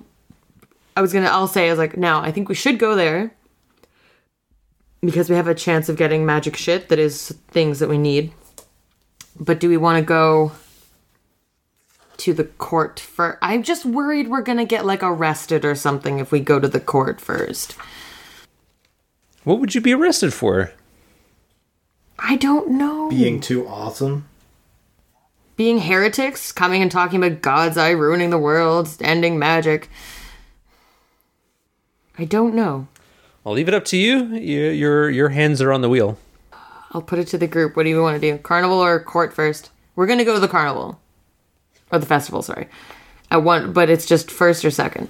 I 0.97 1.01
was 1.01 1.13
gonna. 1.13 1.29
I'll 1.29 1.49
say. 1.49 1.67
I 1.69 1.71
was 1.71 1.79
like, 1.79 1.97
now 1.97 2.21
I 2.21 2.31
think 2.31 2.49
we 2.49 2.55
should 2.55 2.79
go 2.79 2.95
there 2.95 3.33
because 5.01 5.31
we 5.31 5.37
have 5.37 5.49
a 5.49 5.55
chance 5.55 5.89
of 5.89 5.97
getting 5.97 6.27
magic 6.27 6.57
shit 6.57 6.89
that 6.89 6.99
is 6.99 7.35
things 7.49 7.79
that 7.79 7.89
we 7.89 7.99
need. 7.99 8.33
But 9.39 9.61
do 9.61 9.69
we 9.69 9.77
want 9.77 9.99
to 9.99 10.05
go 10.05 10.53
to 12.19 12.33
the 12.33 12.45
court 12.45 12.99
for? 12.99 13.39
I'm 13.43 13.63
just 13.63 13.85
worried 13.85 14.29
we're 14.29 14.43
gonna 14.43 14.65
get 14.65 14.85
like 14.85 15.03
arrested 15.03 15.65
or 15.65 15.75
something 15.75 16.19
if 16.19 16.33
we 16.33 16.41
go 16.41 16.59
to 16.59 16.69
the 16.69 16.81
court 16.81 17.21
first. 17.21 17.77
What 19.45 19.61
would 19.61 19.75
you 19.75 19.81
be 19.81 19.95
arrested 19.95 20.33
for? 20.35 20.73
I 22.19 22.37
don't 22.37 22.71
know. 22.71 23.09
Being 23.09 23.41
too 23.41 23.67
awesome. 23.69 24.29
being 25.57 25.79
heretics, 25.81 26.53
coming 26.53 26.83
and 26.83 26.91
talking 26.91 27.23
about 27.23 27.43
God's 27.43 27.77
eye 27.77 27.91
ruining 27.91 28.31
the 28.31 28.39
world, 28.39 28.89
ending 29.01 29.39
magic. 29.39 29.89
I 32.19 32.25
don't 32.25 32.55
know. 32.55 32.87
I'll 33.47 33.53
leave 33.55 33.69
it 33.69 33.75
up 33.75 33.85
to 33.87 33.97
you. 33.97 34.27
you 34.37 34.69
your 34.71 35.09
your 35.11 35.29
hands 35.31 35.61
are 35.63 35.73
on 35.73 35.81
the 35.81 35.89
wheel. 35.89 36.19
I'll 36.93 37.03
put 37.03 37.19
it 37.19 37.27
to 37.29 37.39
the 37.39 37.47
group. 37.47 37.77
What 37.77 37.85
do 37.85 37.89
you 37.91 38.01
want 38.03 38.21
to 38.21 38.33
do? 38.33 38.39
Carnival 38.39 38.79
or 38.79 39.01
court 39.01 39.33
first? 39.33 39.71
We're 39.97 40.07
gonna 40.07 40.25
go 40.25 40.35
to 40.35 40.41
the 40.41 40.49
carnival. 40.49 41.01
Or 41.91 41.99
the 41.99 42.07
festival, 42.07 42.43
sorry. 42.43 42.69
I 43.31 43.37
want 43.39 43.73
but 43.75 43.89
it's 43.91 44.07
just 44.07 44.31
first 44.31 44.65
or 44.65 44.71
second. 44.71 45.09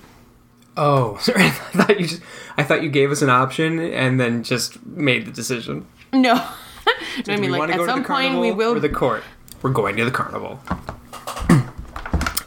Oh, 0.78 1.16
sorry. 1.20 1.44
I 1.44 1.50
thought 1.50 2.00
you 2.00 2.06
just. 2.06 2.22
I 2.56 2.62
thought 2.62 2.82
you 2.82 2.88
gave 2.88 3.10
us 3.10 3.20
an 3.20 3.30
option 3.30 3.78
and 3.80 4.18
then 4.18 4.42
just 4.42 4.84
made 4.86 5.26
the 5.26 5.32
decision. 5.32 5.86
No. 6.12 6.34
no, 7.26 7.34
I 7.34 7.36
mean 7.36 7.50
like 7.50 7.70
at 7.70 7.84
some 7.84 8.04
point 8.04 8.38
we 8.38 8.52
will 8.52 8.78
the 8.80 8.88
court. 8.88 9.22
We're 9.60 9.70
going 9.70 9.96
to 9.96 10.04
the 10.04 10.10
carnival. 10.10 10.60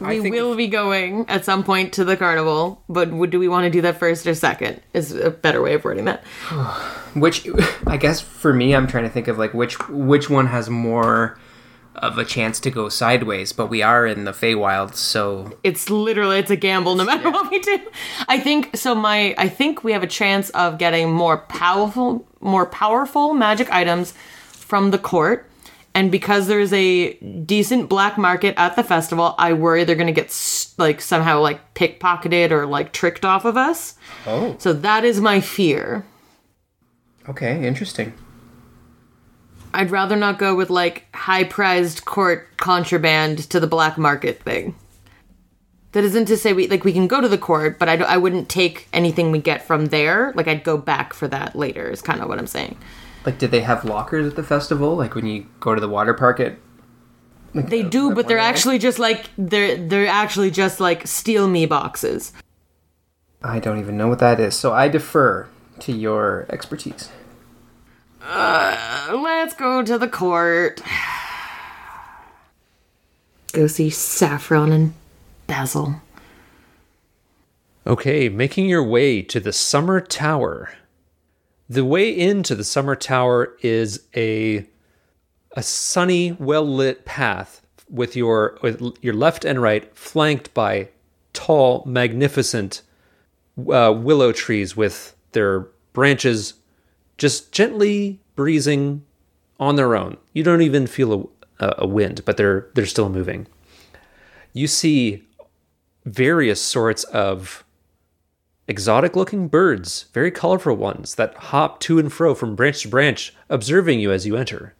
we 0.00 0.30
will 0.30 0.56
be 0.56 0.66
going 0.66 1.28
at 1.28 1.44
some 1.44 1.62
point 1.62 1.92
to 1.94 2.04
the 2.04 2.16
carnival, 2.16 2.82
but 2.88 3.10
do 3.30 3.38
we 3.38 3.48
want 3.48 3.64
to 3.64 3.70
do 3.70 3.82
that 3.82 3.98
first 3.98 4.26
or 4.26 4.34
second? 4.34 4.80
Is 4.94 5.12
a 5.12 5.30
better 5.30 5.60
way 5.60 5.74
of 5.74 5.84
wording 5.84 6.06
that. 6.06 6.24
Which 7.14 7.46
I 7.86 7.98
guess 7.98 8.20
for 8.20 8.52
me, 8.52 8.74
I'm 8.74 8.86
trying 8.86 9.04
to 9.04 9.10
think 9.10 9.28
of 9.28 9.38
like 9.38 9.52
which 9.52 9.78
which 9.88 10.30
one 10.30 10.46
has 10.46 10.70
more 10.70 11.38
of 11.94 12.16
a 12.18 12.24
chance 12.24 12.58
to 12.60 12.70
go 12.70 12.88
sideways. 12.88 13.52
But 13.52 13.66
we 13.66 13.82
are 13.82 14.06
in 14.06 14.24
the 14.24 14.32
Feywild, 14.32 14.94
so 14.94 15.58
it's 15.62 15.90
literally 15.90 16.38
it's 16.38 16.50
a 16.50 16.56
gamble 16.56 16.94
no 16.94 17.04
matter 17.04 17.30
what 17.30 17.50
we 17.50 17.58
do. 17.60 17.78
I 18.28 18.38
think 18.40 18.76
so 18.76 18.94
my 18.94 19.34
i 19.38 19.48
think 19.48 19.84
we 19.84 19.92
have 19.92 20.02
a 20.02 20.06
chance 20.06 20.50
of 20.50 20.78
getting 20.78 21.12
more 21.12 21.38
powerful 21.38 22.26
more 22.40 22.66
powerful 22.66 23.34
magic 23.34 23.70
items 23.70 24.14
from 24.48 24.90
the 24.90 24.98
court. 24.98 25.48
And 25.94 26.10
because 26.10 26.46
there's 26.46 26.72
a 26.72 27.12
decent 27.44 27.90
black 27.90 28.16
market 28.16 28.54
at 28.56 28.76
the 28.76 28.82
festival 28.82 29.34
i 29.38 29.52
worry 29.52 29.84
they're 29.84 29.94
gonna 29.94 30.10
get 30.12 30.26
s- 30.28 30.72
like 30.78 31.02
somehow 31.02 31.40
like 31.40 31.74
pickpocketed 31.74 32.50
or 32.50 32.64
like 32.66 32.92
tricked 32.94 33.24
off 33.26 33.44
of 33.44 33.56
us. 33.58 33.94
Oh, 34.26 34.56
so 34.58 34.72
that 34.72 35.04
is 35.04 35.20
my 35.20 35.40
fear. 35.40 36.06
Okay, 37.28 37.66
interesting. 37.66 38.14
I'd 39.74 39.90
rather 39.90 40.16
not 40.16 40.38
go 40.38 40.54
with 40.54 40.70
like 40.70 41.06
high 41.14 41.44
prized 41.44 42.04
court 42.04 42.48
contraband 42.56 43.38
to 43.50 43.58
the 43.60 43.66
black 43.66 43.96
market 43.98 44.42
thing 44.42 44.74
That 45.92 46.04
isn't 46.04 46.24
to 46.26 46.36
say 46.38 46.54
we 46.54 46.68
like 46.68 46.84
we 46.84 46.92
can 46.94 47.06
go 47.06 47.20
to 47.20 47.28
the 47.28 47.36
court, 47.36 47.78
but 47.78 47.86
I, 47.86 47.96
I 47.96 48.16
wouldn't 48.16 48.48
take 48.48 48.88
anything 48.94 49.30
we 49.30 49.38
get 49.38 49.60
from 49.60 49.86
there. 49.86 50.32
Like 50.34 50.48
I'd 50.48 50.64
go 50.64 50.78
back 50.78 51.12
for 51.12 51.28
that 51.28 51.54
later. 51.54 51.90
Is 51.90 52.00
kind 52.00 52.22
of 52.22 52.28
what 52.28 52.38
I'm 52.38 52.46
saying. 52.46 52.78
Like, 53.26 53.38
did 53.38 53.50
they 53.50 53.60
have 53.60 53.84
lockers 53.84 54.26
at 54.26 54.34
the 54.34 54.42
festival? 54.42 54.96
Like 54.96 55.14
when 55.14 55.26
you 55.26 55.46
go 55.60 55.74
to 55.74 55.80
the 55.82 55.88
water 55.90 56.14
park 56.14 56.40
at 56.40 56.56
They 57.52 57.82
do, 57.82 58.14
but 58.14 58.26
they're 58.26 58.38
actually 58.38 58.78
just 58.78 58.98
like 58.98 59.28
they're 59.36 59.76
they're 59.76 60.06
actually 60.06 60.50
just 60.50 60.80
like 60.80 61.06
steal 61.06 61.46
me 61.46 61.66
boxes. 61.66 62.32
I 63.42 63.58
don't 63.58 63.78
even 63.78 63.98
know 63.98 64.08
what 64.08 64.20
that 64.20 64.40
is, 64.40 64.54
so 64.56 64.72
I 64.72 64.88
defer 64.88 65.46
to 65.80 65.92
your 65.92 66.46
expertise. 66.48 67.10
Let's 68.22 69.54
go 69.54 69.82
to 69.82 69.98
the 69.98 70.08
court. 70.08 70.80
Go 73.52 73.66
see 73.66 73.90
Saffron 73.90 74.72
and 74.72 74.94
Basil. 75.46 75.96
Okay, 77.86 78.28
making 78.28 78.66
your 78.66 78.82
way 78.82 79.20
to 79.22 79.40
the 79.40 79.52
Summer 79.52 80.00
Tower. 80.00 80.72
The 81.68 81.84
way 81.84 82.08
into 82.08 82.54
the 82.54 82.64
Summer 82.64 82.96
Tower 82.96 83.56
is 83.60 84.04
a 84.16 84.66
a 85.54 85.62
sunny, 85.62 86.32
well-lit 86.32 87.04
path 87.04 87.60
with 87.90 88.16
your 88.16 88.58
with 88.62 88.80
your 89.02 89.14
left 89.14 89.44
and 89.44 89.60
right 89.60 89.94
flanked 89.96 90.54
by 90.54 90.88
tall, 91.32 91.82
magnificent 91.84 92.82
uh, 93.58 93.92
willow 93.94 94.32
trees 94.32 94.76
with 94.76 95.14
their 95.32 95.68
branches 95.92 96.54
just 97.18 97.52
gently 97.52 98.20
breezing 98.34 99.04
on 99.60 99.76
their 99.76 99.94
own. 99.94 100.16
You 100.32 100.42
don't 100.42 100.62
even 100.62 100.86
feel 100.86 101.30
a, 101.60 101.74
a 101.78 101.86
wind, 101.86 102.24
but 102.24 102.36
they're 102.36 102.68
they're 102.74 102.86
still 102.86 103.08
moving. 103.08 103.46
You 104.52 104.66
see 104.66 105.24
various 106.04 106.60
sorts 106.60 107.04
of 107.04 107.64
exotic 108.68 109.16
looking 109.16 109.48
birds, 109.48 110.06
very 110.12 110.30
colorful 110.30 110.74
ones 110.74 111.14
that 111.16 111.34
hop 111.34 111.80
to 111.80 111.98
and 111.98 112.12
fro 112.12 112.34
from 112.34 112.56
branch 112.56 112.82
to 112.82 112.88
branch, 112.88 113.34
observing 113.48 114.00
you 114.00 114.12
as 114.12 114.26
you 114.26 114.36
enter. 114.36 114.74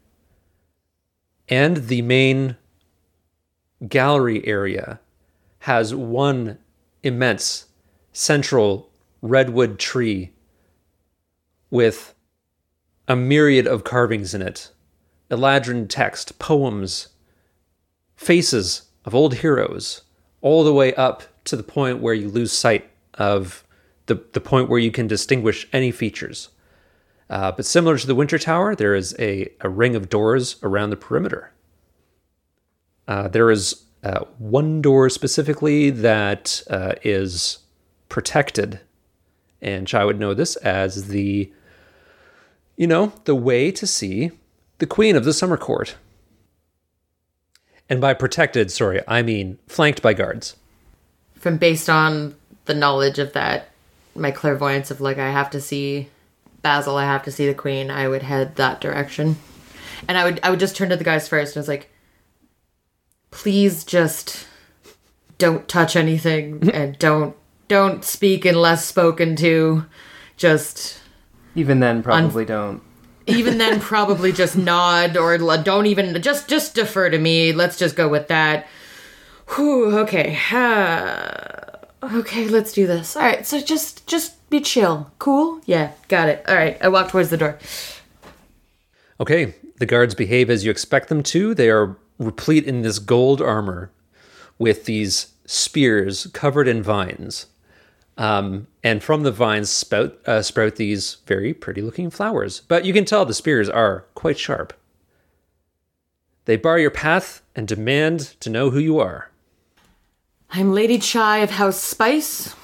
And 1.49 1.89
the 1.89 2.03
main 2.03 2.57
gallery 3.89 4.47
area 4.47 5.01
has 5.61 5.95
one 5.95 6.59
immense 7.03 7.67
central 8.13 8.91
redwood 9.21 9.79
tree 9.79 10.33
with 11.71 12.15
a 13.13 13.17
myriad 13.17 13.67
of 13.67 13.85
carvings 13.85 14.33
in 14.33 14.41
it 14.41 14.71
Eladrin 15.31 15.87
text, 15.87 16.39
poems, 16.39 17.09
faces 18.17 18.89
of 19.05 19.15
old 19.15 19.35
heroes, 19.35 20.03
all 20.41 20.65
the 20.65 20.73
way 20.73 20.95
up 20.95 21.23
to 21.45 21.55
the 21.55 21.63
point 21.63 22.01
where 22.01 22.15
you 22.15 22.31
lose 22.31 22.53
sight 22.53 22.89
of 23.15 23.65
the, 24.07 24.15
the 24.33 24.41
point 24.41 24.71
where 24.71 24.79
you 24.79 24.91
can 24.91 25.07
distinguish 25.07 25.69
any 25.75 25.91
features. 25.91 26.49
Uh, 27.29 27.53
but 27.53 27.67
similar 27.67 27.99
to 27.99 28.07
the 28.07 28.15
Winter 28.15 28.39
Tower, 28.39 28.75
there 28.75 28.95
is 28.95 29.15
a, 29.19 29.47
a 29.61 29.69
ring 29.69 29.95
of 29.95 30.09
doors 30.09 30.57
around 30.63 30.89
the 30.89 30.97
perimeter. 30.97 31.53
Uh, 33.07 33.29
there 33.29 33.51
is 33.51 33.85
uh, 34.05 34.25
one 34.39 34.81
door 34.81 35.11
specifically 35.11 35.91
that 35.91 36.63
uh, 36.71 36.93
is 37.03 37.59
protected, 38.09 38.81
and 39.61 39.87
Chai 39.87 40.03
would 40.03 40.19
know 40.19 40.33
this 40.33 40.57
as 40.57 41.09
the, 41.09 41.53
you 42.83 42.89
know, 42.89 43.13
the 43.27 43.35
way 43.37 43.71
to 43.71 43.87
see 43.87 44.33
the 44.79 44.87
Queen 44.87 45.15
of 45.15 45.25
the 45.25 45.33
Summer 45.33 45.57
Court. 45.57 45.95
And 47.89 48.01
by 48.01 48.13
protected, 48.13 48.73
sorry, 48.73 49.01
I 49.07 49.23
mean 49.23 49.61
flanked 49.69 50.03
by 50.03 50.15
guards. 50.15 50.57
From 51.37 51.59
based 51.59 51.89
on 51.89 52.35
the 52.65 52.75
knowledge 52.75 53.21
of 53.21 53.35
that, 53.35 53.69
my 54.17 54.33
clairvoyance 54.33 54.91
of 54.91 55.01
like 55.01 55.19
I 55.19 55.31
have 55.31 55.49
to 55.51 55.61
see 55.61 56.09
Basil, 56.63 56.97
I 56.97 57.05
have 57.05 57.23
to 57.23 57.31
see 57.31 57.47
the 57.47 57.55
Queen. 57.55 57.89
I 57.89 58.09
would 58.09 58.25
head 58.25 58.57
that 58.57 58.81
direction, 58.81 59.37
and 60.09 60.19
I 60.19 60.25
would 60.25 60.41
I 60.43 60.51
would 60.51 60.59
just 60.59 60.75
turn 60.75 60.89
to 60.89 60.97
the 60.97 61.05
guys 61.05 61.29
first 61.29 61.55
and 61.55 61.61
I 61.61 61.63
was 61.63 61.69
like, 61.69 61.89
please 63.31 63.85
just 63.85 64.49
don't 65.39 65.69
touch 65.69 65.95
anything 65.95 66.69
and 66.75 66.99
don't 66.99 67.37
don't 67.69 68.05
speak 68.05 68.45
unless 68.45 68.85
spoken 68.85 69.37
to. 69.37 69.87
Just 70.37 71.02
Even 71.55 71.81
then, 71.81 72.03
probably 72.03 72.45
don't. 72.45 72.83
even 73.27 73.59
then 73.59 73.81
probably 73.93 74.33
just 74.33 74.57
nod 74.57 75.17
or 75.17 75.37
don't 75.39 75.87
even 75.87 76.21
just 76.23 76.49
just 76.49 76.75
defer 76.75 77.11
to 77.11 77.19
me. 77.19 77.53
Let's 77.53 77.79
just 77.79 77.97
go 77.97 78.09
with 78.09 78.29
that. 78.29 78.67
Whew, 79.55 79.99
okay. 79.99 80.39
Uh, 80.51 82.17
okay 82.17 82.49
let's 82.49 82.73
do 82.73 82.87
this. 82.87 83.17
All 83.17 83.23
right 83.23 83.47
so 83.47 83.61
just 83.61 84.07
just 84.07 84.49
be 84.51 84.61
chill. 84.61 85.11
Cool? 85.19 85.61
Yeah 85.67 85.93
got 86.09 86.29
it. 86.29 86.45
All 86.49 86.57
right 86.57 86.79
i 86.81 86.89
walk 86.89 87.11
towards 87.11 87.31
the 87.31 87.37
door. 87.37 87.59
Okay, 89.21 89.55
the 89.79 89.87
guards 89.87 90.15
behave 90.15 90.51
as 90.51 90.65
you 90.65 90.71
expect 90.71 91.09
them 91.09 91.23
to. 91.25 91.55
They 91.55 91.71
are 91.71 91.97
replete 92.19 92.65
in 92.67 92.83
this 92.83 92.99
gold 92.99 93.41
armor 93.41 93.91
with 94.59 94.85
these 94.85 95.33
spears 95.47 96.27
covered 96.33 96.67
in 96.67 96.83
vines. 96.83 97.47
Um, 98.23 98.69
and 98.85 99.03
from 99.03 99.25
the 99.25 99.33
vines 99.33 99.69
spout, 99.69 100.17
uh, 100.27 100.43
sprout 100.43 100.77
these 100.77 101.17
very 101.27 101.53
pretty 101.53 101.83
looking 101.83 102.09
flowers. 102.09 102.61
But 102.69 102.85
you 102.85 102.93
can 102.93 103.05
tell 103.05 103.25
the 103.25 103.35
spears 103.35 103.69
are 103.69 104.05
quite 104.15 104.39
sharp. 104.39 104.73
They 106.45 106.55
bar 106.57 106.79
your 106.79 106.93
path 106.93 107.43
and 107.57 107.67
demand 107.67 108.21
to 108.39 108.49
know 108.49 108.71
who 108.71 108.79
you 108.79 109.01
are. 109.01 109.31
i'm 110.51 110.73
lady 110.73 110.99
chai 110.99 111.39
of 111.39 111.51
house 111.51 111.81
spice 111.81 112.55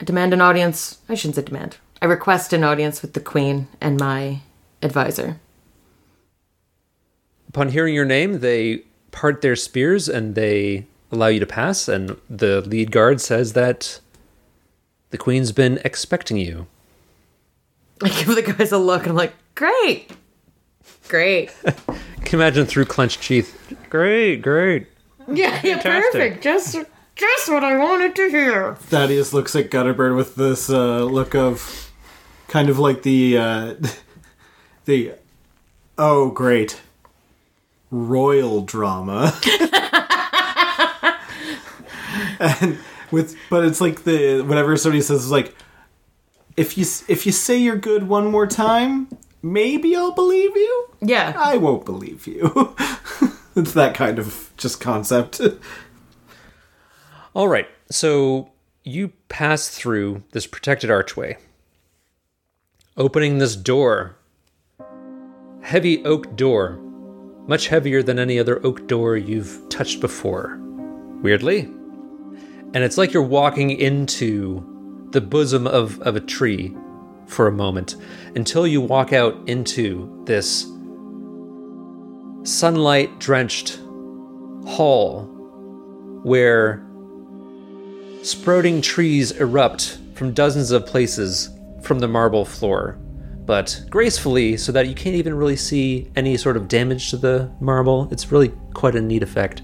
I 0.00 0.04
demand 0.04 0.34
an 0.34 0.40
audience. 0.40 0.98
I 1.08 1.14
shouldn't 1.14 1.36
say 1.36 1.42
demand. 1.42 1.76
I 2.02 2.06
request 2.06 2.52
an 2.52 2.64
audience 2.64 3.02
with 3.02 3.12
the 3.12 3.20
queen 3.20 3.68
and 3.80 3.98
my 3.98 4.40
advisor. 4.82 5.40
Upon 7.48 7.68
hearing 7.68 7.94
your 7.94 8.04
name, 8.04 8.40
they 8.40 8.82
part 9.12 9.42
their 9.42 9.56
spears 9.56 10.08
and 10.08 10.34
they 10.34 10.86
allow 11.10 11.28
you 11.28 11.40
to 11.40 11.46
pass. 11.46 11.88
And 11.88 12.16
the 12.28 12.60
lead 12.62 12.90
guard 12.90 13.20
says 13.20 13.52
that 13.54 14.00
the 15.10 15.18
queen's 15.18 15.52
been 15.52 15.78
expecting 15.84 16.36
you. 16.36 16.66
I 18.02 18.08
give 18.08 18.34
the 18.34 18.42
guys 18.42 18.72
a 18.72 18.78
look 18.78 19.02
and 19.02 19.10
I'm 19.10 19.16
like, 19.16 19.34
great. 19.54 20.10
Great. 21.08 21.54
Can 21.64 22.32
you 22.32 22.38
imagine 22.38 22.66
through 22.66 22.86
clenched 22.86 23.22
teeth? 23.22 23.76
Great, 23.88 24.42
great. 24.42 24.88
Yeah, 25.28 25.60
yeah, 25.64 25.78
Fantastic. 25.78 26.12
perfect. 26.12 26.42
Just 26.42 26.76
just 27.14 27.48
what 27.48 27.64
I 27.64 27.78
wanted 27.78 28.14
to 28.16 28.28
hear. 28.28 28.74
Thaddeus 28.74 29.32
looks 29.32 29.56
at 29.56 29.70
Gutterbird 29.70 30.16
with 30.16 30.34
this 30.36 30.68
uh, 30.68 31.04
look 31.04 31.34
of 31.34 31.90
kind 32.48 32.68
of 32.68 32.78
like 32.78 33.02
the 33.02 33.38
uh, 33.38 33.74
the 34.84 35.12
oh 35.96 36.30
great 36.30 36.80
royal 37.90 38.62
drama, 38.62 39.32
and 42.40 42.78
with 43.12 43.36
but 43.50 43.64
it's 43.64 43.80
like 43.80 44.04
the 44.04 44.42
whenever 44.42 44.76
somebody 44.76 45.02
says 45.02 45.22
it's 45.24 45.30
like 45.30 45.54
if 46.56 46.78
you 46.78 46.84
if 47.08 47.26
you 47.26 47.32
say 47.32 47.58
you're 47.58 47.76
good 47.76 48.08
one 48.08 48.26
more 48.26 48.46
time, 48.46 49.08
maybe 49.42 49.94
I'll 49.94 50.12
believe 50.12 50.56
you. 50.56 50.88
Yeah. 51.00 51.34
I 51.36 51.56
won't 51.56 51.84
believe 51.84 52.26
you. 52.26 52.74
it's 53.56 53.72
that 53.74 53.94
kind 53.94 54.18
of 54.18 54.50
just 54.56 54.80
concept. 54.80 55.40
All 57.34 57.48
right. 57.48 57.68
So 57.90 58.50
you 58.84 59.12
pass 59.28 59.68
through 59.68 60.22
this 60.32 60.46
protected 60.46 60.90
archway, 60.90 61.36
opening 62.96 63.38
this 63.38 63.56
door. 63.56 64.16
Heavy 65.60 66.04
oak 66.04 66.36
door, 66.36 66.78
much 67.48 67.66
heavier 67.66 68.00
than 68.00 68.20
any 68.20 68.38
other 68.38 68.64
oak 68.64 68.86
door 68.86 69.16
you've 69.16 69.68
touched 69.68 70.00
before. 70.00 70.60
Weirdly. 71.22 71.68
And 72.74 72.84
it's 72.84 72.98
like 72.98 73.12
you're 73.12 73.22
walking 73.22 73.70
into 73.70 75.08
the 75.12 75.20
bosom 75.20 75.66
of, 75.66 76.00
of 76.02 76.16
a 76.16 76.20
tree 76.20 76.74
for 77.26 77.46
a 77.46 77.52
moment 77.52 77.96
until 78.34 78.66
you 78.66 78.80
walk 78.80 79.12
out 79.12 79.36
into 79.48 80.22
this 80.26 80.66
sunlight 82.44 83.18
drenched 83.18 83.80
hall 84.66 85.24
where 86.22 86.86
sprouting 88.22 88.80
trees 88.80 89.32
erupt 89.32 89.98
from 90.14 90.32
dozens 90.32 90.70
of 90.70 90.86
places 90.86 91.50
from 91.82 92.00
the 92.00 92.08
marble 92.08 92.44
floor, 92.44 92.98
but 93.44 93.80
gracefully 93.90 94.56
so 94.56 94.72
that 94.72 94.88
you 94.88 94.94
can't 94.94 95.14
even 95.14 95.34
really 95.34 95.56
see 95.56 96.10
any 96.16 96.36
sort 96.36 96.56
of 96.56 96.68
damage 96.68 97.10
to 97.10 97.16
the 97.16 97.50
marble. 97.60 98.08
It's 98.10 98.32
really 98.32 98.48
quite 98.74 98.96
a 98.96 99.00
neat 99.00 99.22
effect. 99.22 99.62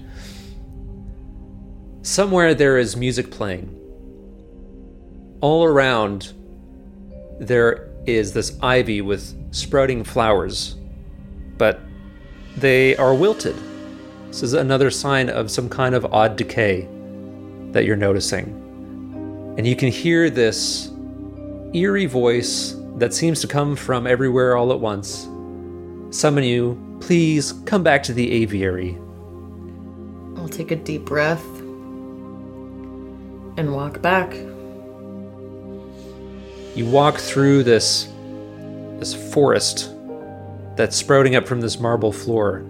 Somewhere 2.03 2.53
there 2.53 2.77
is 2.77 2.97
music 2.97 3.31
playing. 3.31 3.79
All 5.39 5.63
around, 5.63 6.33
there 7.39 7.89
is 8.05 8.33
this 8.33 8.57
ivy 8.61 9.01
with 9.01 9.33
sprouting 9.53 10.03
flowers, 10.03 10.75
but 11.57 11.79
they 12.57 12.95
are 12.97 13.15
wilted. 13.15 13.55
This 14.27 14.43
is 14.43 14.53
another 14.53 14.91
sign 14.91 15.29
of 15.29 15.49
some 15.49 15.69
kind 15.69 15.95
of 15.95 16.13
odd 16.13 16.35
decay 16.35 16.89
that 17.71 17.85
you're 17.85 17.95
noticing. 17.95 18.47
And 19.57 19.65
you 19.65 19.77
can 19.77 19.89
hear 19.89 20.29
this 20.29 20.91
eerie 21.73 22.05
voice 22.05 22.75
that 22.97 23.13
seems 23.13 23.39
to 23.41 23.47
come 23.47 23.77
from 23.77 24.05
everywhere 24.07 24.57
all 24.57 24.73
at 24.73 24.79
once 24.79 25.27
summon 26.13 26.43
you, 26.43 26.97
please 27.01 27.53
come 27.65 27.81
back 27.81 28.03
to 28.03 28.13
the 28.13 28.31
aviary. 28.31 28.97
I'll 30.37 30.47
take 30.47 30.71
a 30.71 30.75
deep 30.75 31.05
breath 31.05 31.43
and 33.57 33.73
walk 33.73 34.01
back. 34.01 34.33
You 36.75 36.85
walk 36.87 37.17
through 37.17 37.63
this 37.63 38.07
this 38.99 39.13
forest 39.33 39.91
that's 40.75 40.95
sprouting 40.95 41.35
up 41.35 41.47
from 41.47 41.61
this 41.61 41.79
marble 41.79 42.11
floor. 42.11 42.65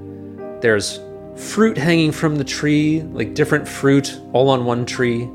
There's 0.61 0.99
fruit 1.37 1.77
hanging 1.77 2.11
from 2.11 2.35
the 2.35 2.43
tree, 2.43 3.01
like 3.01 3.33
different 3.33 3.67
fruit 3.67 4.19
all 4.33 4.49
on 4.49 4.65
one 4.65 4.85
tree. 4.85 5.29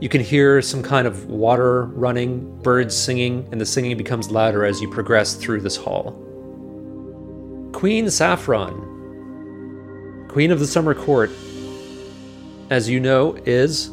You 0.00 0.08
can 0.08 0.20
hear 0.20 0.60
some 0.60 0.82
kind 0.82 1.06
of 1.06 1.26
water 1.26 1.84
running, 1.84 2.60
birds 2.62 2.96
singing, 2.96 3.48
and 3.52 3.60
the 3.60 3.66
singing 3.66 3.96
becomes 3.96 4.30
louder 4.30 4.64
as 4.64 4.80
you 4.80 4.90
progress 4.90 5.34
through 5.34 5.60
this 5.60 5.76
hall. 5.76 6.20
Queen 7.72 8.10
Saffron, 8.10 8.74
Queen 10.28 10.50
of 10.50 10.58
the 10.58 10.66
Summer 10.66 10.94
Court, 10.94 11.30
as 12.70 12.88
you 12.88 13.00
know, 13.00 13.36
is 13.46 13.90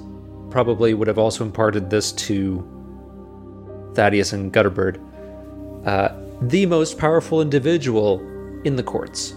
probably 0.51 0.93
would 0.93 1.07
have 1.07 1.17
also 1.17 1.43
imparted 1.43 1.89
this 1.89 2.11
to 2.11 2.67
Thaddeus 3.93 4.33
and 4.33 4.53
Gutterbird, 4.53 4.99
uh, 5.87 6.09
the 6.41 6.65
most 6.65 6.97
powerful 6.97 7.41
individual 7.41 8.19
in 8.63 8.75
the 8.75 8.83
courts. 8.83 9.33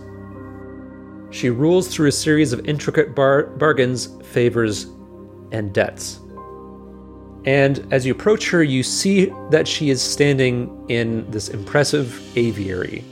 She 1.31 1.51
rules 1.51 1.89
through 1.89 2.09
a 2.09 2.13
series 2.13 2.53
of 2.53 2.67
intricate 2.69 3.15
bar- 3.15 3.47
bargains, 3.47 4.09
favors, 4.23 4.85
and 5.53 5.73
debts. 5.73 6.21
And 7.45 7.87
as 7.93 8.07
you 8.07 8.13
approach 8.13 8.49
her, 8.51 8.63
you 8.63 8.83
see 8.83 9.33
that 9.51 9.69
she 9.69 9.91
is 9.91 10.01
standing 10.01 10.85
in 10.89 11.31
this 11.31 11.49
impressive 11.49 12.37
aviary. 12.37 13.05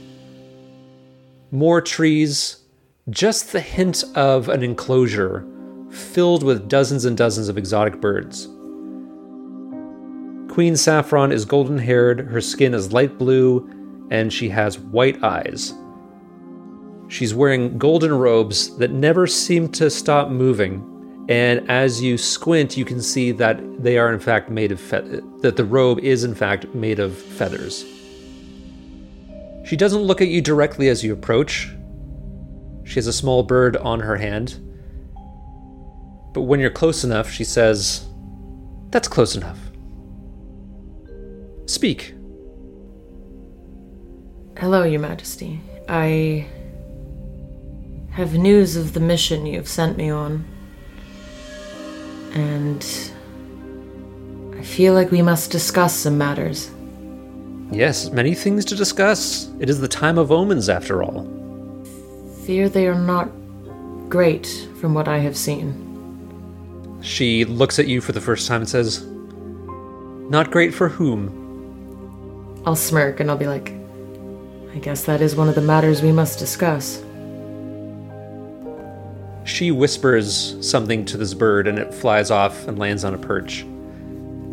More 1.51 1.81
trees, 1.81 2.57
just 3.09 3.51
the 3.51 3.59
hint 3.59 4.03
of 4.15 4.49
an 4.49 4.63
enclosure 4.63 5.45
filled 5.93 6.43
with 6.43 6.67
dozens 6.67 7.05
and 7.05 7.15
dozens 7.15 7.49
of 7.49 7.57
exotic 7.57 8.01
birds. 8.01 8.47
Queen 10.51 10.75
Saffron 10.75 11.31
is 11.31 11.45
golden 11.45 11.77
haired, 11.77 12.19
her 12.27 12.41
skin 12.41 12.73
is 12.73 12.93
light 12.93 13.17
blue, 13.17 13.69
and 14.11 14.31
she 14.31 14.49
has 14.49 14.79
white 14.79 15.23
eyes. 15.23 15.73
She's 17.07 17.33
wearing 17.33 17.77
golden 17.77 18.13
robes 18.13 18.75
that 18.77 18.91
never 18.91 19.27
seem 19.27 19.69
to 19.73 19.89
stop 19.89 20.29
moving, 20.29 21.25
and 21.29 21.69
as 21.69 22.01
you 22.01 22.17
squint, 22.17 22.75
you 22.75 22.85
can 22.85 23.01
see 23.01 23.31
that 23.31 23.59
they 23.81 23.97
are 23.97 24.13
in 24.13 24.19
fact 24.19 24.49
made 24.49 24.71
of 24.71 24.79
fe- 24.79 25.21
that 25.41 25.55
the 25.55 25.65
robe 25.65 25.99
is 25.99 26.23
in 26.23 26.35
fact 26.35 26.73
made 26.73 26.99
of 26.99 27.17
feathers. 27.17 27.85
She 29.65 29.75
doesn't 29.77 30.01
look 30.01 30.21
at 30.21 30.27
you 30.27 30.41
directly 30.41 30.89
as 30.89 31.03
you 31.03 31.13
approach. 31.13 31.69
She 32.83 32.95
has 32.95 33.07
a 33.07 33.13
small 33.13 33.43
bird 33.43 33.77
on 33.77 34.01
her 34.01 34.17
hand. 34.17 34.59
But 36.33 36.41
when 36.41 36.59
you're 36.59 36.71
close 36.71 37.03
enough, 37.03 37.29
she 37.29 37.43
says, 37.43 38.05
That's 38.89 39.07
close 39.07 39.35
enough. 39.35 39.59
Speak. 41.65 42.13
Hello, 44.57 44.83
Your 44.83 44.99
Majesty. 44.99 45.61
I 45.87 46.47
have 48.11 48.33
news 48.35 48.75
of 48.75 48.93
the 48.93 48.99
mission 48.99 49.45
you've 49.45 49.67
sent 49.67 49.97
me 49.97 50.09
on. 50.09 50.45
And 52.33 52.85
I 54.57 54.63
feel 54.63 54.93
like 54.93 55.11
we 55.11 55.21
must 55.21 55.51
discuss 55.51 55.95
some 55.95 56.17
matters. 56.17 56.71
Yes, 57.71 58.11
many 58.11 58.35
things 58.35 58.65
to 58.65 58.75
discuss. 58.75 59.49
It 59.59 59.69
is 59.69 59.79
the 59.79 59.87
time 59.87 60.17
of 60.17 60.31
omens, 60.31 60.69
after 60.69 61.03
all. 61.03 61.27
Fear 62.45 62.69
they 62.69 62.87
are 62.87 62.99
not 62.99 63.29
great 64.09 64.67
from 64.79 64.93
what 64.93 65.07
I 65.07 65.17
have 65.19 65.35
seen. 65.35 65.92
She 67.03 67.43
looks 67.43 67.79
at 67.79 67.87
you 67.87 67.99
for 67.99 68.13
the 68.13 68.21
first 68.21 68.47
time 68.47 68.61
and 68.61 68.69
says, 68.69 69.05
Not 69.05 70.51
great 70.51 70.73
for 70.73 70.87
whom? 70.87 71.41
I'll 72.65 72.77
smirk 72.77 73.19
and 73.19 73.29
I'll 73.29 73.37
be 73.37 73.45
like, 73.45 73.73
I 74.73 74.79
guess 74.79 75.03
that 75.03 75.21
is 75.21 75.35
one 75.35 75.49
of 75.49 75.55
the 75.55 75.61
matters 75.61 76.01
we 76.01 76.13
must 76.13 76.39
discuss. 76.39 77.03
She 79.43 79.69
whispers 79.69 80.55
something 80.65 81.03
to 81.05 81.17
this 81.17 81.33
bird 81.33 81.67
and 81.67 81.77
it 81.77 81.93
flies 81.93 82.31
off 82.31 82.69
and 82.69 82.79
lands 82.79 83.03
on 83.03 83.13
a 83.13 83.17
perch. 83.17 83.63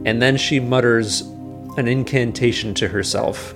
And 0.04 0.20
then 0.20 0.36
she 0.36 0.58
mutters 0.58 1.20
an 1.76 1.86
incantation 1.86 2.74
to 2.74 2.88
herself. 2.88 3.54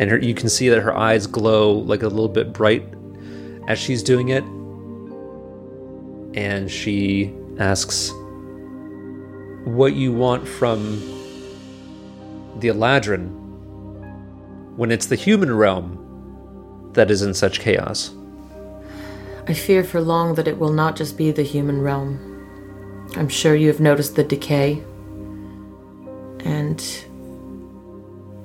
And 0.00 0.10
her, 0.10 0.18
you 0.18 0.34
can 0.34 0.48
see 0.48 0.68
that 0.68 0.80
her 0.80 0.96
eyes 0.96 1.28
glow 1.28 1.70
like 1.74 2.02
a 2.02 2.08
little 2.08 2.28
bit 2.28 2.52
bright 2.52 2.84
as 3.68 3.78
she's 3.78 4.02
doing 4.02 4.30
it. 4.30 4.42
And 6.36 6.68
she 6.68 7.32
asks, 7.60 8.10
What 9.64 9.94
you 9.94 10.12
want 10.12 10.48
from 10.48 11.00
the 12.58 12.68
Eladrin 12.68 13.30
when 14.76 14.90
it's 14.90 15.06
the 15.06 15.16
human 15.16 15.54
realm 15.54 16.90
that 16.94 17.10
is 17.10 17.22
in 17.22 17.32
such 17.32 17.60
chaos? 17.60 18.12
I 19.46 19.54
fear 19.54 19.84
for 19.84 20.00
long 20.00 20.34
that 20.34 20.48
it 20.48 20.58
will 20.58 20.72
not 20.72 20.96
just 20.96 21.16
be 21.16 21.30
the 21.30 21.42
human 21.42 21.80
realm. 21.80 22.28
I'm 23.16 23.28
sure 23.28 23.54
you 23.54 23.68
have 23.68 23.80
noticed 23.80 24.16
the 24.16 24.24
decay. 24.24 24.82
And 26.44 26.82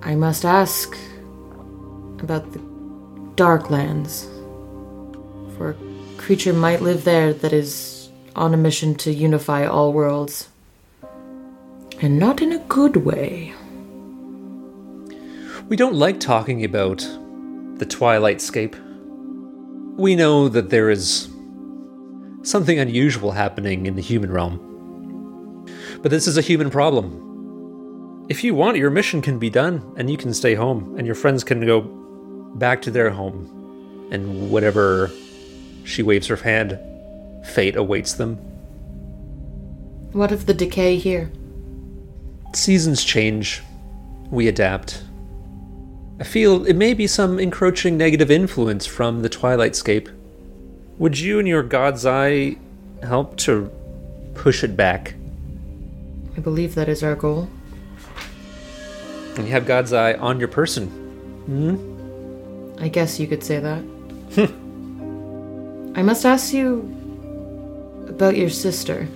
I 0.03 0.15
must 0.15 0.45
ask 0.45 0.95
about 2.20 2.51
the 2.51 2.59
Darklands. 3.36 4.26
For 5.57 5.72
a 5.72 5.76
creature 6.18 6.53
might 6.53 6.82
live 6.82 7.03
there 7.03 7.34
that 7.34 7.53
is 7.53 8.09
on 8.36 8.53
a 8.53 8.57
mission 8.57 8.95
to 8.95 9.11
unify 9.11 9.65
all 9.65 9.93
worlds. 9.93 10.49
And 11.99 12.19
not 12.19 12.41
in 12.41 12.51
a 12.51 12.59
good 12.59 12.97
way. 12.97 13.53
We 15.67 15.75
don't 15.75 15.95
like 15.95 16.19
talking 16.19 16.63
about 16.63 16.99
the 17.77 17.85
Twilight 17.85 18.39
Scape. 18.39 18.75
We 19.97 20.15
know 20.15 20.47
that 20.47 20.69
there 20.69 20.91
is 20.91 21.27
something 22.43 22.77
unusual 22.77 23.31
happening 23.31 23.87
in 23.87 23.95
the 23.95 24.01
human 24.01 24.31
realm. 24.31 25.65
But 26.03 26.11
this 26.11 26.27
is 26.27 26.37
a 26.37 26.41
human 26.41 26.69
problem. 26.69 28.25
If 28.29 28.43
you 28.43 28.53
want, 28.53 28.77
your 28.77 28.91
mission 28.91 29.21
can 29.21 29.39
be 29.39 29.49
done, 29.49 29.81
and 29.97 30.09
you 30.09 30.17
can 30.17 30.33
stay 30.33 30.53
home, 30.53 30.95
and 30.97 31.07
your 31.07 31.15
friends 31.15 31.43
can 31.43 31.65
go 31.65 31.81
back 32.55 32.81
to 32.83 32.91
their 32.91 33.09
home, 33.09 34.07
and 34.11 34.51
whatever 34.51 35.09
she 35.83 36.03
waves 36.03 36.27
her 36.27 36.35
hand, 36.35 36.79
fate 37.43 37.75
awaits 37.75 38.13
them. 38.13 38.35
What 40.11 40.31
of 40.31 40.45
the 40.45 40.53
decay 40.53 40.97
here? 40.97 41.31
Seasons 42.57 43.03
change, 43.03 43.61
we 44.31 44.47
adapt. 44.47 45.03
I 46.19 46.23
feel 46.23 46.65
it 46.65 46.75
may 46.75 46.95
be 46.95 47.05
some 47.05 47.39
encroaching 47.39 47.97
negative 47.97 48.31
influence 48.31 48.87
from 48.87 49.21
the 49.21 49.29
Twilight 49.29 49.75
Scape. 49.75 50.09
Would 50.97 51.19
you 51.19 51.37
and 51.37 51.47
your 51.47 51.61
God's 51.61 52.03
Eye 52.03 52.57
help 53.03 53.37
to 53.37 53.69
push 54.33 54.63
it 54.63 54.75
back? 54.75 55.13
I 56.35 56.39
believe 56.39 56.73
that 56.73 56.89
is 56.89 57.03
our 57.03 57.15
goal. 57.15 57.47
And 59.35 59.45
you 59.45 59.51
have 59.51 59.67
God's 59.67 59.93
Eye 59.93 60.15
on 60.15 60.39
your 60.39 60.49
person. 60.49 60.87
Hmm? 61.45 62.81
I 62.81 62.87
guess 62.87 63.19
you 63.19 63.27
could 63.27 63.43
say 63.43 63.59
that. 63.59 63.83
I 65.95 66.01
must 66.01 66.25
ask 66.25 66.51
you 66.53 66.79
about 68.09 68.35
your 68.35 68.49
sister. 68.49 69.07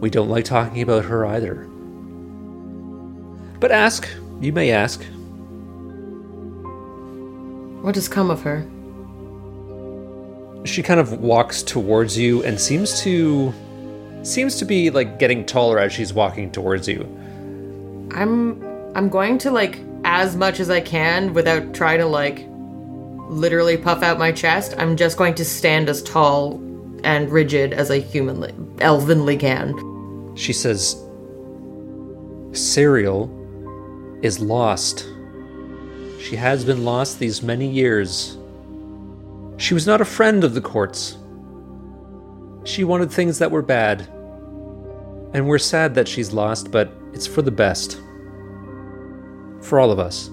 We 0.00 0.08
don't 0.08 0.30
like 0.30 0.46
talking 0.46 0.80
about 0.80 1.04
her 1.04 1.26
either. 1.26 1.68
But 3.64 3.72
ask, 3.72 4.06
you 4.42 4.52
may 4.52 4.72
ask. 4.72 5.02
What 7.80 7.94
has 7.94 8.08
come 8.08 8.30
of 8.30 8.42
her? 8.42 8.60
She 10.66 10.82
kind 10.82 11.00
of 11.00 11.12
walks 11.22 11.62
towards 11.62 12.18
you 12.18 12.44
and 12.44 12.60
seems 12.60 13.00
to 13.04 13.54
seems 14.22 14.56
to 14.56 14.66
be 14.66 14.90
like 14.90 15.18
getting 15.18 15.46
taller 15.46 15.78
as 15.78 15.94
she's 15.94 16.12
walking 16.12 16.52
towards 16.52 16.86
you. 16.86 17.04
I'm 18.12 18.62
I'm 18.94 19.08
going 19.08 19.38
to 19.38 19.50
like 19.50 19.80
as 20.04 20.36
much 20.36 20.60
as 20.60 20.68
I 20.68 20.82
can 20.82 21.32
without 21.32 21.72
trying 21.72 22.00
to 22.00 22.06
like 22.06 22.44
literally 23.30 23.78
puff 23.78 24.02
out 24.02 24.18
my 24.18 24.30
chest. 24.30 24.74
I'm 24.76 24.94
just 24.94 25.16
going 25.16 25.36
to 25.36 25.44
stand 25.46 25.88
as 25.88 26.02
tall 26.02 26.56
and 27.02 27.32
rigid 27.32 27.72
as 27.72 27.90
I 27.90 28.00
humanly 28.00 28.52
elvenly 28.76 29.40
can. 29.40 30.36
She 30.36 30.52
says 30.52 31.02
Serial 32.52 33.40
is 34.24 34.40
lost. 34.40 35.06
She 36.18 36.34
has 36.36 36.64
been 36.64 36.82
lost 36.82 37.18
these 37.18 37.42
many 37.42 37.68
years. 37.68 38.38
She 39.58 39.74
was 39.74 39.86
not 39.86 40.00
a 40.00 40.06
friend 40.06 40.42
of 40.42 40.54
the 40.54 40.62
courts. 40.62 41.18
She 42.64 42.84
wanted 42.84 43.12
things 43.12 43.38
that 43.38 43.50
were 43.50 43.60
bad. 43.60 44.08
And 45.34 45.46
we're 45.46 45.58
sad 45.58 45.94
that 45.96 46.08
she's 46.08 46.32
lost, 46.32 46.70
but 46.70 46.90
it's 47.12 47.26
for 47.26 47.42
the 47.42 47.50
best. 47.50 48.00
For 49.60 49.78
all 49.78 49.90
of 49.90 49.98
us. 49.98 50.30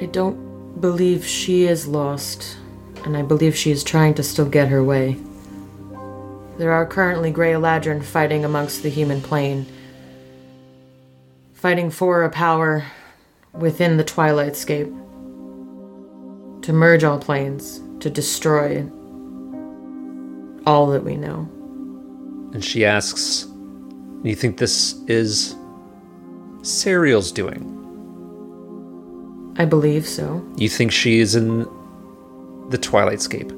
I 0.00 0.06
don't 0.06 0.80
believe 0.80 1.26
she 1.26 1.64
is 1.64 1.86
lost, 1.86 2.56
and 3.04 3.18
I 3.18 3.22
believe 3.22 3.54
she 3.54 3.70
is 3.70 3.84
trying 3.84 4.14
to 4.14 4.22
still 4.22 4.48
get 4.48 4.68
her 4.68 4.82
way. 4.82 5.18
There 6.56 6.72
are 6.72 6.86
currently 6.86 7.30
Grey 7.30 7.52
Eladrin 7.52 8.02
fighting 8.02 8.46
amongst 8.46 8.82
the 8.82 8.88
human 8.88 9.20
plane, 9.20 9.66
fighting 11.66 11.90
for 11.90 12.22
a 12.22 12.30
power 12.30 12.84
within 13.52 13.96
the 13.96 14.04
Twilight 14.04 14.54
Scape 14.54 14.86
to 16.62 16.72
merge 16.72 17.02
all 17.02 17.18
planes, 17.18 17.80
to 17.98 18.08
destroy 18.08 18.88
all 20.64 20.86
that 20.86 21.02
we 21.02 21.16
know. 21.16 21.40
And 22.54 22.64
she 22.64 22.84
asks, 22.84 23.46
Do 24.22 24.28
you 24.28 24.36
think 24.36 24.58
this 24.58 24.92
is 25.08 25.56
Serial's 26.62 27.32
doing? 27.32 27.64
I 29.58 29.64
believe 29.64 30.06
so. 30.06 30.48
You 30.56 30.68
think 30.68 30.92
she 30.92 31.18
is 31.18 31.34
in 31.34 31.66
the 32.70 32.78
Twilight 32.78 33.20
Scape? 33.20 33.50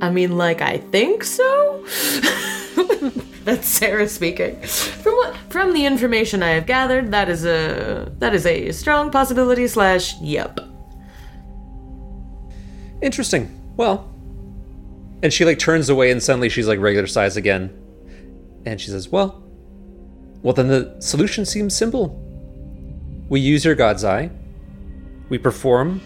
I 0.00 0.10
mean, 0.10 0.38
like, 0.38 0.62
I 0.62 0.78
think 0.78 1.24
so? 1.24 1.84
That's 3.44 3.66
Sarah 3.66 4.08
speaking. 4.08 4.60
From 4.62 5.14
what 5.14 5.36
from 5.48 5.72
the 5.72 5.86
information 5.86 6.42
I 6.42 6.50
have 6.50 6.66
gathered, 6.66 7.10
that 7.12 7.28
is 7.28 7.44
a 7.44 8.12
that 8.18 8.34
is 8.34 8.46
a 8.46 8.72
strong 8.72 9.10
possibility 9.10 9.66
slash 9.66 10.20
yep. 10.20 10.60
Interesting. 13.00 13.54
Well, 13.76 14.12
and 15.22 15.32
she 15.32 15.44
like 15.44 15.58
turns 15.58 15.88
away 15.88 16.10
and 16.10 16.22
suddenly 16.22 16.48
she's 16.48 16.68
like 16.68 16.78
regular 16.80 17.06
size 17.06 17.36
again. 17.36 17.70
And 18.66 18.80
she 18.80 18.90
says, 18.90 19.08
"Well, 19.08 19.42
well 20.42 20.52
then 20.52 20.68
the 20.68 21.00
solution 21.00 21.44
seems 21.44 21.74
simple. 21.74 22.24
We 23.28 23.40
use 23.40 23.64
your 23.64 23.74
god's 23.74 24.04
eye. 24.04 24.30
We 25.28 25.38
perform 25.38 26.00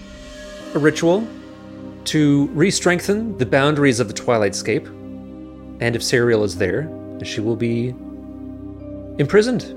a 0.74 0.78
ritual 0.78 1.26
to 2.04 2.46
re-strengthen 2.48 3.38
the 3.38 3.46
boundaries 3.46 4.00
of 4.00 4.08
the 4.08 4.14
Twilight 4.14 4.54
Scape. 4.54 4.88
And 5.82 5.96
if 5.96 6.02
Serial 6.04 6.44
is 6.44 6.58
there, 6.58 6.88
she 7.24 7.40
will 7.40 7.56
be 7.56 7.88
imprisoned. 9.18 9.74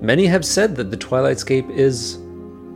Many 0.00 0.26
have 0.26 0.44
said 0.44 0.76
that 0.76 0.92
the 0.92 0.96
Twilight 0.96 1.40
Scape 1.40 1.68
is 1.68 2.20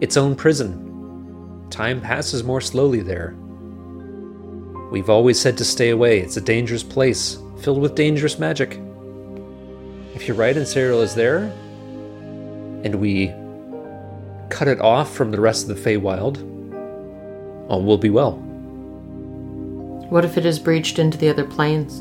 its 0.00 0.16
own 0.16 0.34
prison. 0.34 1.64
Time 1.70 2.00
passes 2.00 2.42
more 2.42 2.60
slowly 2.60 3.02
there. 3.02 3.36
We've 4.90 5.08
always 5.08 5.38
said 5.38 5.56
to 5.58 5.64
stay 5.64 5.90
away. 5.90 6.18
It's 6.18 6.36
a 6.36 6.40
dangerous 6.40 6.82
place, 6.82 7.38
filled 7.60 7.80
with 7.80 7.94
dangerous 7.94 8.36
magic. 8.36 8.80
If 10.16 10.26
you're 10.26 10.36
right 10.36 10.56
and 10.56 10.66
Serial 10.66 11.02
is 11.02 11.14
there, 11.14 11.52
and 12.82 12.96
we 12.96 13.28
cut 14.50 14.66
it 14.66 14.80
off 14.80 15.14
from 15.14 15.30
the 15.30 15.40
rest 15.40 15.70
of 15.70 15.76
the 15.76 15.80
Feywild, 15.80 16.42
all 17.70 17.84
will 17.84 17.96
be 17.96 18.10
well. 18.10 18.42
What 20.12 20.26
if 20.26 20.36
it 20.36 20.44
is 20.44 20.58
breached 20.58 20.98
into 20.98 21.16
the 21.16 21.30
other 21.30 21.46
planes, 21.46 22.00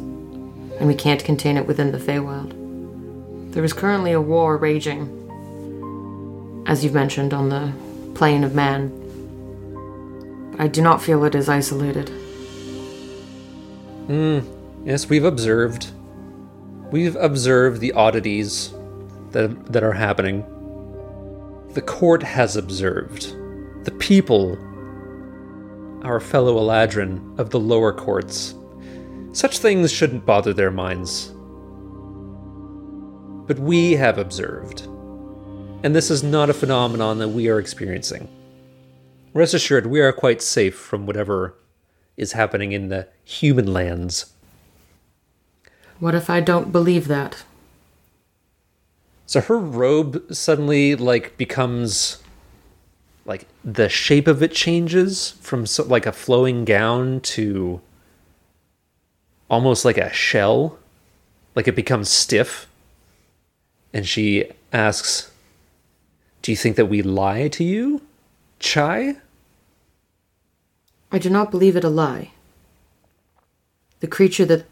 and 0.79 0.85
we 0.85 0.93
can't 0.93 1.23
contain 1.23 1.55
it 1.55 1.65
within 1.65 1.93
the 1.93 1.97
Feywild? 1.97 3.53
There 3.53 3.63
is 3.63 3.71
currently 3.71 4.11
a 4.11 4.19
war 4.19 4.57
raging, 4.57 5.07
as 6.67 6.83
you've 6.83 6.93
mentioned, 6.93 7.33
on 7.33 7.47
the 7.47 7.71
plane 8.13 8.43
of 8.43 8.53
man. 8.53 8.89
But 10.51 10.59
I 10.59 10.67
do 10.67 10.81
not 10.81 11.01
feel 11.01 11.23
it 11.23 11.35
is 11.35 11.47
isolated. 11.47 12.09
Hmm. 14.07 14.39
Yes, 14.83 15.07
we've 15.07 15.23
observed. 15.23 15.91
We've 16.91 17.15
observed 17.15 17.79
the 17.79 17.93
oddities 17.93 18.73
that, 19.31 19.71
that 19.71 19.85
are 19.85 19.93
happening. 19.93 20.43
The 21.75 21.81
court 21.81 22.23
has 22.23 22.57
observed. 22.57 23.33
The 23.85 23.91
people, 23.99 24.57
our 26.03 26.19
fellow 26.19 26.57
Eladrin 26.57 27.39
of 27.39 27.49
the 27.49 27.59
lower 27.59 27.93
courts. 27.93 28.55
Such 29.33 29.59
things 29.59 29.91
shouldn't 29.91 30.25
bother 30.25 30.53
their 30.53 30.71
minds. 30.71 31.31
But 33.47 33.59
we 33.59 33.93
have 33.93 34.17
observed. 34.17 34.81
And 35.83 35.95
this 35.95 36.11
is 36.11 36.23
not 36.23 36.49
a 36.49 36.53
phenomenon 36.53 37.19
that 37.19 37.29
we 37.29 37.49
are 37.49 37.59
experiencing. 37.59 38.27
Rest 39.33 39.53
assured, 39.53 39.85
we 39.85 40.01
are 40.01 40.11
quite 40.11 40.41
safe 40.41 40.75
from 40.75 41.05
whatever 41.05 41.55
is 42.17 42.33
happening 42.33 42.71
in 42.71 42.89
the 42.89 43.07
human 43.23 43.71
lands. 43.73 44.33
What 45.99 46.15
if 46.15 46.29
I 46.29 46.39
don't 46.39 46.71
believe 46.71 47.07
that? 47.07 47.43
So 49.25 49.39
her 49.39 49.57
robe 49.57 50.25
suddenly 50.33 50.95
like 50.95 51.37
becomes 51.37 52.20
like 53.25 53.47
the 53.63 53.89
shape 53.89 54.27
of 54.27 54.41
it 54.41 54.51
changes 54.51 55.31
from 55.41 55.65
so, 55.65 55.83
like 55.83 56.05
a 56.05 56.11
flowing 56.11 56.65
gown 56.65 57.19
to 57.21 57.81
almost 59.49 59.85
like 59.85 59.97
a 59.97 60.11
shell. 60.11 60.79
Like 61.55 61.67
it 61.67 61.75
becomes 61.75 62.09
stiff. 62.09 62.67
And 63.93 64.07
she 64.07 64.49
asks, 64.71 65.31
"Do 66.41 66.51
you 66.51 66.55
think 66.55 66.77
that 66.77 66.85
we 66.85 67.01
lie 67.01 67.49
to 67.49 67.63
you, 67.63 68.01
Chai?" 68.59 69.17
I 71.11 71.19
do 71.19 71.29
not 71.29 71.51
believe 71.51 71.75
it 71.75 71.83
a 71.83 71.89
lie. 71.89 72.31
The 73.99 74.07
creature 74.07 74.45
that 74.45 74.65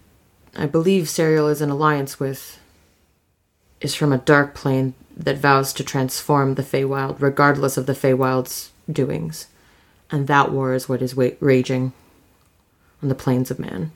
I 0.56 0.66
believe 0.66 1.10
Serial 1.10 1.50
is 1.50 1.62
in 1.62 1.70
alliance 1.70 2.20
with 2.20 2.60
is 3.82 3.93
from 3.93 4.12
a 4.12 4.18
dark 4.18 4.56
plane 4.56 4.93
that 5.20 5.38
vows 5.38 5.74
to 5.74 5.84
transform 5.84 6.56
the 6.56 6.64
Feywild 6.64 7.18
regardless 7.20 7.76
of 7.76 7.86
the 7.86 7.94
Feywild's 7.94 8.72
doings. 8.90 9.48
And 10.10 10.28
that 10.28 10.52
war 10.52 10.74
is 10.74 10.88
what 10.88 11.02
is 11.02 11.16
wa- 11.16 11.32
raging 11.42 11.92
on 13.04 13.10
the 13.10 13.16
planes 13.16 13.52
of 13.52 13.60
man. 13.60 13.92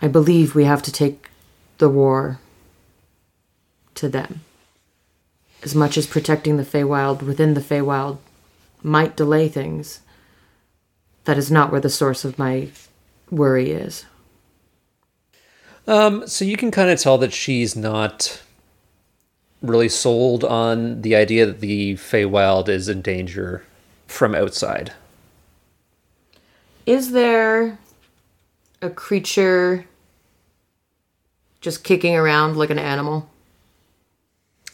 I 0.00 0.08
believe 0.08 0.54
we 0.54 0.64
have 0.64 0.82
to 0.82 0.92
take 0.92 1.30
the 1.78 1.88
war 1.88 2.40
to 3.94 4.08
them. 4.08 4.40
As 5.62 5.74
much 5.74 5.96
as 5.96 6.08
protecting 6.08 6.56
the 6.56 6.64
Feywild 6.64 7.22
within 7.22 7.54
the 7.54 7.60
Feywild 7.60 8.18
might 8.82 9.16
delay 9.16 9.48
things, 9.48 10.00
that 11.24 11.38
is 11.38 11.50
not 11.50 11.70
where 11.70 11.80
the 11.80 11.88
source 11.88 12.24
of 12.24 12.38
my 12.38 12.68
worry 13.30 13.70
is. 13.70 14.04
Um, 15.86 16.26
so 16.26 16.44
you 16.44 16.56
can 16.56 16.72
kind 16.72 16.90
of 16.90 17.00
tell 17.00 17.18
that 17.18 17.32
she's 17.32 17.76
not 17.76 18.42
really 19.62 19.88
sold 19.88 20.44
on 20.44 21.02
the 21.02 21.14
idea 21.14 21.46
that 21.46 21.60
the 21.60 21.94
Feywild 21.94 22.68
is 22.68 22.88
in 22.88 23.00
danger 23.00 23.64
from 24.06 24.34
outside. 24.34 24.92
Is 26.84 27.12
there 27.12 27.78
a 28.80 28.90
creature 28.90 29.86
just 31.60 31.84
kicking 31.84 32.16
around 32.16 32.56
like 32.56 32.70
an 32.70 32.78
animal? 32.78 33.30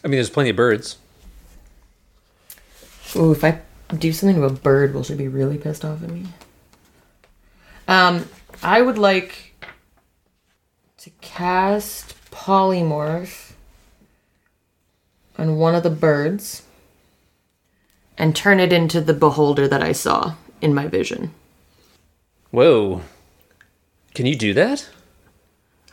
I 0.02 0.08
mean, 0.08 0.16
there's 0.16 0.30
plenty 0.30 0.50
of 0.50 0.56
birds. 0.56 0.96
Ooh, 3.14 3.32
if 3.32 3.44
I 3.44 3.60
do 3.96 4.12
something 4.12 4.36
to 4.36 4.44
a 4.44 4.50
bird, 4.50 4.94
will 4.94 5.02
she 5.02 5.14
be 5.14 5.28
really 5.28 5.58
pissed 5.58 5.84
off 5.84 6.02
at 6.02 6.10
me? 6.10 6.26
Um, 7.86 8.28
I 8.62 8.82
would 8.82 8.98
like 8.98 9.54
to 10.98 11.10
cast 11.20 12.14
polymorph 12.30 13.47
on 15.38 15.56
one 15.56 15.74
of 15.74 15.82
the 15.82 15.90
birds 15.90 16.64
and 18.18 18.34
turn 18.34 18.58
it 18.58 18.72
into 18.72 19.00
the 19.00 19.14
beholder 19.14 19.68
that 19.68 19.82
I 19.82 19.92
saw 19.92 20.34
in 20.60 20.74
my 20.74 20.88
vision. 20.88 21.32
Whoa. 22.50 23.02
Can 24.14 24.26
you 24.26 24.34
do 24.34 24.52
that? 24.54 24.88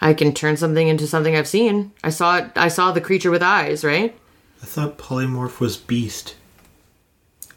I 0.02 0.14
can 0.14 0.34
turn 0.34 0.58
something 0.58 0.88
into 0.88 1.08
something 1.08 1.36
I've 1.36 1.48
seen. 1.48 1.92
I 2.04 2.10
saw 2.10 2.38
it. 2.38 2.52
I 2.56 2.68
saw 2.68 2.92
the 2.92 3.02
creature 3.02 3.32
with 3.32 3.44
eyes, 3.44 3.84
right? 3.84 4.18
I 4.62 4.66
thought 4.66 4.98
polymorph 4.98 5.60
was 5.60 5.78
beast. 5.78 6.36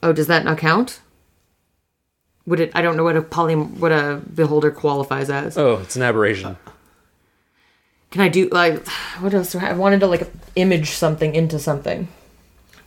Oh, 0.03 0.13
does 0.13 0.27
that 0.27 0.45
not 0.45 0.59
count? 0.59 1.01
Would 2.47 2.61
it? 2.61 2.71
I 2.75 2.83
don't 2.83 2.97
know 2.97 3.05
what 3.05 3.17
a 3.17 3.23
poly, 3.23 3.55
what 3.57 3.93
a 3.93 4.23
beholder 4.35 4.71
qualifies 4.71 5.31
as. 5.31 5.59
Oh, 5.59 5.79
it's 5.79 5.97
an 5.97 6.03
aberration. 6.03 6.57
Can 8.11 8.21
I 8.23 8.29
do 8.29 8.49
like 8.51 8.87
what 9.21 9.35
else? 9.35 9.53
Do 9.53 9.59
I, 9.59 9.71
I 9.71 9.73
wanted 9.73 10.01
to 10.01 10.07
like 10.07 10.29
image 10.57 10.91
something 10.91 11.35
into 11.35 11.59
something. 11.59 12.09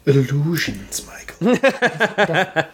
Illusions, 0.05 1.07
Michael. 1.07 1.57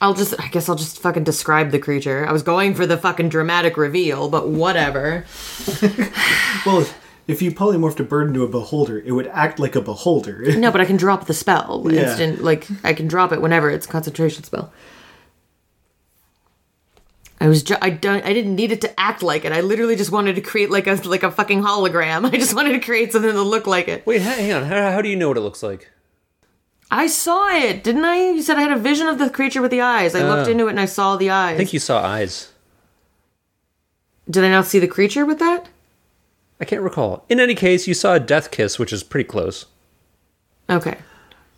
I'll 0.00 0.14
just. 0.14 0.34
I 0.40 0.48
guess 0.48 0.68
I'll 0.68 0.74
just 0.76 0.98
fucking 1.00 1.24
describe 1.24 1.70
the 1.70 1.78
creature. 1.78 2.26
I 2.28 2.32
was 2.32 2.42
going 2.42 2.74
for 2.74 2.86
the 2.86 2.98
fucking 2.98 3.28
dramatic 3.30 3.76
reveal, 3.76 4.28
but 4.28 4.48
whatever. 4.48 5.24
well, 6.66 6.86
if 7.26 7.40
you 7.40 7.50
polymorphed 7.50 8.00
a 8.00 8.04
bird 8.04 8.28
into 8.28 8.42
a 8.44 8.48
beholder, 8.48 8.98
it 8.98 9.12
would 9.12 9.28
act 9.28 9.58
like 9.58 9.74
a 9.74 9.80
beholder. 9.80 10.54
No, 10.56 10.70
but 10.70 10.80
I 10.80 10.84
can 10.84 10.96
drop 10.98 11.26
the 11.26 11.34
spell 11.34 11.86
Yeah. 11.88 12.02
instant. 12.02 12.42
Like 12.44 12.66
I 12.84 12.92
can 12.92 13.08
drop 13.08 13.32
it 13.32 13.40
whenever 13.40 13.70
it's 13.70 13.86
a 13.86 13.88
concentration 13.88 14.44
spell. 14.44 14.72
I 17.40 17.48
was 17.48 17.62
ju- 17.62 17.76
I 17.82 17.90
don't 17.90 18.24
I 18.24 18.32
didn't 18.32 18.54
need 18.56 18.72
it 18.72 18.80
to 18.82 19.00
act 19.00 19.22
like 19.22 19.44
it. 19.44 19.52
I 19.52 19.60
literally 19.60 19.94
just 19.96 20.10
wanted 20.10 20.36
to 20.36 20.40
create 20.40 20.70
like 20.70 20.86
a 20.86 20.94
like 21.06 21.22
a 21.22 21.30
fucking 21.30 21.62
hologram. 21.62 22.24
I 22.32 22.36
just 22.38 22.54
wanted 22.54 22.72
to 22.72 22.80
create 22.80 23.12
something 23.12 23.34
that 23.34 23.42
looked 23.42 23.66
like 23.66 23.88
it. 23.88 24.06
Wait, 24.06 24.22
hang 24.22 24.52
on. 24.52 24.64
How, 24.64 24.92
how 24.92 25.02
do 25.02 25.08
you 25.08 25.16
know 25.16 25.28
what 25.28 25.36
it 25.36 25.40
looks 25.42 25.62
like? 25.62 25.90
I 26.90 27.08
saw 27.08 27.48
it, 27.48 27.82
didn't 27.84 28.04
I? 28.04 28.30
You 28.30 28.42
said 28.42 28.56
I 28.56 28.62
had 28.62 28.72
a 28.72 28.76
vision 28.80 29.08
of 29.08 29.18
the 29.18 29.28
creature 29.28 29.60
with 29.60 29.70
the 29.72 29.80
eyes. 29.80 30.14
I 30.14 30.22
looked 30.22 30.48
Oh. 30.48 30.50
into 30.52 30.66
it 30.68 30.70
and 30.70 30.80
I 30.80 30.84
saw 30.86 31.16
the 31.16 31.30
eyes. 31.30 31.54
I 31.54 31.56
think 31.58 31.72
you 31.72 31.80
saw 31.80 32.00
eyes. 32.02 32.52
Did 34.30 34.44
I 34.44 34.48
not 34.50 34.66
see 34.66 34.78
the 34.78 34.88
creature 34.88 35.26
with 35.26 35.38
that? 35.40 35.68
I 36.60 36.64
can't 36.64 36.82
recall. 36.82 37.24
In 37.28 37.38
any 37.38 37.54
case, 37.54 37.86
you 37.86 37.92
saw 37.94 38.14
a 38.14 38.20
death 38.20 38.50
kiss, 38.50 38.78
which 38.78 38.92
is 38.92 39.02
pretty 39.02 39.28
close. 39.28 39.66
Okay. 40.70 40.96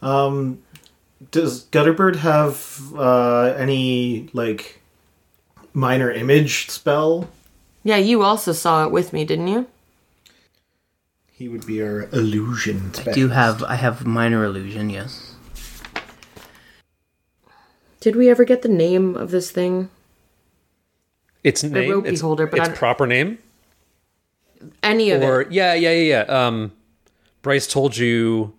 Um, 0.02 0.62
does 1.30 1.64
Gutterbird 1.66 2.16
have 2.16 2.80
uh, 2.96 3.54
any 3.56 4.28
like 4.32 4.80
minor 5.78 6.10
image 6.10 6.68
spell? 6.68 7.28
Yeah, 7.84 7.96
you 7.96 8.22
also 8.22 8.52
saw 8.52 8.84
it 8.84 8.90
with 8.90 9.12
me, 9.12 9.24
didn't 9.24 9.48
you? 9.48 9.66
He 11.32 11.48
would 11.48 11.64
be 11.66 11.80
our 11.80 12.08
illusion. 12.12 12.90
I 13.06 13.12
do 13.12 13.28
have 13.28 13.62
I 13.62 13.76
have 13.76 14.04
minor 14.04 14.44
illusion, 14.44 14.90
yes. 14.90 15.34
Did 18.00 18.16
we 18.16 18.28
ever 18.28 18.44
get 18.44 18.62
the 18.62 18.68
name 18.68 19.16
of 19.16 19.30
this 19.30 19.50
thing? 19.50 19.88
Its 21.44 21.62
name, 21.62 21.90
wrote 21.90 22.06
its, 22.06 22.20
beholder, 22.20 22.46
but 22.46 22.58
its 22.58 22.64
I 22.68 22.70
don't- 22.70 22.76
proper 22.78 23.06
name, 23.06 23.38
Any 24.82 25.10
of 25.12 25.22
or 25.22 25.42
it? 25.42 25.52
yeah, 25.52 25.74
yeah, 25.74 25.92
yeah, 25.92 26.24
yeah. 26.28 26.46
Um, 26.46 26.72
Bryce 27.42 27.68
told 27.68 27.96
you 27.96 28.52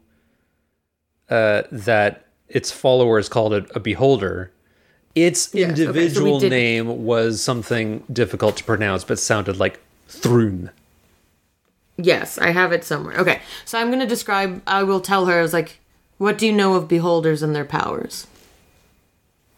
uh, 1.30 1.64
that 1.72 2.26
its 2.48 2.72
followers 2.72 3.28
called 3.28 3.54
it 3.54 3.70
a 3.76 3.80
beholder. 3.82 4.52
Its 5.26 5.50
Yes, 5.54 5.72
okay, 5.72 5.76
so 5.76 5.90
individual 5.90 6.40
name 6.40 7.06
was 7.06 7.42
something 7.42 8.04
difficult 8.12 8.56
to 8.58 8.64
pronounce, 8.64 9.04
but 9.04 9.20
sounded 9.20 9.58
like 9.58 9.80
Thrun. 10.08 10.70
Yes, 11.98 12.38
I 12.38 12.52
have 12.52 12.72
it 12.72 12.86
somewhere. 12.86 13.18
Okay, 13.18 13.42
so 13.66 13.78
I'm 13.78 13.90
gonna 13.90 14.08
describe. 14.08 14.62
I 14.66 14.84
will 14.84 15.02
tell 15.02 15.26
her. 15.26 15.40
I 15.40 15.42
was 15.42 15.52
like, 15.52 15.80
"What 16.18 16.38
do 16.38 16.46
you 16.46 16.54
know 16.54 16.76
of 16.76 16.88
beholders 16.88 17.44
and 17.44 17.54
their 17.54 17.66
powers?" 17.66 18.28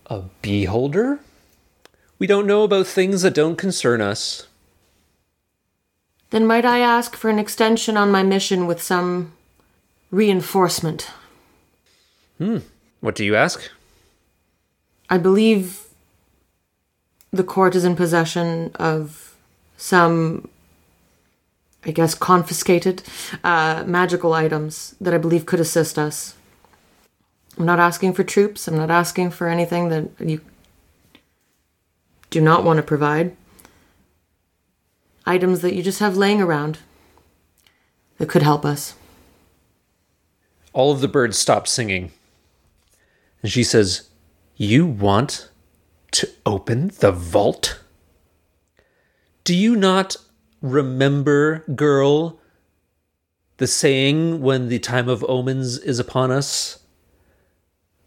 A 0.08 0.24
beholder? 0.42 1.20
We 2.18 2.28
don't 2.28 2.48
know 2.48 2.64
about 2.64 2.88
things 2.88 3.22
that 3.22 3.34
don't 3.34 3.56
concern 3.56 4.02
us. 4.02 4.48
Then 6.32 6.46
might 6.46 6.66
I 6.66 6.80
ask 6.80 7.16
for 7.16 7.30
an 7.30 7.40
extension 7.40 7.98
on 7.98 8.10
my 8.10 8.24
mission 8.24 8.66
with 8.66 8.82
some 8.82 9.34
reinforcement? 10.12 11.12
Hmm. 12.38 12.60
What 13.00 13.16
do 13.16 13.24
you 13.26 13.36
ask? 13.36 13.70
I 15.12 15.18
believe 15.18 15.88
the 17.32 17.44
court 17.44 17.76
is 17.76 17.84
in 17.84 17.98
possession 17.98 18.72
of 18.76 19.36
some, 19.76 20.48
I 21.86 21.92
guess, 21.92 22.16
confiscated 22.16 23.04
uh, 23.44 23.84
magical 23.86 24.32
items 24.32 24.96
that 25.02 25.14
I 25.14 25.18
believe 25.18 25.46
could 25.46 25.60
assist 25.60 26.00
us. 26.00 26.36
I'm 27.58 27.66
not 27.66 27.78
asking 27.78 28.14
for 28.14 28.24
troops. 28.24 28.70
I'm 28.70 28.78
not 28.78 28.90
asking 28.90 29.32
for 29.32 29.50
anything 29.50 29.90
that 29.90 30.10
you 30.18 30.40
do 32.30 32.40
not 32.40 32.64
want 32.64 32.78
to 32.78 32.84
provide. 32.84 33.36
Items 35.26 35.60
that 35.60 35.76
you 35.76 35.84
just 35.84 36.00
have 36.00 36.16
laying 36.16 36.42
around 36.42 36.80
that 38.18 38.30
could 38.30 38.44
help 38.44 38.64
us. 38.64 38.96
All 40.72 40.94
of 40.94 41.02
the 41.02 41.10
birds 41.10 41.38
stop 41.38 41.68
singing. 41.68 42.14
And 43.44 43.52
she 43.52 43.66
says, 43.66 44.08
You 44.64 44.86
want 44.86 45.50
to 46.12 46.30
open 46.46 46.92
the 47.00 47.12
vault? 47.12 47.82
Do 49.44 49.56
you 49.56 49.76
not 49.76 50.18
remember, 50.62 51.64
girl, 51.74 52.40
the 53.58 53.66
saying 53.66 54.40
when 54.40 54.70
the 54.70 54.78
time 54.78 55.10
of 55.10 55.26
omens 55.28 55.80
is 55.80 55.98
upon 55.98 56.30
us? 56.30 56.84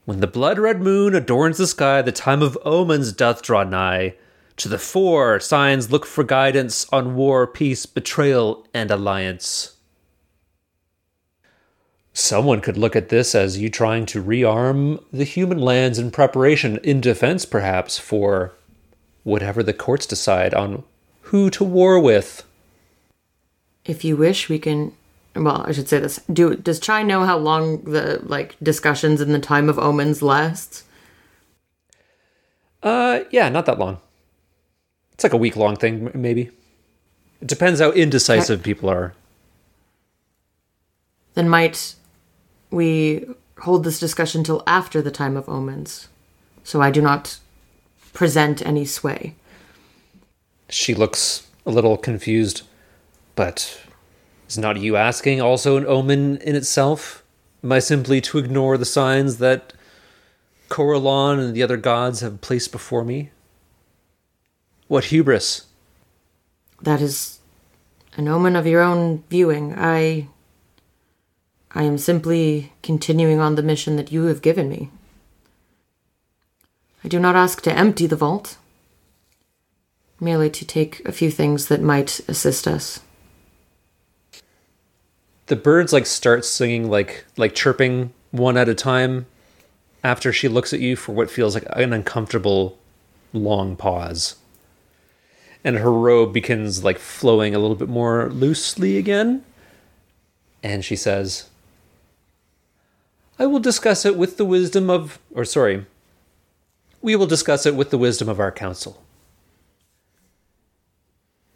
When 0.05 0.21
the 0.21 0.29
blood 0.29 0.61
red 0.61 0.81
moon 0.81 1.17
adorns 1.17 1.59
the 1.59 1.67
sky, 1.67 2.03
the 2.03 2.13
time 2.13 2.41
of 2.41 2.57
omens 2.65 3.13
doth 3.13 3.43
draw 3.43 3.65
nigh. 3.65 4.15
To 4.59 4.69
the 4.69 4.79
fore, 4.79 5.41
signs 5.41 5.91
look 5.91 6.07
for 6.07 6.23
guidance 6.23 6.87
on 6.93 7.17
war, 7.17 7.49
peace, 7.49 7.85
betrayal, 7.85 8.65
and 8.73 8.93
alliance. 8.93 9.74
Someone 12.17 12.61
could 12.61 12.77
look 12.77 12.95
at 12.95 13.09
this 13.09 13.35
as 13.35 13.59
you 13.59 13.69
trying 13.69 14.07
to 14.07 14.23
rearm 14.23 15.03
the 15.13 15.25
human 15.25 15.59
lands 15.59 15.99
in 15.99 16.13
preparation, 16.13 16.79
in 16.85 17.01
defense 17.01 17.45
perhaps, 17.45 17.99
for 17.99 18.53
whatever 19.25 19.65
the 19.65 19.73
courts 19.73 20.07
decide 20.07 20.55
on 20.55 20.85
who 21.23 21.51
to 21.51 21.65
war 21.65 21.99
with. 21.99 22.45
If 23.85 24.05
you 24.05 24.17
wish, 24.17 24.49
we 24.49 24.61
can. 24.61 24.93
Well, 25.35 25.65
I 25.67 25.73
should 25.73 25.89
say 25.89 25.99
this. 25.99 26.21
Do 26.33 26.55
does 26.55 26.79
Chai 26.79 27.03
know 27.03 27.25
how 27.25 27.37
long 27.37 27.83
the 27.83 28.21
like 28.23 28.55
discussions 28.63 29.21
in 29.21 29.33
the 29.33 29.41
time 29.41 29.69
of 29.69 29.77
omens 29.77 30.23
lasts? 30.23 30.85
Uh, 32.81 33.25
yeah, 33.33 33.49
not 33.49 33.67
that 33.67 33.81
long. 33.81 33.99
It's 35.15 35.25
like 35.25 35.33
a 35.33 35.39
week 35.39 35.57
long 35.57 35.75
thing, 35.75 36.13
maybe. 36.15 36.51
It 37.41 37.49
depends 37.49 37.81
how 37.81 37.91
indecisive 37.91 38.63
people 38.63 38.89
are. 38.89 39.15
Then 41.35 41.49
might 41.49 41.97
we 42.71 43.27
hold 43.61 43.85
this 43.85 44.01
discussion 44.01 44.45
till 44.45 44.63
after 44.67 45.01
the 45.01 45.11
time 45.11 45.37
of 45.37 45.49
omens, 45.49 46.09
so 46.65 46.81
I 46.83 46.91
do 46.91 47.01
not 47.01 47.39
present 48.13 48.65
any 48.65 48.85
sway. 48.85 49.35
She 50.69 50.95
looks 50.95 51.47
a 51.67 51.71
little 51.71 51.97
confused, 51.97 52.63
but 53.35 53.81
Is 54.49 54.59
not 54.59 54.77
you 54.77 54.97
asking 54.97 55.41
also 55.41 55.77
an 55.77 55.87
omen 55.87 56.37
in 56.39 56.55
itself? 56.55 57.23
Am 57.63 57.73
I 57.73 57.79
simply 57.79 58.21
to 58.23 58.39
ignore 58.39 58.77
the 58.77 58.85
signs 58.85 59.39
that 59.39 59.73
Corellon 60.69 61.39
and 61.39 61.55
the 61.55 61.63
other 61.63 61.77
gods 61.77 62.21
have 62.21 62.41
placed 62.41 62.71
before 62.71 63.05
me? 63.05 63.31
What 64.87 65.05
hubris? 65.05 65.67
That 66.83 67.01
is 67.01 67.41
an 68.17 68.29
omen 68.29 68.55
of 68.55 68.67
your 68.67 68.83
own 68.83 69.25
viewing. 69.31 69.75
I. 69.77 70.29
I 71.75 71.83
am 71.83 71.99
simply 71.99 72.73
continuing 72.83 73.41
on 73.41 73.57
the 73.57 73.63
mission 73.63 73.97
that 73.97 74.13
you 74.13 74.25
have 74.25 74.43
given 74.43 74.69
me. 74.69 74.91
I 77.03 77.09
do 77.09 77.19
not 77.19 77.35
ask 77.35 77.61
to 77.63 77.73
empty 77.73 78.07
the 78.07 78.17
vault, 78.17 78.57
merely 80.21 80.49
to 80.51 80.65
take 80.65 81.07
a 81.07 81.13
few 81.13 81.31
things 81.31 81.67
that 81.67 81.83
might 81.83 82.21
assist 82.29 82.69
us. 82.69 83.01
The 85.47 85.57
birds 85.57 85.93
like 85.93 86.07
start 86.07 86.45
singing 86.45 86.89
like 86.89 87.27
like 87.37 87.55
chirping 87.55 88.15
one 88.31 88.57
at 88.57 88.69
a 88.69 88.75
time 88.75 89.27
after 90.03 90.33
she 90.33 90.49
looks 90.49 90.73
at 90.73 90.81
you 90.81 90.97
for 90.97 91.13
what 91.13 91.31
feels 91.31 91.55
like 91.55 91.67
an 91.71 91.93
uncomfortable 91.93 92.79
long 93.33 93.77
pause. 93.77 94.37
And 95.65 95.77
her 95.77 95.93
robe 95.93 96.33
begins 96.33 96.85
like 96.85 96.99
flowing 96.99 97.55
a 97.55 97.59
little 97.59 97.77
bit 97.77 97.89
more 97.89 98.31
loosely 98.31 98.97
again. 98.97 99.45
And 100.63 100.85
she 100.85 100.97
says, 100.97 101.51
I 103.39 103.47
will 103.47 103.59
discuss 103.59 104.05
it 104.05 104.17
with 104.17 104.37
the 104.37 104.45
wisdom 104.45 104.89
of, 104.89 105.19
or 105.35 105.45
sorry, 105.45 105.87
we 107.03 107.17
will 107.17 107.27
discuss 107.27 107.67
it 107.67 107.75
with 107.75 107.91
the 107.91 107.99
wisdom 107.99 108.29
of 108.29 108.41
our 108.41 108.53
council. 108.53 109.03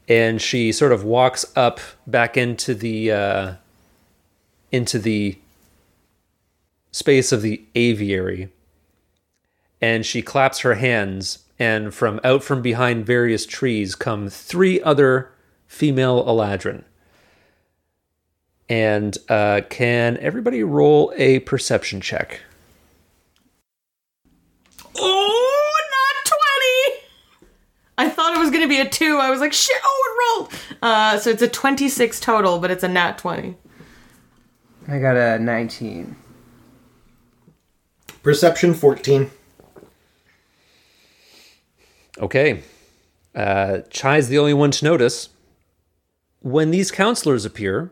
And 0.08 0.40
she 0.42 0.72
sort 0.72 0.92
of 0.92 1.04
walks 1.04 1.44
up 1.54 1.80
back 2.06 2.36
into 2.36 2.74
the 2.74 3.12
uh, 3.12 3.54
into 4.72 4.98
the 4.98 5.38
space 6.90 7.30
of 7.30 7.42
the 7.42 7.62
aviary, 7.74 8.48
and 9.80 10.04
she 10.04 10.22
claps 10.22 10.60
her 10.60 10.74
hands, 10.74 11.40
and 11.58 11.94
from 11.94 12.20
out 12.24 12.42
from 12.42 12.62
behind 12.62 13.06
various 13.06 13.44
trees 13.44 13.94
come 13.94 14.28
three 14.28 14.80
other 14.82 15.30
female 15.66 16.24
Eladrin. 16.24 16.84
And 18.68 19.16
uh, 19.28 19.62
can 19.70 20.18
everybody 20.18 20.62
roll 20.62 21.12
a 21.16 21.40
perception 21.40 22.00
check? 22.00 22.40
Oh, 24.96 25.74
not 25.90 26.32
20! 26.96 27.04
I 27.96 28.08
thought 28.10 28.34
it 28.34 28.38
was 28.38 28.50
going 28.50 28.62
to 28.62 28.68
be 28.68 28.80
a 28.80 28.88
2. 28.88 29.16
I 29.16 29.30
was 29.30 29.40
like, 29.40 29.52
shit, 29.52 29.80
oh, 29.82 30.04
it 30.06 30.40
rolled! 30.40 30.52
Uh, 30.82 31.18
so 31.18 31.30
it's 31.30 31.42
a 31.42 31.48
26 31.48 32.20
total, 32.20 32.58
but 32.58 32.70
it's 32.70 32.82
a 32.82 32.88
nat 32.88 33.18
20. 33.18 33.56
I 34.88 34.98
got 34.98 35.16
a 35.16 35.38
19. 35.38 36.16
Perception 38.22 38.74
14. 38.74 39.30
Okay. 42.18 42.62
Uh, 43.34 43.78
Chai's 43.90 44.28
the 44.28 44.38
only 44.38 44.54
one 44.54 44.70
to 44.72 44.84
notice. 44.84 45.30
When 46.40 46.70
these 46.70 46.90
counselors 46.90 47.44
appear, 47.44 47.90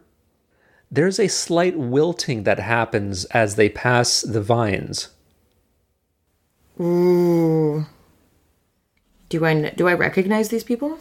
there's 0.90 1.18
a 1.18 1.28
slight 1.28 1.76
wilting 1.76 2.44
that 2.44 2.58
happens 2.58 3.24
as 3.26 3.56
they 3.56 3.68
pass 3.68 4.22
the 4.22 4.40
vines. 4.40 5.08
Ooh. 6.80 7.86
Do 9.28 9.44
I 9.44 9.70
do 9.70 9.88
I 9.88 9.94
recognize 9.94 10.48
these 10.48 10.64
people? 10.64 10.98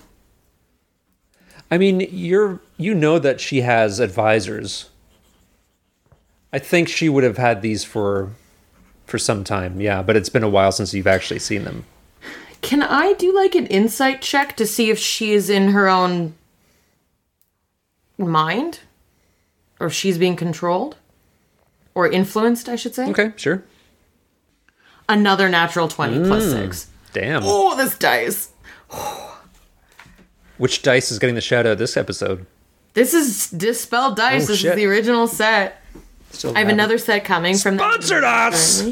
I 1.69 1.77
mean, 1.77 2.07
you're 2.11 2.59
you 2.77 2.93
know 2.93 3.19
that 3.19 3.39
she 3.39 3.61
has 3.61 3.99
advisors. 3.99 4.89
I 6.51 6.59
think 6.59 6.87
she 6.87 7.09
would 7.09 7.23
have 7.23 7.37
had 7.37 7.61
these 7.61 7.83
for 7.83 8.31
for 9.05 9.17
some 9.19 9.43
time, 9.43 9.79
yeah, 9.79 10.01
but 10.01 10.15
it's 10.15 10.29
been 10.29 10.43
a 10.43 10.49
while 10.49 10.71
since 10.71 10.93
you've 10.93 11.07
actually 11.07 11.39
seen 11.39 11.63
them. 11.63 11.85
Can 12.61 12.81
I 12.81 13.13
do 13.13 13.33
like 13.35 13.53
an 13.53 13.67
insight 13.67 14.21
check 14.21 14.55
to 14.57 14.65
see 14.65 14.89
if 14.89 14.97
she 14.97 15.33
is 15.33 15.49
in 15.49 15.69
her 15.69 15.87
own 15.87 16.33
mind? 18.17 18.79
Or 19.79 19.89
she's 19.89 20.17
being 20.17 20.35
controlled? 20.35 20.97
Or 21.93 22.07
influenced, 22.07 22.69
I 22.69 22.75
should 22.75 22.95
say? 22.95 23.09
Okay, 23.09 23.33
sure. 23.35 23.63
Another 25.07 25.49
natural 25.49 25.87
20 25.87 26.17
mm. 26.17 26.27
plus 26.27 26.49
6. 26.49 26.87
Damn. 27.13 27.43
Oh, 27.45 27.75
this 27.75 27.97
dice. 27.97 28.51
Which 30.57 30.81
dice 30.81 31.11
is 31.11 31.19
getting 31.19 31.35
the 31.35 31.41
shout 31.41 31.65
out 31.65 31.77
this 31.77 31.95
episode? 31.97 32.45
This 32.93 33.13
is 33.13 33.49
Dispel 33.49 34.15
Dice. 34.15 34.43
Oh, 34.43 34.47
this 34.47 34.59
shit. 34.59 34.71
is 34.71 34.75
the 34.75 34.85
original 34.85 35.27
set. 35.27 35.81
Still 36.31 36.55
I 36.55 36.59
have 36.59 36.69
another 36.69 36.97
set 36.97 37.25
coming 37.25 37.57
from 37.57 37.77
them 37.77 37.91
Sponsored 37.91 38.23
us! 38.23 38.91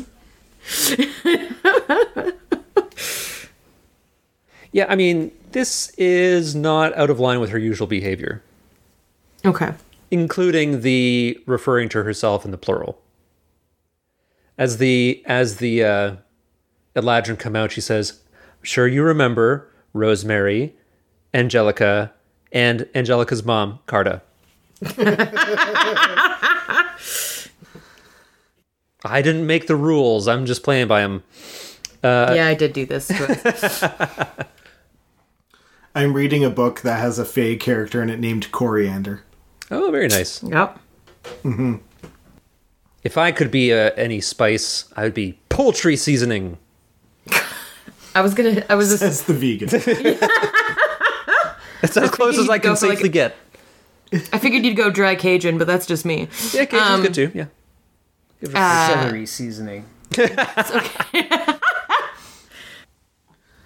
Yeah, 4.73 4.87
I 4.89 4.95
mean, 4.95 5.31
this 5.51 5.91
is 5.99 6.55
not 6.55 6.97
out 6.97 7.11
of 7.11 7.19
line 7.19 7.39
with 7.39 7.51
her 7.51 7.59
usual 7.59 7.87
behavior, 7.87 8.41
Okay. 9.45 9.73
Including 10.13 10.81
the 10.81 11.41
referring 11.47 11.89
to 11.89 12.03
herself 12.03 12.45
in 12.45 12.51
the 12.51 12.57
plural. 12.57 13.01
As 14.59 14.77
the 14.77 15.23
as 15.25 15.57
the 15.57 15.83
uh, 15.83 16.15
Eladrin 16.95 17.39
come 17.39 17.55
out, 17.55 17.71
she 17.71 17.81
says, 17.81 18.21
"Sure, 18.61 18.87
you 18.87 19.01
remember 19.01 19.67
Rosemary, 19.91 20.75
Angelica, 21.33 22.13
and 22.51 22.87
Angelica's 22.93 23.43
mom, 23.43 23.79
Carta." 23.87 24.21
I 29.05 29.21
didn't 29.21 29.47
make 29.47 29.65
the 29.65 29.75
rules. 29.75 30.27
I'm 30.27 30.45
just 30.45 30.61
playing 30.61 30.87
by 30.87 31.01
them. 31.01 31.23
yeah, 32.03 32.45
I 32.45 32.53
did 32.53 32.73
do 32.73 32.85
this. 32.85 33.11
I'm 35.95 36.13
reading 36.13 36.43
a 36.45 36.51
book 36.51 36.81
that 36.81 36.99
has 36.99 37.17
a 37.17 37.25
Fae 37.25 37.55
character 37.55 38.01
in 38.03 38.11
it 38.11 38.19
named 38.19 38.51
Coriander. 38.51 39.23
Oh, 39.71 39.91
very 39.91 40.07
nice. 40.07 40.43
yep. 40.43 40.79
If 43.03 43.17
I 43.17 43.31
could 43.31 43.51
be 43.51 43.73
uh, 43.73 43.91
any 43.97 44.21
spice, 44.21 44.85
I 44.95 45.03
would 45.03 45.13
be 45.13 45.37
poultry 45.49 45.97
seasoning. 45.97 46.57
I 48.15 48.21
was 48.21 48.33
gonna. 48.33 48.63
I 48.69 48.75
was 48.75 48.89
just. 48.89 49.01
That's 49.01 49.21
the 49.23 49.33
vegan. 49.33 49.69
That's 51.81 51.97
as 51.97 52.09
close 52.11 52.37
as 52.37 52.49
I 52.49 52.59
go 52.59 52.69
can 52.69 52.77
for, 52.77 52.87
like, 52.87 52.97
safely 52.97 53.09
get. 53.09 53.35
I 54.31 54.37
figured 54.37 54.63
you'd 54.65 54.77
go 54.77 54.89
dry 54.89 55.15
Cajun, 55.15 55.57
but 55.57 55.67
that's 55.67 55.85
just 55.87 56.05
me. 56.05 56.27
Yeah, 56.53 56.65
Cajun's 56.65 56.89
Um, 56.89 57.01
good 57.01 57.13
too. 57.13 57.31
Yeah. 57.33 57.45
Give 58.39 58.55
us 58.55 58.93
Celery 58.93 59.25
seasoning. 59.25 59.85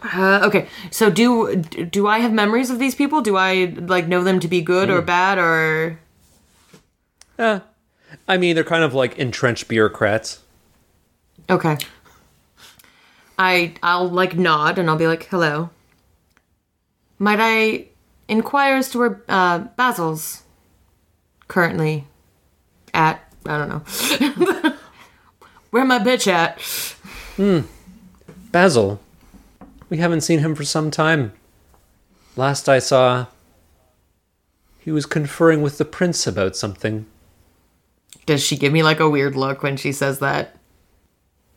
Uh, 0.03 0.41
okay, 0.43 0.67
so 0.91 1.09
do 1.09 1.55
do 1.55 2.07
I 2.07 2.19
have 2.19 2.31
memories 2.31 2.69
of 2.69 2.77
these 2.79 2.93
people? 2.95 3.21
Do 3.21 3.35
I 3.35 3.73
like 3.77 4.07
know 4.07 4.23
them 4.23 4.39
to 4.39 4.47
be 4.47 4.61
good 4.61 4.89
Mm. 4.89 4.93
or 4.93 5.01
bad 5.01 5.37
or? 5.39 5.99
Uh, 7.39 7.59
I 8.27 8.37
mean, 8.37 8.55
they're 8.55 8.63
kind 8.63 8.83
of 8.83 8.93
like 8.93 9.17
entrenched 9.17 9.67
bureaucrats. 9.67 10.39
Okay. 11.49 11.77
I 13.39 13.73
I'll 13.83 14.07
like 14.09 14.35
nod 14.37 14.77
and 14.77 14.89
I'll 14.89 14.97
be 14.97 15.07
like, 15.07 15.23
"Hello." 15.25 15.69
Might 17.19 17.39
I 17.41 17.85
inquire 18.27 18.75
as 18.75 18.89
to 18.91 18.99
where 18.99 19.21
uh, 19.27 19.59
Basil's 19.77 20.43
currently 21.47 22.05
at? 22.93 23.19
I 23.45 23.57
don't 23.57 23.69
know. 23.69 24.73
where 25.71 25.85
my 25.85 25.97
bitch 25.99 26.27
at? 26.27 26.61
Hmm. 27.37 27.61
Basil, 28.51 28.99
we 29.89 29.97
haven't 29.97 30.21
seen 30.21 30.39
him 30.39 30.55
for 30.55 30.63
some 30.63 30.91
time. 30.91 31.33
Last 32.35 32.69
I 32.69 32.79
saw, 32.79 33.27
he 34.79 34.91
was 34.91 35.05
conferring 35.05 35.61
with 35.61 35.77
the 35.77 35.85
prince 35.85 36.27
about 36.27 36.55
something. 36.55 37.05
Does 38.25 38.43
she 38.43 38.57
give 38.57 38.73
me 38.73 38.83
like 38.83 38.99
a 38.99 39.09
weird 39.09 39.35
look 39.35 39.63
when 39.63 39.77
she 39.77 39.91
says 39.91 40.19
that? 40.19 40.55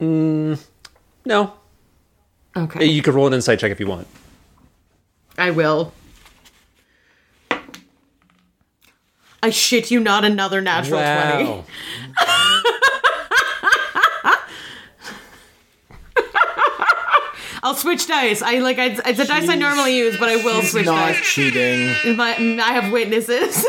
Mm, 0.01 0.64
no, 1.24 1.55
Okay, 2.57 2.87
you 2.87 3.03
can 3.03 3.14
roll 3.14 3.26
an 3.26 3.35
insight 3.35 3.59
check 3.61 3.70
if 3.70 3.78
you 3.78 3.87
want. 3.87 4.09
I 5.39 5.51
will. 5.51 5.93
I 9.43 9.51
shit 9.51 9.91
you 9.91 10.01
not 10.01 10.24
another 10.24 10.61
natural 10.61 11.01
twenty. 11.01 11.64
I'll 17.63 17.75
switch 17.75 18.07
dice. 18.07 18.41
I 18.43 18.59
like. 18.61 18.79
I, 18.79 18.87
it's 19.07 19.19
a 19.19 19.27
dice 19.27 19.49
I 19.49 19.55
normally 19.57 19.97
use, 19.97 20.17
but 20.19 20.29
I 20.29 20.37
will 20.37 20.63
switch 20.63 20.87
Not 20.87 21.13
dice. 21.13 21.21
cheating. 21.21 22.17
My, 22.17 22.35
I 22.37 22.73
have 22.73 22.93
witnesses. 22.93 23.65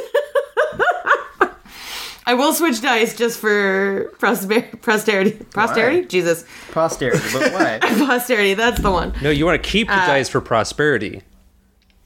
I 2.24 2.36
will 2.36 2.54
switch 2.54 2.82
dice 2.82 3.16
just 3.18 3.39
for 3.39 4.12
prosperity. 4.20 4.78
Prosperity, 4.78 5.32
prosperity? 5.52 6.06
Jesus. 6.08 6.46
Posterity, 6.72 7.20
but 7.34 7.52
what? 7.52 7.82
Posterity, 8.08 8.54
that's 8.54 8.80
the 8.80 8.92
one. 8.92 9.12
No, 9.22 9.32
you 9.32 9.46
want 9.46 9.62
to 9.62 9.70
keep 9.70 9.88
the 9.88 9.94
Uh, 9.96 10.06
dice 10.08 10.30
for 10.30 10.39
prosperity. 10.39 11.24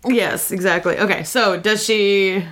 Yes, 0.07 0.51
exactly. 0.51 0.97
Okay, 0.97 1.23
so 1.23 1.59
does 1.59 1.83
she. 1.83 2.43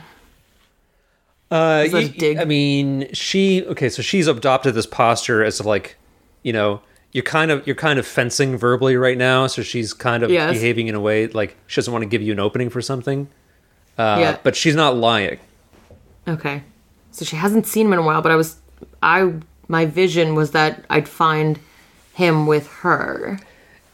Uh, 1.49 1.83
Is 1.85 1.91
that 1.93 1.97
a 2.03 2.07
y- 2.07 2.15
dig? 2.17 2.37
I 2.37 2.45
mean, 2.45 3.07
she 3.13 3.63
okay. 3.65 3.89
So 3.89 4.01
she's 4.01 4.27
adopted 4.27 4.73
this 4.75 4.85
posture 4.87 5.43
as 5.43 5.59
of 5.59 5.65
like, 5.65 5.95
you 6.43 6.51
know, 6.51 6.81
you're 7.13 7.23
kind 7.23 7.51
of 7.51 7.65
you're 7.65 7.75
kind 7.75 7.99
of 7.99 8.05
fencing 8.07 8.57
verbally 8.57 8.95
right 8.97 9.17
now. 9.17 9.47
So 9.47 9.61
she's 9.61 9.93
kind 9.93 10.23
of 10.23 10.29
Yes. 10.31 10.51
behaving 10.53 10.87
in 10.87 10.95
a 10.95 10.99
way 10.99 11.27
like 11.27 11.55
she 11.67 11.79
doesn't 11.79 11.93
want 11.93 12.03
to 12.03 12.09
give 12.09 12.21
you 12.21 12.33
an 12.33 12.39
opening 12.39 12.69
for 12.69 12.81
something. 12.81 13.27
Uh, 13.97 14.17
Yeah. 14.19 14.37
But 14.43 14.55
she's 14.55 14.75
not 14.75 14.97
lying. 14.97 15.39
Okay. 16.27 16.63
So 17.11 17.23
she 17.25 17.35
hasn't 17.35 17.67
seen 17.67 17.85
him 17.87 17.93
in 17.93 17.99
a 17.99 18.03
while, 18.03 18.21
but 18.21 18.31
I 18.31 18.35
was 18.35 18.57
I 19.01 19.33
my 19.67 19.85
vision 19.85 20.35
was 20.35 20.51
that 20.51 20.83
I'd 20.89 21.07
find 21.07 21.59
him 22.13 22.45
with 22.47 22.67
her, 22.81 23.39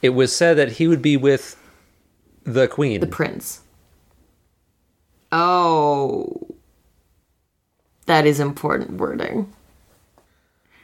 It 0.01 0.09
was 0.09 0.35
said 0.35 0.57
that 0.57 0.73
he 0.73 0.87
would 0.87 1.01
be 1.01 1.15
with 1.17 1.55
the 2.43 2.67
queen. 2.67 2.99
the 3.01 3.07
prince. 3.07 3.61
Oh. 5.31 6.47
That 8.05 8.25
is 8.25 8.39
important 8.39 8.97
wording. 8.99 9.53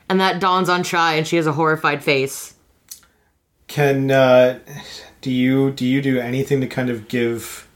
And 0.10 0.20
that 0.20 0.39
dawns 0.39 0.70
on 0.70 0.84
Shy 0.84 1.16
and 1.16 1.26
she 1.28 1.36
has 1.36 1.47
a 1.47 1.53
horrified 1.53 2.03
face. 2.03 2.53
Can 3.68 4.12
uh, 4.12 4.60
do 5.22 5.32
you 5.32 5.72
do 5.72 5.86
you 5.86 6.01
do 6.01 6.20
anything 6.20 6.62
to 6.62 6.68
kind 6.68 6.89
of 6.89 7.08
give 7.08 7.68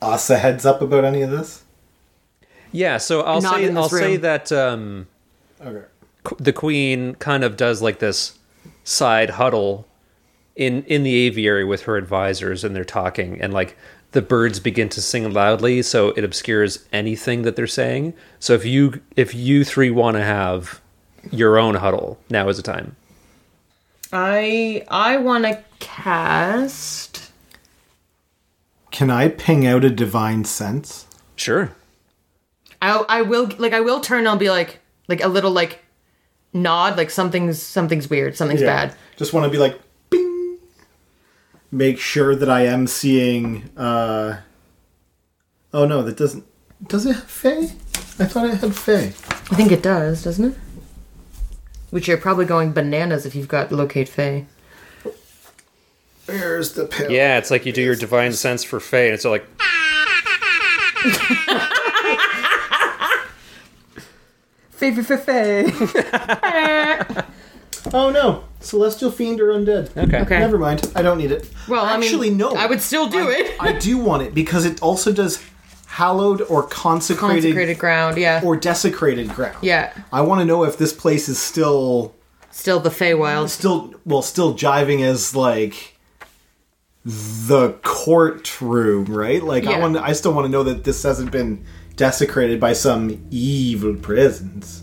us 0.00 0.30
a 0.30 0.38
heads 0.38 0.64
up 0.64 0.80
about 0.80 1.04
any 1.04 1.22
of 1.22 1.30
this? 1.30 1.64
yeah. 2.72 2.96
So 2.96 3.20
I'll 3.22 3.40
Not 3.42 3.54
say 3.56 3.70
I'll 3.74 3.88
say 3.88 4.16
that 4.16 4.50
um, 4.52 5.06
Okay. 5.64 5.84
the 6.38 6.52
queen 6.52 7.14
kind 7.16 7.44
of 7.44 7.56
does 7.56 7.82
like 7.82 7.98
this 7.98 8.38
side 8.84 9.30
huddle 9.30 9.86
in 10.56 10.82
in 10.84 11.02
the 11.02 11.14
aviary 11.14 11.64
with 11.64 11.82
her 11.82 11.96
advisors 11.96 12.64
and 12.64 12.74
they're 12.74 12.84
talking 12.84 13.40
and 13.40 13.52
like 13.52 13.76
the 14.12 14.22
birds 14.22 14.58
begin 14.60 14.88
to 14.88 15.02
sing 15.02 15.30
loudly 15.32 15.82
so 15.82 16.08
it 16.10 16.24
obscures 16.24 16.86
anything 16.92 17.42
that 17.42 17.56
they're 17.56 17.66
saying 17.66 18.14
so 18.38 18.54
if 18.54 18.64
you 18.64 19.00
if 19.16 19.34
you 19.34 19.64
three 19.64 19.90
want 19.90 20.16
to 20.16 20.22
have 20.22 20.80
your 21.30 21.58
own 21.58 21.74
huddle 21.74 22.18
now 22.30 22.48
is 22.48 22.56
the 22.56 22.62
time 22.62 22.96
I 24.12 24.84
I 24.88 25.18
want 25.18 25.44
to 25.44 25.62
cast 25.80 27.30
Can 28.90 29.10
I 29.10 29.28
ping 29.28 29.66
out 29.66 29.84
a 29.84 29.90
divine 29.90 30.44
sense? 30.44 31.06
sure 31.36 31.72
I 32.80 33.04
I 33.08 33.22
will 33.22 33.50
like 33.58 33.72
I 33.74 33.80
will 33.80 34.00
turn 34.00 34.20
and 34.20 34.28
I'll 34.28 34.36
be 34.36 34.50
like 34.50 34.80
like 35.08 35.22
a 35.22 35.28
little 35.28 35.50
like 35.50 35.80
nod 36.52 36.96
like 36.96 37.10
something's 37.10 37.60
something's 37.60 38.08
weird, 38.08 38.36
something's 38.36 38.62
bad. 38.62 38.94
Just 39.16 39.32
want 39.32 39.44
to 39.44 39.50
be 39.50 39.58
like, 39.58 39.72
bing. 39.72 39.82
Make 41.70 41.98
sure 41.98 42.34
that 42.34 42.48
I 42.48 42.64
am 42.66 42.86
seeing. 42.86 43.70
uh 43.76 44.38
Oh 45.72 45.84
no, 45.84 46.02
that 46.02 46.16
doesn't. 46.16 46.44
Does 46.86 47.04
it 47.06 47.14
have 47.16 47.24
Fae? 47.24 47.64
I 48.20 48.26
thought 48.26 48.46
it 48.48 48.58
had 48.58 48.74
Fae. 48.74 49.12
I 49.50 49.54
think 49.56 49.72
it 49.72 49.82
does, 49.82 50.22
doesn't 50.24 50.52
it? 50.52 50.58
Which 51.90 52.08
you're 52.08 52.16
probably 52.16 52.44
going 52.46 52.72
bananas 52.72 53.26
if 53.26 53.34
you've 53.34 53.48
got 53.48 53.70
locate 53.72 54.08
Fae. 54.08 54.46
Where's 56.26 56.74
the 56.74 56.84
pill? 56.84 57.10
yeah 57.10 57.38
it's 57.38 57.50
like 57.50 57.64
you 57.64 57.72
do 57.72 57.80
your 57.82 57.96
divine 57.96 58.34
sense 58.34 58.62
for 58.62 58.80
Fey, 58.80 59.06
and 59.06 59.14
it's 59.14 59.24
all 59.24 59.32
like 59.32 59.46
Fey, 64.70 64.94
fey, 64.94 65.02
fey, 65.02 65.16
fey. 65.16 65.72
Oh 67.92 68.10
no, 68.10 68.44
celestial 68.60 69.10
fiend 69.10 69.40
or 69.40 69.48
undead. 69.52 69.96
okay 69.96 70.20
Okay. 70.20 70.38
Never 70.38 70.58
mind. 70.58 70.90
I 70.96 71.02
don't 71.02 71.18
need 71.18 71.30
it. 71.30 71.48
Well, 71.68 71.84
I 71.84 71.94
mean, 71.96 72.02
actually, 72.04 72.30
no. 72.30 72.50
I 72.54 72.66
would 72.66 72.80
still 72.80 73.08
do 73.08 73.28
I, 73.28 73.32
it. 73.34 73.56
I 73.60 73.72
do 73.72 73.98
want 73.98 74.22
it 74.22 74.34
because 74.34 74.64
it 74.64 74.82
also 74.82 75.12
does 75.12 75.42
hallowed 75.86 76.42
or 76.42 76.62
consecrated, 76.64 77.42
Consecrated 77.42 77.78
ground, 77.78 78.18
yeah. 78.18 78.40
or 78.44 78.56
desecrated 78.56 79.28
ground. 79.30 79.56
yeah. 79.62 79.92
I 80.12 80.20
want 80.20 80.40
to 80.40 80.44
know 80.44 80.64
if 80.64 80.76
this 80.78 80.92
place 80.92 81.28
is 81.28 81.38
still 81.38 82.14
Still 82.50 82.80
the 82.80 82.90
Feywild. 82.90 83.48
still 83.50 83.94
well 84.04 84.22
still 84.22 84.54
jiving 84.54 85.02
as 85.02 85.34
like 85.36 85.96
the 87.04 87.70
courtroom, 87.82 89.04
right? 89.06 89.42
Like 89.42 89.66
I 89.66 89.72
Yeah. 89.72 89.78
want 89.80 89.96
I 89.96 90.12
still 90.12 90.32
want 90.32 90.44
to 90.46 90.50
know 90.50 90.62
that 90.64 90.84
this 90.84 91.02
hasn't 91.02 91.30
been 91.30 91.64
desecrated 91.96 92.60
by 92.60 92.72
some 92.74 93.24
evil 93.30 93.94
presence. 93.94 94.82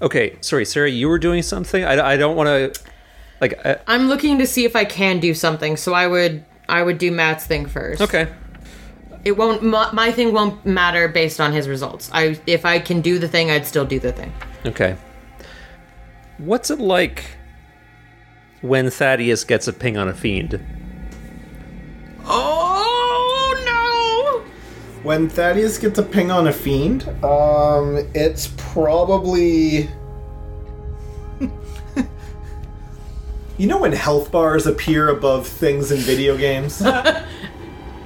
Okay 0.00 0.36
sorry 0.40 0.64
sarah 0.64 0.90
you 0.90 1.08
were 1.08 1.18
doing 1.18 1.42
something 1.42 1.84
i, 1.84 2.12
I 2.12 2.16
don't 2.16 2.36
want 2.36 2.46
to 2.48 2.82
like 3.40 3.64
I, 3.64 3.78
I'm 3.86 4.08
looking 4.08 4.38
to 4.38 4.46
see 4.46 4.64
if 4.64 4.74
I 4.74 4.84
can 4.84 5.20
do 5.20 5.34
something, 5.34 5.76
so 5.76 5.92
I 5.94 6.06
would 6.06 6.44
I 6.68 6.82
would 6.82 6.98
do 6.98 7.10
Matt's 7.10 7.46
thing 7.46 7.66
first. 7.66 8.00
okay 8.00 8.28
It 9.24 9.32
won't 9.32 9.62
my, 9.62 9.90
my 9.92 10.12
thing 10.12 10.32
won't 10.32 10.64
matter 10.66 11.08
based 11.08 11.40
on 11.40 11.52
his 11.52 11.68
results. 11.68 12.10
I 12.12 12.40
if 12.46 12.64
I 12.64 12.78
can 12.78 13.00
do 13.00 13.18
the 13.18 13.28
thing, 13.28 13.50
I'd 13.50 13.66
still 13.66 13.84
do 13.84 13.98
the 13.98 14.12
thing. 14.12 14.32
Okay. 14.66 14.96
What's 16.38 16.70
it 16.70 16.78
like 16.78 17.24
when 18.60 18.90
Thaddeus 18.90 19.44
gets 19.44 19.68
a 19.68 19.72
ping 19.72 19.96
on 19.96 20.08
a 20.08 20.14
fiend? 20.14 20.60
Oh, 22.24 22.57
When 25.08 25.30
Thaddeus 25.30 25.78
gets 25.78 25.98
a 25.98 26.02
ping 26.02 26.30
on 26.30 26.48
a 26.48 26.52
fiend, 26.52 27.08
um, 27.24 27.96
it's 28.12 28.52
probably. 28.58 29.88
you 33.56 33.66
know 33.66 33.78
when 33.78 33.92
health 33.92 34.30
bars 34.30 34.66
appear 34.66 35.08
above 35.08 35.46
things 35.46 35.90
in 35.92 35.98
video 36.00 36.36
games? 36.36 36.82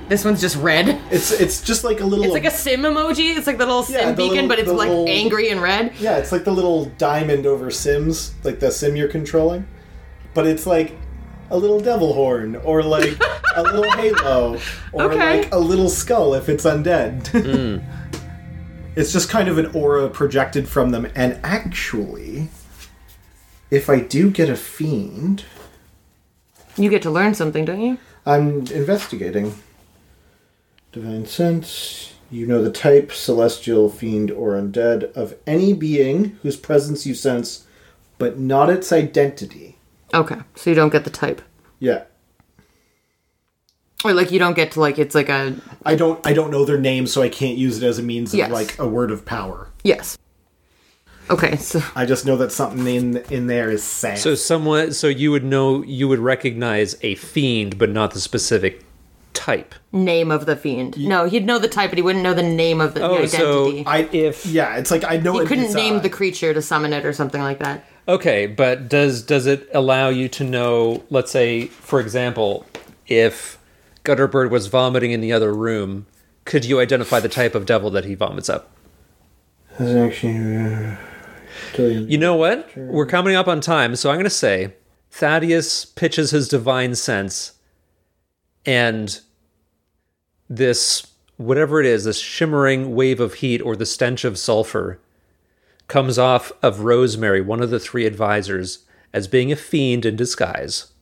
This 0.08 0.24
one's 0.24 0.40
just 0.40 0.54
red. 0.56 1.00
it's 1.10 1.32
it's 1.32 1.60
just 1.62 1.82
like 1.82 2.00
a 2.00 2.04
little. 2.04 2.24
It's 2.24 2.34
like 2.34 2.44
a 2.44 2.50
sim 2.52 2.82
emoji. 2.82 3.36
It's 3.36 3.48
like 3.48 3.58
the 3.58 3.66
little 3.66 3.82
sim 3.82 3.94
Yeah, 3.96 4.10
the 4.10 4.16
beacon, 4.16 4.34
little- 4.34 4.48
but 4.48 4.58
it's 4.60 4.70
like 4.70 4.88
little- 4.90 5.08
angry 5.08 5.48
and 5.48 5.60
red. 5.60 5.94
yeah, 5.98 6.18
it's 6.18 6.30
like 6.30 6.44
the 6.44 6.52
little 6.52 6.84
diamond 6.98 7.46
over 7.46 7.68
Sims, 7.72 8.32
like 8.44 8.60
the 8.60 8.70
sim 8.70 8.94
you're 8.94 9.08
controlling, 9.08 9.66
but 10.34 10.46
it's 10.46 10.66
like 10.68 10.96
a 11.52 11.56
little 11.56 11.78
devil 11.80 12.14
horn 12.14 12.56
or 12.56 12.82
like 12.82 13.16
a 13.56 13.62
little 13.62 13.90
halo 14.00 14.58
or 14.92 15.02
Okay. 15.12 15.40
like 15.42 15.52
a 15.52 15.58
little 15.58 15.88
skull 15.88 16.34
if 16.34 16.48
it's 16.48 16.64
undead. 16.64 17.28
Hmm. 17.42 17.78
It's 18.94 19.12
just 19.12 19.30
kind 19.30 19.48
of 19.48 19.56
an 19.56 19.66
aura 19.74 20.08
projected 20.10 20.68
from 20.68 20.90
them. 20.90 21.06
And 21.14 21.38
actually, 21.42 22.48
if 23.70 23.88
I 23.88 24.00
do 24.00 24.30
get 24.30 24.50
a 24.50 24.56
fiend, 24.56 25.44
You 26.76 26.90
get 26.90 27.00
to 27.02 27.10
learn 27.10 27.34
something, 27.34 27.64
don't 27.64 27.80
you? 27.80 27.96
I'm 28.26 28.66
investigating. 28.66 29.54
Divine 30.92 31.24
sense. 31.26 32.12
You 32.30 32.46
know 32.46 32.62
the 32.62 32.70
type, 32.70 33.12
celestial, 33.12 33.88
fiend, 33.90 34.30
or 34.30 34.52
undead, 34.52 35.12
of 35.14 35.34
any 35.46 35.72
being 35.72 36.38
whose 36.42 36.56
presence 36.56 37.06
you 37.06 37.14
sense, 37.14 37.66
but 38.18 38.38
not 38.38 38.68
its 38.70 38.92
identity. 38.92 39.71
Okay, 40.14 40.36
so 40.54 40.70
you 40.70 40.76
don't 40.76 40.90
get 40.92 41.04
the 41.04 41.10
type, 41.10 41.40
Yeah. 41.80 42.02
or 44.04 44.12
like 44.12 44.30
you 44.30 44.38
don't 44.38 44.54
get 44.54 44.72
to 44.72 44.80
like 44.80 44.98
it's 44.98 45.14
like 45.14 45.28
a 45.28 45.54
I 45.84 45.94
don't 45.94 46.24
I 46.26 46.32
don't 46.32 46.50
know 46.50 46.64
their 46.64 46.78
names, 46.78 47.12
so 47.12 47.22
I 47.22 47.28
can't 47.28 47.56
use 47.56 47.82
it 47.82 47.86
as 47.86 47.98
a 47.98 48.02
means 48.02 48.32
of 48.32 48.38
Yes. 48.38 48.50
like 48.50 48.78
a 48.78 48.86
word 48.86 49.10
of 49.10 49.24
power. 49.24 49.68
yes. 49.84 50.18
Okay, 51.30 51.56
so 51.56 51.80
I 51.94 52.04
just 52.04 52.26
know 52.26 52.36
that 52.38 52.50
something 52.52 52.86
in 52.86 53.16
in 53.30 53.46
there 53.46 53.70
is 53.70 53.82
sad. 53.82 54.18
So 54.18 54.34
someone 54.34 54.92
so 54.92 55.06
you 55.06 55.30
would 55.30 55.44
know 55.44 55.82
you 55.84 56.08
would 56.08 56.18
recognize 56.18 56.96
a 57.02 57.14
fiend 57.14 57.78
but 57.78 57.90
not 57.90 58.12
the 58.12 58.20
specific 58.20 58.84
type. 59.32 59.74
name 59.92 60.30
of 60.32 60.44
the 60.46 60.56
fiend. 60.56 60.98
No, 60.98 61.24
he'd 61.26 61.46
know 61.46 61.58
the 61.58 61.68
type, 61.68 61.90
but 61.90 61.96
he 61.98 62.02
wouldn't 62.02 62.22
know 62.24 62.34
the 62.34 62.42
name 62.42 62.80
of 62.80 62.94
the, 62.94 63.00
the 63.00 63.06
Oh, 63.06 63.26
so 63.26 63.62
identity. 63.68 63.86
I 63.86 63.98
if 64.12 64.44
yeah, 64.44 64.76
it's 64.76 64.90
like 64.90 65.04
I 65.04 65.16
know 65.16 65.34
he 65.34 65.40
it- 65.42 65.46
couldn't 65.46 65.64
it's, 65.66 65.74
name 65.74 65.96
uh, 65.96 65.98
the 66.00 66.10
creature 66.10 66.52
to 66.52 66.60
summon 66.60 66.92
it 66.92 67.06
or 67.06 67.12
something 67.12 67.40
like 67.40 67.60
that. 67.60 67.84
Okay, 68.08 68.46
but 68.46 68.88
does 68.88 69.22
does 69.22 69.46
it 69.46 69.68
allow 69.72 70.08
you 70.08 70.28
to 70.30 70.44
know, 70.44 71.04
let's 71.10 71.30
say, 71.30 71.66
for 71.66 72.00
example, 72.00 72.66
if 73.06 73.58
Gutterbird 74.04 74.50
was 74.50 74.66
vomiting 74.66 75.12
in 75.12 75.20
the 75.20 75.32
other 75.32 75.54
room, 75.54 76.06
could 76.44 76.64
you 76.64 76.80
identify 76.80 77.20
the 77.20 77.28
type 77.28 77.54
of 77.54 77.64
devil 77.66 77.90
that 77.90 78.04
he 78.04 78.14
vomits 78.14 78.48
up? 78.48 78.70
That's 79.78 79.92
actually. 79.92 80.56
Uh, 80.56 80.96
you- 81.78 82.06
You 82.08 82.18
know 82.18 82.34
what? 82.34 82.68
We're 82.76 83.06
coming 83.06 83.36
up 83.36 83.46
on 83.46 83.60
time, 83.60 83.94
so 83.96 84.10
I'm 84.10 84.16
going 84.16 84.24
to 84.24 84.30
say 84.30 84.74
Thaddeus 85.10 85.84
pitches 85.84 86.30
his 86.32 86.48
divine 86.48 86.94
sense, 86.96 87.52
and 88.66 89.20
this, 90.50 91.06
whatever 91.36 91.78
it 91.80 91.86
is, 91.86 92.04
this 92.04 92.18
shimmering 92.18 92.94
wave 92.94 93.20
of 93.20 93.34
heat 93.34 93.60
or 93.60 93.76
the 93.76 93.86
stench 93.86 94.24
of 94.24 94.38
sulfur 94.38 94.98
comes 95.88 96.18
off 96.18 96.52
of 96.62 96.80
Rosemary, 96.80 97.40
one 97.40 97.62
of 97.62 97.70
the 97.70 97.80
three 97.80 98.06
advisors, 98.06 98.80
as 99.12 99.28
being 99.28 99.52
a 99.52 99.56
fiend 99.56 100.06
in 100.06 100.16
disguise. 100.16 100.92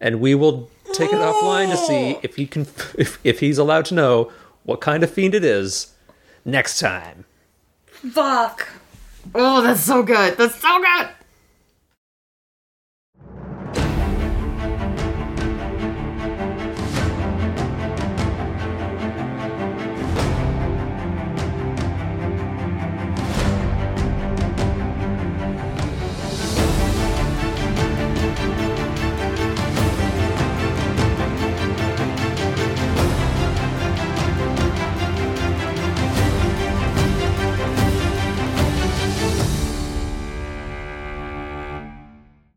And 0.00 0.20
we 0.20 0.34
will 0.34 0.70
take 0.92 1.12
it 1.12 1.16
offline 1.16 1.70
to 1.70 1.76
see 1.76 2.14
oh. 2.14 2.20
if 2.22 2.36
he 2.36 2.46
can, 2.46 2.62
if, 2.96 3.18
if 3.24 3.40
he's 3.40 3.58
allowed 3.58 3.84
to 3.86 3.94
know 3.94 4.32
what 4.64 4.80
kind 4.80 5.02
of 5.02 5.10
fiend 5.10 5.34
it 5.34 5.44
is 5.44 5.94
next 6.44 6.78
time. 6.78 7.24
Fuck. 7.86 8.68
Oh, 9.34 9.60
that's 9.62 9.80
so 9.80 10.02
good. 10.02 10.38
That's 10.38 10.54
so 10.54 10.80
good. 10.80 11.08